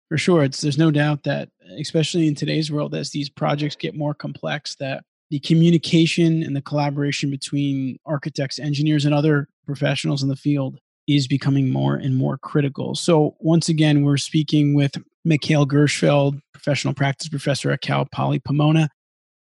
For 0.10 0.18
sure, 0.18 0.44
it's 0.44 0.62
there's 0.62 0.78
no 0.78 0.92
doubt 0.92 1.24
that, 1.24 1.50
especially 1.80 2.28
in 2.28 2.36
today's 2.36 2.72
world, 2.72 2.94
as 2.94 3.12
these 3.12 3.30
projects 3.30 3.76
get 3.76 3.96
more 3.96 4.14
complex, 4.14 4.76
that 4.76 5.04
the 5.30 5.40
communication 5.40 6.44
and 6.44 6.56
the 6.56 6.62
collaboration 6.62 7.32
between 7.32 7.98
architects, 8.06 8.60
engineers, 8.60 9.06
and 9.06 9.14
other 9.16 9.48
professionals 9.66 10.22
in 10.22 10.30
the 10.30 10.36
field 10.36 10.80
is 11.08 11.28
becoming 11.28 11.70
more 11.70 11.96
and 11.96 12.16
more 12.16 12.38
critical. 12.38 12.96
So, 12.96 13.36
once 13.40 13.70
again, 13.70 14.04
we're 14.04 14.18
speaking 14.18 14.74
with 14.74 14.96
Mikhail 15.26 15.66
Gershfeld, 15.66 16.40
professional 16.54 16.94
practice 16.94 17.30
professor 17.30 17.72
at 17.72 17.82
Cal 17.82 18.06
Poly 18.06 18.40
Pomona. 18.40 18.90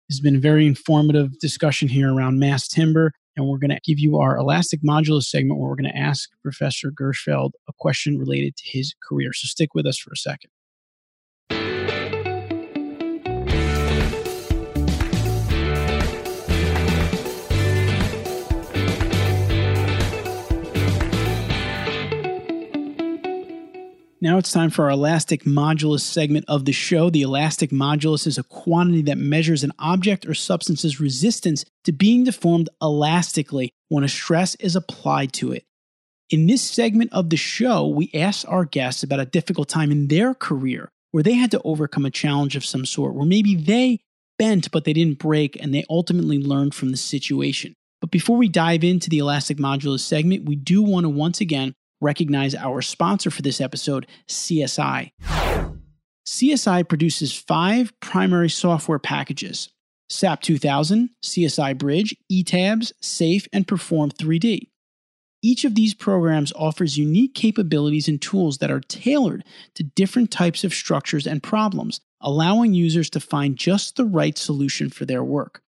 It's 0.09 0.21
been 0.21 0.37
a 0.37 0.40
very 0.40 0.66
informative 0.66 1.38
discussion 1.38 1.88
here 1.88 2.14
around 2.14 2.38
mass 2.38 2.69
timber 2.69 3.12
and 3.37 3.47
we're 3.47 3.59
going 3.59 3.71
to 3.71 3.81
give 3.85 3.99
you 3.99 4.19
our 4.19 4.37
Elastic 4.37 4.81
Modulus 4.83 5.25
segment 5.25 5.61
where 5.61 5.69
we're 5.69 5.77
going 5.77 5.90
to 5.90 5.97
ask 5.97 6.31
Professor 6.42 6.90
Gershfeld 6.90 7.51
a 7.69 7.73
question 7.79 8.19
related 8.19 8.57
to 8.57 8.64
his 8.66 8.95
career. 9.07 9.33
So 9.33 9.47
stick 9.47 9.75
with 9.75 9.87
us 9.87 9.99
for 9.99 10.12
a 10.12 10.16
second. 10.16 10.51
Now 24.18 24.38
it's 24.38 24.52
time 24.52 24.70
for 24.70 24.85
our 24.85 24.92
elastic 24.92 25.44
modulus 25.44 26.00
segment 26.00 26.46
of 26.48 26.64
the 26.64 26.72
show. 26.72 27.11
The 27.11 27.20
elastic 27.20 27.70
modulus 27.70 28.26
is 28.26 28.38
a 28.38 28.44
quantity 28.44 29.02
that 29.02 29.18
measures 29.18 29.62
an 29.62 29.72
object 29.79 30.26
or 30.26 30.33
substance's 30.33 30.98
resistance 30.98 31.66
to 31.85 31.92
being 31.92 32.24
deformed 32.24 32.70
elastically 32.81 33.70
when 33.90 34.05
a 34.05 34.09
stress 34.09 34.55
is 34.55 34.74
applied 34.74 35.35
to 35.35 35.52
it. 35.52 35.64
In 36.31 36.46
this 36.46 36.62
segment 36.62 37.12
of 37.12 37.29
the 37.29 37.37
show, 37.37 37.87
we 37.87 38.11
ask 38.14 38.48
our 38.48 38.64
guests 38.64 39.02
about 39.02 39.20
a 39.20 39.26
difficult 39.26 39.68
time 39.68 39.92
in 39.92 40.09
their 40.09 40.33
career 40.33 40.88
where 41.11 41.22
they 41.22 41.35
had 41.35 41.50
to 41.50 41.61
overcome 41.62 42.07
a 42.07 42.11
challenge 42.11 42.57
of 42.57 42.64
some 42.64 42.87
sort, 42.87 43.14
where 43.14 43.26
maybe 43.26 43.55
they 43.55 44.00
bent 44.38 44.70
but 44.70 44.85
they 44.85 44.92
didn't 44.94 45.18
break 45.18 45.61
and 45.62 45.74
they 45.74 45.85
ultimately 45.90 46.42
learned 46.42 46.74
from 46.74 46.90
the 46.90 46.96
situation. 46.96 47.74
But 48.00 48.11
before 48.11 48.38
we 48.38 48.48
dive 48.48 48.83
into 48.83 49.11
the 49.11 49.18
elastic 49.18 49.59
modulus 49.59 50.00
segment, 50.00 50.46
we 50.46 50.57
do 50.57 50.83
want 50.83 51.05
to 51.05 51.11
once 51.11 51.40
again 51.40 51.74
recognize 52.00 52.54
our 52.54 52.82
sponsor 52.82 53.30
for 53.30 53.42
this 53.42 53.61
episode, 53.61 54.06
CSI. 54.28 55.11
CSI 56.26 56.88
produces 56.88 57.32
five 57.37 57.92
primary 58.00 58.50
software 58.50 58.98
packages 58.98 59.70
SAP 60.09 60.40
2000, 60.40 61.11
CSI 61.24 61.76
Bridge, 61.76 62.14
ETABS, 62.30 62.92
SAFE, 63.00 63.48
and 63.52 63.66
Perform 63.66 64.11
3D. 64.11 64.68
Each 65.42 65.64
of 65.64 65.74
these 65.74 65.94
programs 65.94 66.52
offers 66.54 66.96
unique 66.96 67.35
capabilities 67.35 68.09
and 68.09 68.20
tools 68.20 68.59
that 68.59 68.70
are 68.70 68.80
tailored 68.80 69.44
to 69.74 69.82
different 69.82 70.30
types 70.30 70.64
of 70.64 70.74
structures 70.74 71.26
and 71.26 71.42
problems, 71.42 72.00
allowing 72.20 72.74
users 72.74 73.11
to 73.11 73.20
find 73.20 73.56
just 73.56 73.96
the 73.96 74.04
right 74.04 74.37
solution 74.38 74.90
for 74.90 75.04
their 75.04 75.22
work. 75.22 75.62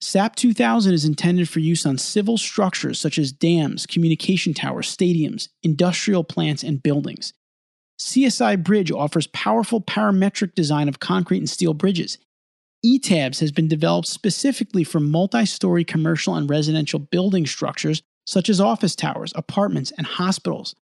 SAP 0.00 0.36
2000 0.36 0.92
is 0.92 1.04
intended 1.06 1.48
for 1.48 1.60
use 1.60 1.86
on 1.86 1.96
civil 1.96 2.36
structures 2.36 3.00
such 3.00 3.18
as 3.18 3.32
dams, 3.32 3.86
communication 3.86 4.52
towers, 4.52 4.94
stadiums, 4.94 5.48
industrial 5.62 6.22
plants, 6.22 6.62
and 6.62 6.82
buildings. 6.82 7.32
CSI 7.98 8.62
Bridge 8.62 8.92
offers 8.92 9.26
powerful 9.28 9.80
parametric 9.80 10.54
design 10.54 10.88
of 10.88 11.00
concrete 11.00 11.38
and 11.38 11.48
steel 11.48 11.72
bridges. 11.72 12.18
ETABS 12.84 13.40
has 13.40 13.50
been 13.50 13.68
developed 13.68 14.06
specifically 14.06 14.84
for 14.84 15.00
multi 15.00 15.46
story 15.46 15.82
commercial 15.82 16.34
and 16.34 16.48
residential 16.48 16.98
building 16.98 17.46
structures 17.46 18.02
such 18.26 18.50
as 18.50 18.60
office 18.60 18.94
towers, 18.94 19.32
apartments, 19.34 19.92
and 19.96 20.06
hospitals. 20.06 20.74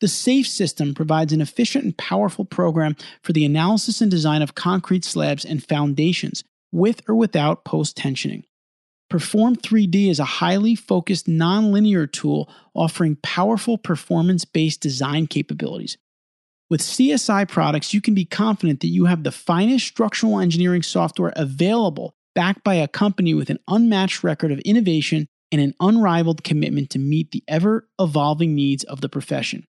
The 0.00 0.08
SAFE 0.08 0.46
system 0.46 0.94
provides 0.94 1.32
an 1.32 1.40
efficient 1.40 1.84
and 1.84 1.96
powerful 1.96 2.44
program 2.44 2.96
for 3.22 3.32
the 3.32 3.44
analysis 3.44 4.00
and 4.00 4.10
design 4.10 4.42
of 4.42 4.54
concrete 4.54 5.04
slabs 5.04 5.44
and 5.44 5.64
foundations, 5.64 6.44
with 6.72 7.02
or 7.08 7.14
without 7.14 7.64
post 7.64 7.96
tensioning. 7.96 8.44
Perform 9.10 9.56
3D 9.56 10.08
is 10.08 10.20
a 10.20 10.24
highly 10.24 10.76
focused 10.76 11.26
nonlinear 11.26 12.10
tool 12.10 12.48
offering 12.74 13.16
powerful 13.24 13.76
performance 13.76 14.44
based 14.44 14.80
design 14.80 15.26
capabilities. 15.26 15.98
With 16.70 16.80
CSI 16.80 17.48
products, 17.48 17.92
you 17.92 18.00
can 18.00 18.14
be 18.14 18.24
confident 18.24 18.78
that 18.80 18.86
you 18.86 19.06
have 19.06 19.24
the 19.24 19.32
finest 19.32 19.88
structural 19.88 20.38
engineering 20.38 20.84
software 20.84 21.32
available, 21.34 22.14
backed 22.36 22.62
by 22.62 22.74
a 22.74 22.86
company 22.86 23.34
with 23.34 23.50
an 23.50 23.58
unmatched 23.66 24.22
record 24.22 24.52
of 24.52 24.60
innovation 24.60 25.26
and 25.50 25.60
an 25.60 25.74
unrivaled 25.80 26.44
commitment 26.44 26.90
to 26.90 27.00
meet 27.00 27.32
the 27.32 27.42
ever 27.48 27.88
evolving 27.98 28.54
needs 28.54 28.84
of 28.84 29.00
the 29.00 29.08
profession. 29.08 29.66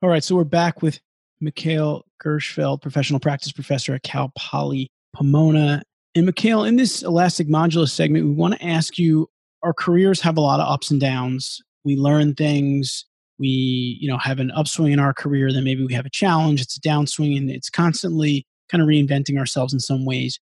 All 0.00 0.08
right, 0.08 0.22
so 0.24 0.34
we're 0.34 0.42
back 0.42 0.82
with 0.82 0.98
Mikhail 1.40 2.04
Gershfeld, 2.24 2.82
professional 2.82 3.20
practice 3.20 3.52
professor 3.52 3.94
at 3.94 4.02
Cal 4.02 4.32
Poly 4.36 4.90
Pomona. 5.14 5.82
And 6.14 6.26
Mikhail, 6.26 6.64
in 6.64 6.76
this 6.76 7.02
Elastic 7.02 7.48
Modulus 7.48 7.90
segment, 7.90 8.24
we 8.24 8.32
want 8.32 8.54
to 8.54 8.64
ask 8.64 8.98
you 8.98 9.28
our 9.62 9.72
careers 9.72 10.20
have 10.20 10.36
a 10.36 10.40
lot 10.40 10.60
of 10.60 10.68
ups 10.68 10.90
and 10.90 11.00
downs. 11.00 11.60
We 11.84 11.96
learn 11.96 12.34
things. 12.34 13.04
We, 13.38 13.98
you 14.00 14.08
know, 14.08 14.18
have 14.18 14.40
an 14.40 14.50
upswing 14.50 14.92
in 14.92 14.98
our 14.98 15.14
career, 15.14 15.52
then 15.52 15.62
maybe 15.62 15.84
we 15.84 15.94
have 15.94 16.06
a 16.06 16.10
challenge. 16.10 16.60
It's 16.60 16.76
a 16.76 16.80
downswing, 16.80 17.36
and 17.36 17.48
it's 17.48 17.70
constantly 17.70 18.44
kind 18.68 18.82
of 18.82 18.88
reinventing 18.88 19.38
ourselves 19.38 19.72
in 19.72 19.78
some 19.78 20.04
ways. 20.04 20.40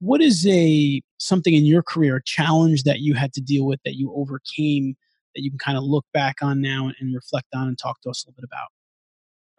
What 0.00 0.20
is 0.20 0.44
a 0.48 1.00
something 1.18 1.54
in 1.54 1.64
your 1.64 1.84
career, 1.84 2.16
a 2.16 2.22
challenge 2.24 2.82
that 2.82 2.98
you 2.98 3.14
had 3.14 3.32
to 3.34 3.40
deal 3.40 3.64
with 3.64 3.78
that 3.84 3.94
you 3.94 4.12
overcame 4.16 4.96
that 5.34 5.42
you 5.42 5.50
can 5.50 5.58
kind 5.58 5.78
of 5.78 5.84
look 5.84 6.04
back 6.12 6.36
on 6.42 6.60
now 6.60 6.90
and 6.98 7.14
reflect 7.14 7.46
on 7.54 7.68
and 7.68 7.78
talk 7.78 8.00
to 8.02 8.10
us 8.10 8.24
a 8.24 8.28
little 8.28 8.40
bit 8.40 8.44
about? 8.44 8.68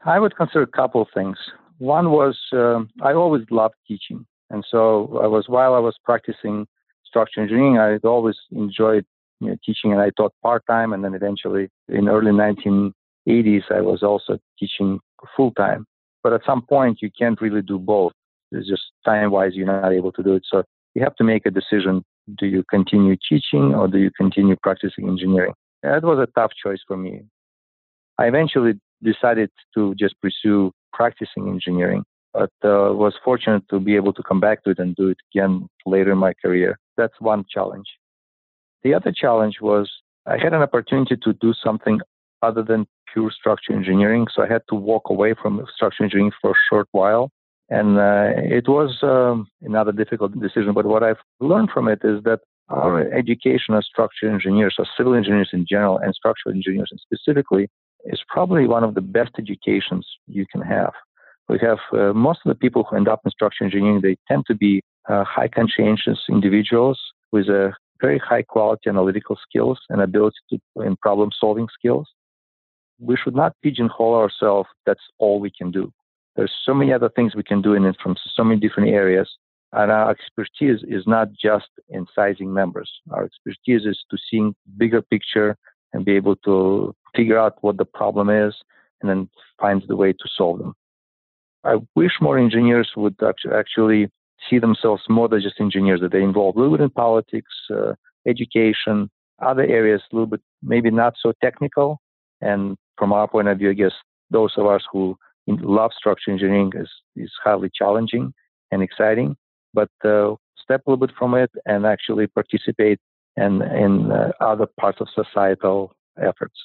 I 0.06 0.20
would 0.20 0.36
consider 0.36 0.64
a 0.64 0.68
couple 0.68 1.02
of 1.02 1.08
things. 1.14 1.38
One 1.80 2.12
was 2.12 2.38
um, 2.54 2.90
I 3.02 3.14
always 3.14 3.44
loved 3.50 3.76
teaching, 3.88 4.26
and 4.50 4.64
so 4.70 5.20
I 5.24 5.28
was 5.28 5.46
while 5.48 5.74
I 5.74 5.80
was 5.80 5.96
practicing 6.04 6.68
structural 7.06 7.44
engineering, 7.44 7.78
I 7.78 7.98
always 8.08 8.36
enjoyed 8.52 9.06
you 9.40 9.50
know, 9.50 9.58
teaching, 9.66 9.92
and 9.92 10.02
I 10.02 10.10
taught 10.12 10.34
part 10.42 10.64
time, 10.68 10.94
and 10.94 11.04
then 11.04 11.14
eventually 11.14 11.70
in 11.88 12.08
early 12.10 12.32
1980s, 12.32 13.64
I 13.72 13.82
was 13.82 14.04
also 14.04 14.40
teaching 14.60 15.00
full 15.36 15.52
time. 15.52 15.86
But 16.24 16.34
at 16.34 16.42
some 16.46 16.64
point, 16.64 17.00
you 17.02 17.10
can't 17.18 17.40
really 17.42 17.62
do 17.62 17.78
both. 17.78 18.14
It's 18.52 18.68
just 18.68 18.84
time 19.06 19.32
wise, 19.32 19.52
you're 19.54 19.68
not 19.68 19.92
able 19.92 20.12
to 20.14 20.24
do 20.24 20.36
it. 20.36 20.44
So 20.50 20.64
you 20.96 21.04
have 21.04 21.16
to 21.18 21.24
make 21.24 21.46
a 21.46 21.52
decision: 21.52 22.04
do 22.40 22.46
you 22.46 22.64
continue 22.70 23.16
teaching 23.30 23.74
or 23.76 23.88
do 23.88 23.98
you 23.98 24.12
continue 24.12 24.56
practicing 24.62 25.08
engineering? 25.08 25.54
That 25.82 26.04
was 26.04 26.20
a 26.20 26.32
tough 26.40 26.52
choice 26.64 26.80
for 26.88 26.98
me. 26.98 27.24
I 28.18 28.28
eventually 28.28 28.80
decided 29.04 29.50
to 29.76 29.94
just 29.96 30.16
pursue 30.22 30.72
practicing 30.92 31.50
engineering, 31.50 32.04
but 32.34 32.52
uh, 32.64 32.94
was 32.94 33.14
fortunate 33.24 33.64
to 33.70 33.80
be 33.80 33.96
able 33.96 34.14
to 34.14 34.24
come 34.24 34.40
back 34.40 34.64
to 34.64 34.72
it 34.72 34.80
and 34.80 34.96
do 34.96 35.10
it 35.10 35.18
again 35.34 35.68
later 35.86 36.12
in 36.12 36.18
my 36.18 36.34
career. 36.44 36.78
That's 36.98 37.14
one 37.20 37.46
challenge. 37.50 37.88
The 38.84 38.94
other 38.94 39.12
challenge 39.12 39.58
was 39.62 39.92
I 40.26 40.38
had 40.38 40.54
an 40.54 40.62
opportunity 40.62 41.18
to 41.24 41.34
do 41.34 41.54
something 41.54 42.00
other 42.42 42.64
than 42.64 42.86
pure 43.12 43.32
structural 43.32 43.78
engineering, 43.78 44.28
so 44.34 44.44
I 44.44 44.48
had 44.48 44.64
to 44.70 44.76
walk 44.76 45.04
away 45.10 45.34
from 45.40 45.66
structural 45.76 46.06
engineering 46.06 46.32
for 46.42 46.52
a 46.52 46.64
short 46.70 46.88
while. 46.92 47.30
And 47.70 47.98
uh, 47.98 48.32
it 48.60 48.68
was 48.68 49.00
um, 49.04 49.48
another 49.62 49.92
difficult 49.92 50.38
decision. 50.40 50.74
But 50.74 50.86
what 50.86 51.04
I've 51.04 51.22
learned 51.40 51.70
from 51.74 51.88
it 51.88 52.00
is 52.04 52.24
that 52.24 52.42
our 52.70 53.02
education 53.12 53.76
as 53.76 53.86
structural 53.86 54.34
engineers, 54.34 54.76
or 54.78 54.86
civil 54.98 55.14
engineers 55.16 55.50
in 55.54 55.66
general, 55.68 55.98
and 55.98 56.14
structural 56.14 56.54
engineers 56.54 56.92
specifically, 57.02 57.70
is 58.06 58.22
probably 58.28 58.68
one 58.68 58.84
of 58.84 58.96
the 58.96 59.02
best 59.02 59.32
educations 59.38 60.08
you 60.28 60.46
can 60.52 60.62
have. 60.62 60.94
We 61.50 61.60
have 61.62 61.80
uh, 61.92 62.14
most 62.14 62.40
of 62.46 62.50
the 62.50 62.56
people 62.56 62.84
who 62.84 62.96
end 62.96 63.08
up 63.08 63.22
in 63.26 63.32
structural 63.32 63.68
engineering, 63.68 64.02
they 64.02 64.18
tend 64.28 64.46
to 64.48 64.56
be 64.56 64.82
uh, 65.10 65.24
high 65.24 65.50
conscientious 65.50 66.20
individuals 66.30 67.00
with 67.32 67.48
a 67.48 67.74
very 68.02 68.18
high 68.20 68.44
quality 68.44 68.90
analytical 68.90 69.38
skills 69.48 69.80
and 69.90 70.02
ability 70.02 70.38
to 70.50 70.60
in 70.82 70.96
problem 70.98 71.30
solving 71.38 71.68
skills. 71.74 72.08
We 73.00 73.18
should 73.18 73.36
not 73.36 73.54
pigeonhole 73.62 74.16
ourselves. 74.16 74.70
That's 74.86 75.04
all 75.20 75.40
we 75.40 75.52
can 75.52 75.72
do. 75.72 75.92
There's 76.36 76.54
so 76.66 76.74
many 76.74 76.94
other 76.94 77.10
things 77.10 77.36
we 77.36 77.44
can 77.44 77.62
do 77.62 77.74
in 77.74 77.86
it 77.86 77.98
from 78.02 78.16
so 78.36 78.44
many 78.44 78.60
different 78.60 78.90
areas. 78.90 79.30
And 79.72 79.92
our 79.92 80.12
expertise 80.12 80.82
is 80.88 81.04
not 81.08 81.30
just 81.34 81.70
in 81.90 82.06
sizing 82.16 82.54
members. 82.54 82.90
Our 83.12 83.26
expertise 83.26 83.86
is 83.86 84.00
to 84.12 84.18
seeing 84.30 84.56
bigger 84.78 85.02
picture 85.02 85.58
and 85.94 86.06
be 86.06 86.16
able 86.16 86.36
to 86.38 86.96
figure 87.16 87.38
out 87.38 87.58
what 87.62 87.78
the 87.78 87.86
problem 87.86 88.30
is 88.30 88.54
and 89.02 89.10
then 89.10 89.30
find 89.60 89.84
the 89.88 89.96
way 89.96 90.14
to 90.14 90.30
solve 90.38 90.60
them. 90.60 90.74
I 91.64 91.78
wish 91.96 92.14
more 92.20 92.38
engineers 92.38 92.92
would 92.96 93.16
actually 93.54 94.10
see 94.50 94.60
themselves 94.60 95.04
more 95.10 95.30
than 95.30 95.42
just 95.42 95.62
engineers, 95.62 96.02
that 96.02 96.12
they 96.12 96.22
involve 96.22 96.56
a 96.56 96.60
little 96.60 96.78
bit 96.78 96.84
in 96.84 96.90
politics, 96.90 97.52
uh, 97.74 97.94
education, 98.28 99.10
other 99.42 99.64
areas, 99.64 100.02
a 100.12 100.16
little 100.16 100.28
bit 100.28 100.42
maybe 100.62 100.92
not 100.92 101.14
so 101.20 101.34
technical. 101.42 102.00
And 102.42 102.78
from 102.98 103.14
our 103.14 103.28
point 103.28 103.48
of 103.48 103.58
view, 103.58 103.70
I 103.70 103.74
guess 103.74 103.94
those 104.32 104.54
of 104.58 104.66
us 104.66 104.84
who 104.92 105.18
love 105.48 105.92
structural 105.98 106.34
engineering 106.34 106.72
is, 106.76 106.90
is 107.16 107.32
highly 107.44 107.70
challenging 107.74 108.34
and 108.72 108.82
exciting. 108.82 109.38
But 109.74 109.90
uh, 110.04 110.36
step 110.62 110.82
a 110.86 110.92
little 110.92 111.08
bit 111.08 111.16
from 111.18 111.36
it 111.36 111.52
and 111.66 111.86
actually 111.86 112.28
participate 112.28 113.00
in, 113.38 113.62
in 113.62 114.12
uh, 114.12 114.32
other 114.40 114.68
parts 114.80 115.00
of 115.02 115.08
societal 115.14 115.94
efforts. 116.22 116.56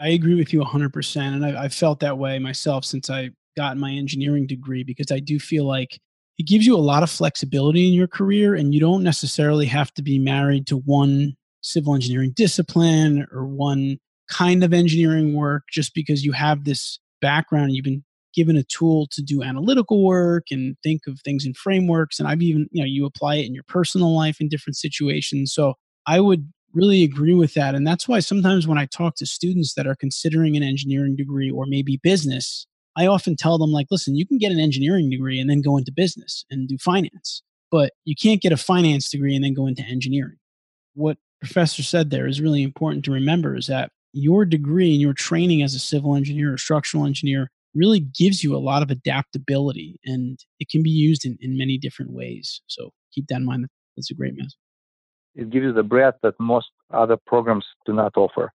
I 0.00 0.08
agree 0.08 0.34
with 0.34 0.52
you 0.52 0.60
100%. 0.60 1.16
And 1.16 1.44
I, 1.44 1.62
have 1.62 1.74
felt 1.74 2.00
that 2.00 2.18
way 2.18 2.38
myself 2.38 2.84
since 2.84 3.10
I 3.10 3.30
got 3.56 3.76
my 3.76 3.90
engineering 3.90 4.46
degree 4.46 4.84
because 4.84 5.10
I 5.10 5.18
do 5.18 5.38
feel 5.38 5.64
like 5.64 5.98
it 6.38 6.46
gives 6.46 6.64
you 6.64 6.76
a 6.76 6.78
lot 6.78 7.02
of 7.02 7.10
flexibility 7.10 7.88
in 7.88 7.94
your 7.94 8.06
career 8.06 8.54
and 8.54 8.72
you 8.72 8.80
don't 8.80 9.02
necessarily 9.02 9.66
have 9.66 9.92
to 9.94 10.02
be 10.02 10.18
married 10.18 10.66
to 10.68 10.76
one 10.76 11.34
civil 11.62 11.94
engineering 11.94 12.32
discipline 12.36 13.26
or 13.32 13.44
one 13.44 13.98
kind 14.30 14.62
of 14.62 14.72
engineering 14.72 15.34
work 15.34 15.64
just 15.72 15.94
because 15.94 16.24
you 16.24 16.32
have 16.32 16.64
this 16.64 17.00
background 17.20 17.66
and 17.66 17.74
you've 17.74 17.84
been 17.84 18.04
given 18.34 18.56
a 18.56 18.62
tool 18.62 19.08
to 19.10 19.20
do 19.20 19.42
analytical 19.42 20.04
work 20.04 20.44
and 20.52 20.76
think 20.84 21.02
of 21.08 21.18
things 21.24 21.44
in 21.44 21.54
frameworks. 21.54 22.20
And 22.20 22.28
I've 22.28 22.42
even, 22.42 22.68
you 22.70 22.82
know, 22.82 22.86
you 22.86 23.04
apply 23.04 23.36
it 23.36 23.46
in 23.46 23.54
your 23.54 23.64
personal 23.66 24.14
life 24.14 24.40
in 24.40 24.48
different 24.48 24.76
situations. 24.76 25.52
So 25.52 25.74
I 26.06 26.20
would 26.20 26.52
really 26.78 27.02
agree 27.02 27.34
with 27.34 27.54
that. 27.54 27.74
And 27.74 27.86
that's 27.86 28.06
why 28.06 28.20
sometimes 28.20 28.66
when 28.66 28.78
I 28.78 28.86
talk 28.86 29.16
to 29.16 29.26
students 29.26 29.74
that 29.74 29.86
are 29.86 29.96
considering 29.96 30.56
an 30.56 30.62
engineering 30.62 31.16
degree 31.16 31.50
or 31.50 31.66
maybe 31.66 32.00
business, 32.02 32.66
I 32.96 33.06
often 33.06 33.36
tell 33.36 33.58
them, 33.58 33.70
like, 33.70 33.88
listen, 33.90 34.16
you 34.16 34.26
can 34.26 34.38
get 34.38 34.52
an 34.52 34.60
engineering 34.60 35.10
degree 35.10 35.40
and 35.40 35.50
then 35.50 35.60
go 35.60 35.76
into 35.76 35.92
business 35.92 36.44
and 36.50 36.68
do 36.68 36.78
finance, 36.78 37.42
but 37.70 37.92
you 38.04 38.14
can't 38.20 38.40
get 38.40 38.52
a 38.52 38.56
finance 38.56 39.10
degree 39.10 39.34
and 39.34 39.44
then 39.44 39.54
go 39.54 39.66
into 39.66 39.82
engineering. 39.82 40.36
What 40.94 41.18
professor 41.40 41.82
said 41.82 42.10
there 42.10 42.26
is 42.26 42.40
really 42.40 42.62
important 42.62 43.04
to 43.04 43.12
remember 43.12 43.56
is 43.56 43.66
that 43.66 43.90
your 44.12 44.44
degree 44.44 44.92
and 44.92 45.00
your 45.00 45.12
training 45.12 45.62
as 45.62 45.74
a 45.74 45.78
civil 45.78 46.16
engineer 46.16 46.54
or 46.54 46.58
structural 46.58 47.04
engineer 47.04 47.50
really 47.74 48.00
gives 48.00 48.42
you 48.42 48.56
a 48.56 48.58
lot 48.58 48.82
of 48.82 48.90
adaptability 48.90 50.00
and 50.04 50.38
it 50.58 50.68
can 50.68 50.82
be 50.82 50.90
used 50.90 51.24
in, 51.24 51.36
in 51.40 51.56
many 51.56 51.78
different 51.78 52.12
ways. 52.12 52.62
So 52.66 52.90
keep 53.14 53.26
that 53.28 53.36
in 53.36 53.44
mind. 53.44 53.66
That's 53.96 54.10
a 54.10 54.14
great 54.14 54.34
message. 54.36 54.56
It 55.38 55.50
gives 55.50 55.64
you 55.64 55.72
the 55.72 55.84
breadth 55.84 56.18
that 56.24 56.34
most 56.40 56.70
other 56.92 57.16
programs 57.16 57.64
do 57.86 57.92
not 57.92 58.16
offer. 58.16 58.52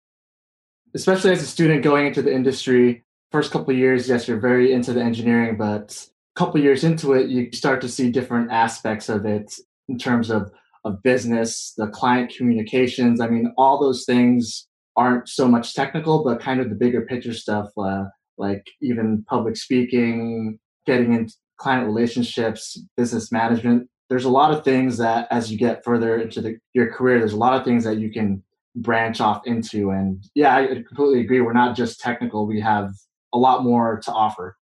Especially 0.93 1.31
as 1.31 1.41
a 1.41 1.47
student 1.47 1.81
going 1.81 2.07
into 2.07 2.21
the 2.21 2.33
industry, 2.33 3.05
first 3.31 3.51
couple 3.51 3.73
years, 3.73 4.09
yes, 4.09 4.27
you're 4.27 4.39
very 4.39 4.73
into 4.73 4.91
the 4.91 5.01
engineering, 5.01 5.55
but 5.57 6.05
a 6.35 6.39
couple 6.39 6.59
years 6.59 6.83
into 6.83 7.13
it, 7.13 7.29
you 7.29 7.49
start 7.53 7.79
to 7.81 7.89
see 7.89 8.11
different 8.11 8.51
aspects 8.51 9.07
of 9.07 9.25
it 9.25 9.55
in 9.87 9.97
terms 9.97 10.29
of, 10.29 10.51
of 10.83 11.01
business, 11.03 11.73
the 11.77 11.87
client 11.87 12.33
communications. 12.35 13.21
I 13.21 13.27
mean, 13.27 13.53
all 13.57 13.79
those 13.79 14.03
things 14.03 14.67
aren't 14.97 15.29
so 15.29 15.47
much 15.47 15.73
technical, 15.73 16.23
but 16.23 16.41
kind 16.41 16.59
of 16.59 16.69
the 16.69 16.75
bigger 16.75 17.05
picture 17.05 17.33
stuff, 17.33 17.69
uh, 17.77 18.03
like 18.37 18.67
even 18.81 19.23
public 19.29 19.55
speaking, 19.55 20.59
getting 20.85 21.13
into 21.13 21.33
client 21.57 21.87
relationships, 21.87 22.77
business 22.97 23.31
management. 23.31 23.89
There's 24.13 24.25
a 24.25 24.29
lot 24.29 24.53
of 24.53 24.63
things 24.63 24.97
that 24.99 25.27
as 25.31 25.51
you 25.51 25.57
get 25.57 25.83
further 25.83 26.17
into 26.17 26.39
the, 26.39 26.59
your 26.75 26.93
career, 26.93 27.17
there's 27.17 27.33
a 27.33 27.37
lot 27.37 27.57
of 27.57 27.65
things 27.65 27.83
that 27.83 27.97
you 27.97 28.11
can 28.11 28.43
branch 28.75 29.19
off 29.19 29.41
into. 29.47 29.89
And 29.89 30.23
yeah, 30.35 30.55
I 30.55 30.67
completely 30.87 31.21
agree. 31.21 31.41
We're 31.41 31.53
not 31.53 31.75
just 31.75 31.99
technical, 31.99 32.45
we 32.45 32.61
have 32.61 32.93
a 33.33 33.39
lot 33.39 33.63
more 33.63 33.99
to 34.05 34.11
offer. 34.11 34.55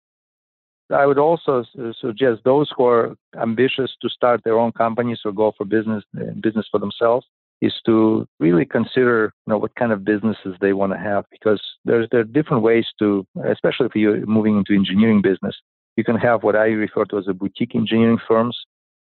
I 0.90 1.06
would 1.06 1.18
also 1.18 1.66
uh, 1.78 1.92
suggest 2.00 2.42
those 2.46 2.72
who 2.78 2.86
are 2.86 3.16
ambitious 3.38 3.92
to 4.02 4.08
start 4.08 4.40
their 4.46 4.58
own 4.58 4.72
companies 4.72 5.20
or 5.26 5.34
go 5.34 5.52
for 5.58 5.66
business 5.66 6.06
uh, 6.18 6.32
business 6.42 6.68
for 6.72 6.80
themselves 6.80 7.26
is 7.62 7.74
to 7.86 8.26
really 8.40 8.66
consider 8.66 9.34
you 9.46 9.52
know 9.52 9.58
what 9.58 9.76
kind 9.76 9.92
of 9.92 10.04
businesses 10.04 10.56
they 10.62 10.74
want 10.74 10.94
to 10.94 10.98
have 10.98 11.26
because 11.32 11.62
there's 11.86 12.08
there 12.12 12.22
are 12.22 12.36
different 12.40 12.64
ways 12.64 12.86
to 13.00 13.26
especially 13.50 13.86
if 13.86 13.96
you're 13.96 14.26
moving 14.26 14.58
into 14.58 14.74
engineering 14.74 15.22
business 15.22 15.56
you 15.96 16.04
can 16.04 16.16
have 16.16 16.44
what 16.44 16.56
I 16.56 16.68
refer 16.68 17.06
to 17.06 17.18
as 17.18 17.28
a 17.28 17.34
boutique 17.34 17.76
engineering 17.76 18.20
firms 18.28 18.58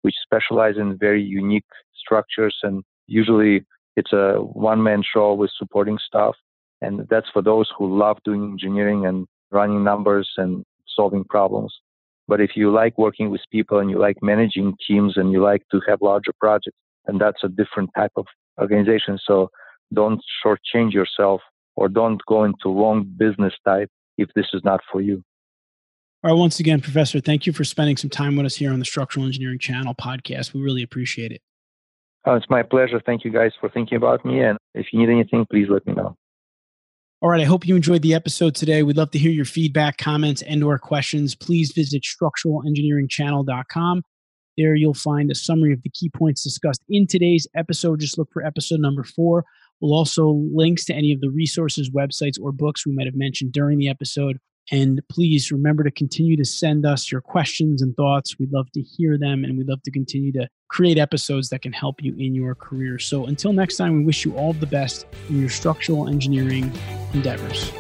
which 0.05 0.14
specialize 0.22 0.76
in 0.76 0.98
very 0.98 1.22
unique 1.22 1.70
structures 1.94 2.57
and 2.62 2.82
usually 3.07 3.64
it's 3.96 4.12
a 4.12 4.34
one 4.36 4.82
man 4.82 5.02
show 5.02 5.34
with 5.34 5.50
supporting 5.59 5.98
staff 6.07 6.34
and 6.82 7.07
that's 7.11 7.30
for 7.32 7.42
those 7.42 7.70
who 7.76 7.98
love 7.98 8.18
doing 8.24 8.42
engineering 8.52 9.07
and 9.07 9.26
running 9.50 9.82
numbers 9.82 10.28
and 10.36 10.64
solving 10.96 11.24
problems 11.24 11.72
but 12.26 12.40
if 12.40 12.50
you 12.57 12.72
like 12.72 12.96
working 12.98 13.30
with 13.30 13.40
people 13.50 13.78
and 13.78 13.90
you 13.90 13.98
like 13.98 14.16
managing 14.22 14.74
teams 14.86 15.16
and 15.16 15.32
you 15.32 15.42
like 15.42 15.62
to 15.70 15.80
have 15.86 16.00
larger 16.00 16.32
projects 16.40 16.76
and 17.07 17.20
that's 17.20 17.44
a 17.44 17.48
different 17.48 17.90
type 17.96 18.12
of 18.16 18.26
organization. 18.61 19.18
So 19.26 19.50
don't 19.92 20.20
shortchange 20.44 20.92
yourself 20.92 21.40
or 21.76 21.88
don't 21.88 22.20
go 22.26 22.44
into 22.44 22.68
long 22.68 23.05
business 23.16 23.52
type 23.64 23.90
if 24.16 24.28
this 24.34 24.46
is 24.55 24.62
not 24.64 24.80
for 24.90 25.00
you. 25.00 25.22
All 26.25 26.31
right. 26.31 26.39
Once 26.39 26.59
again, 26.59 26.81
Professor, 26.81 27.20
thank 27.20 27.47
you 27.47 27.53
for 27.53 27.64
spending 27.64 27.99
some 27.99 28.09
time 28.09 28.35
with 28.35 28.47
us 28.47 28.57
here 28.57 28.72
on 28.72 28.79
the 28.79 28.87
Structural 28.87 29.27
Engineering 29.27 29.59
Channel 29.59 29.95
podcast. 29.95 30.55
We 30.55 30.62
really 30.62 30.83
appreciate 30.83 31.33
it. 31.33 31.43
Oh, 32.25 32.35
it's 32.35 32.49
my 32.49 32.62
pleasure. 32.62 32.99
Thank 33.05 33.27
you 33.27 33.31
guys 33.31 33.53
for 33.61 33.68
thinking 33.68 33.97
about 33.97 34.25
me. 34.25 34.41
And 34.41 34.57
if 34.75 34.87
you 34.91 35.01
need 35.01 35.11
anything, 35.11 35.45
please 35.51 35.66
let 35.68 35.87
me 35.87 35.93
know. 35.93 36.16
All 37.20 37.29
right. 37.29 37.43
I 37.43 37.45
hope 37.45 37.66
you 37.66 37.77
enjoyed 37.77 38.01
the 38.01 38.14
episode 38.14 38.55
today. 38.55 38.83
We'd 38.83 38.97
love 38.97 39.11
to 39.11 39.18
hear 39.18 39.33
your 39.33 39.45
feedback, 39.45 39.99
comments, 39.99 40.41
and 40.41 40.64
or 40.64 40.79
questions. 40.79 41.35
Please 41.35 41.72
visit 41.72 42.03
structuralengineeringchannel.com. 42.05 44.03
There 44.57 44.75
you'll 44.75 44.95
find 44.95 45.31
a 45.31 45.35
summary 45.35 45.75
of 45.75 45.83
the 45.83 45.91
key 45.91 46.09
points 46.09 46.43
discussed 46.43 46.81
in 46.89 47.07
today's 47.07 47.47
episode. 47.55 48.01
Just 48.01 48.16
look 48.16 48.31
for 48.33 48.43
episode 48.43 48.81
number 48.81 49.05
four. 49.05 49.45
We'll 49.83 49.93
also 49.93 50.41
links 50.55 50.87
to 50.87 50.95
any 50.95 51.12
of 51.12 51.20
the 51.20 51.29
resources, 51.29 51.91
websites, 51.91 52.41
or 52.41 52.51
books 52.51 52.87
we 52.87 52.95
might 52.95 53.05
have 53.07 53.14
mentioned 53.14 53.53
during 53.53 53.77
the 53.77 53.91
episode. 53.91 54.39
And 54.70 55.00
please 55.10 55.52
remember 55.52 55.84
to 55.84 55.90
continue 55.90 56.36
to 56.36 56.44
send 56.44 56.86
us 56.86 57.12
your 57.12 57.20
questions 57.20 57.82
and 57.82 57.94
thoughts. 57.96 58.38
We'd 58.38 58.52
love 58.52 58.70
to 58.72 58.82
hear 58.82 59.18
them 59.18 59.44
and 59.44 59.58
we'd 59.58 59.68
love 59.68 59.82
to 59.82 59.90
continue 59.90 60.32
to 60.32 60.48
create 60.68 60.98
episodes 60.98 61.50
that 61.50 61.62
can 61.62 61.72
help 61.72 62.02
you 62.02 62.14
in 62.16 62.34
your 62.34 62.54
career. 62.54 62.98
So 62.98 63.26
until 63.26 63.52
next 63.52 63.76
time, 63.76 63.98
we 63.98 64.04
wish 64.04 64.24
you 64.24 64.34
all 64.36 64.54
the 64.54 64.66
best 64.66 65.06
in 65.28 65.40
your 65.40 65.50
structural 65.50 66.08
engineering 66.08 66.72
endeavors. 67.12 67.70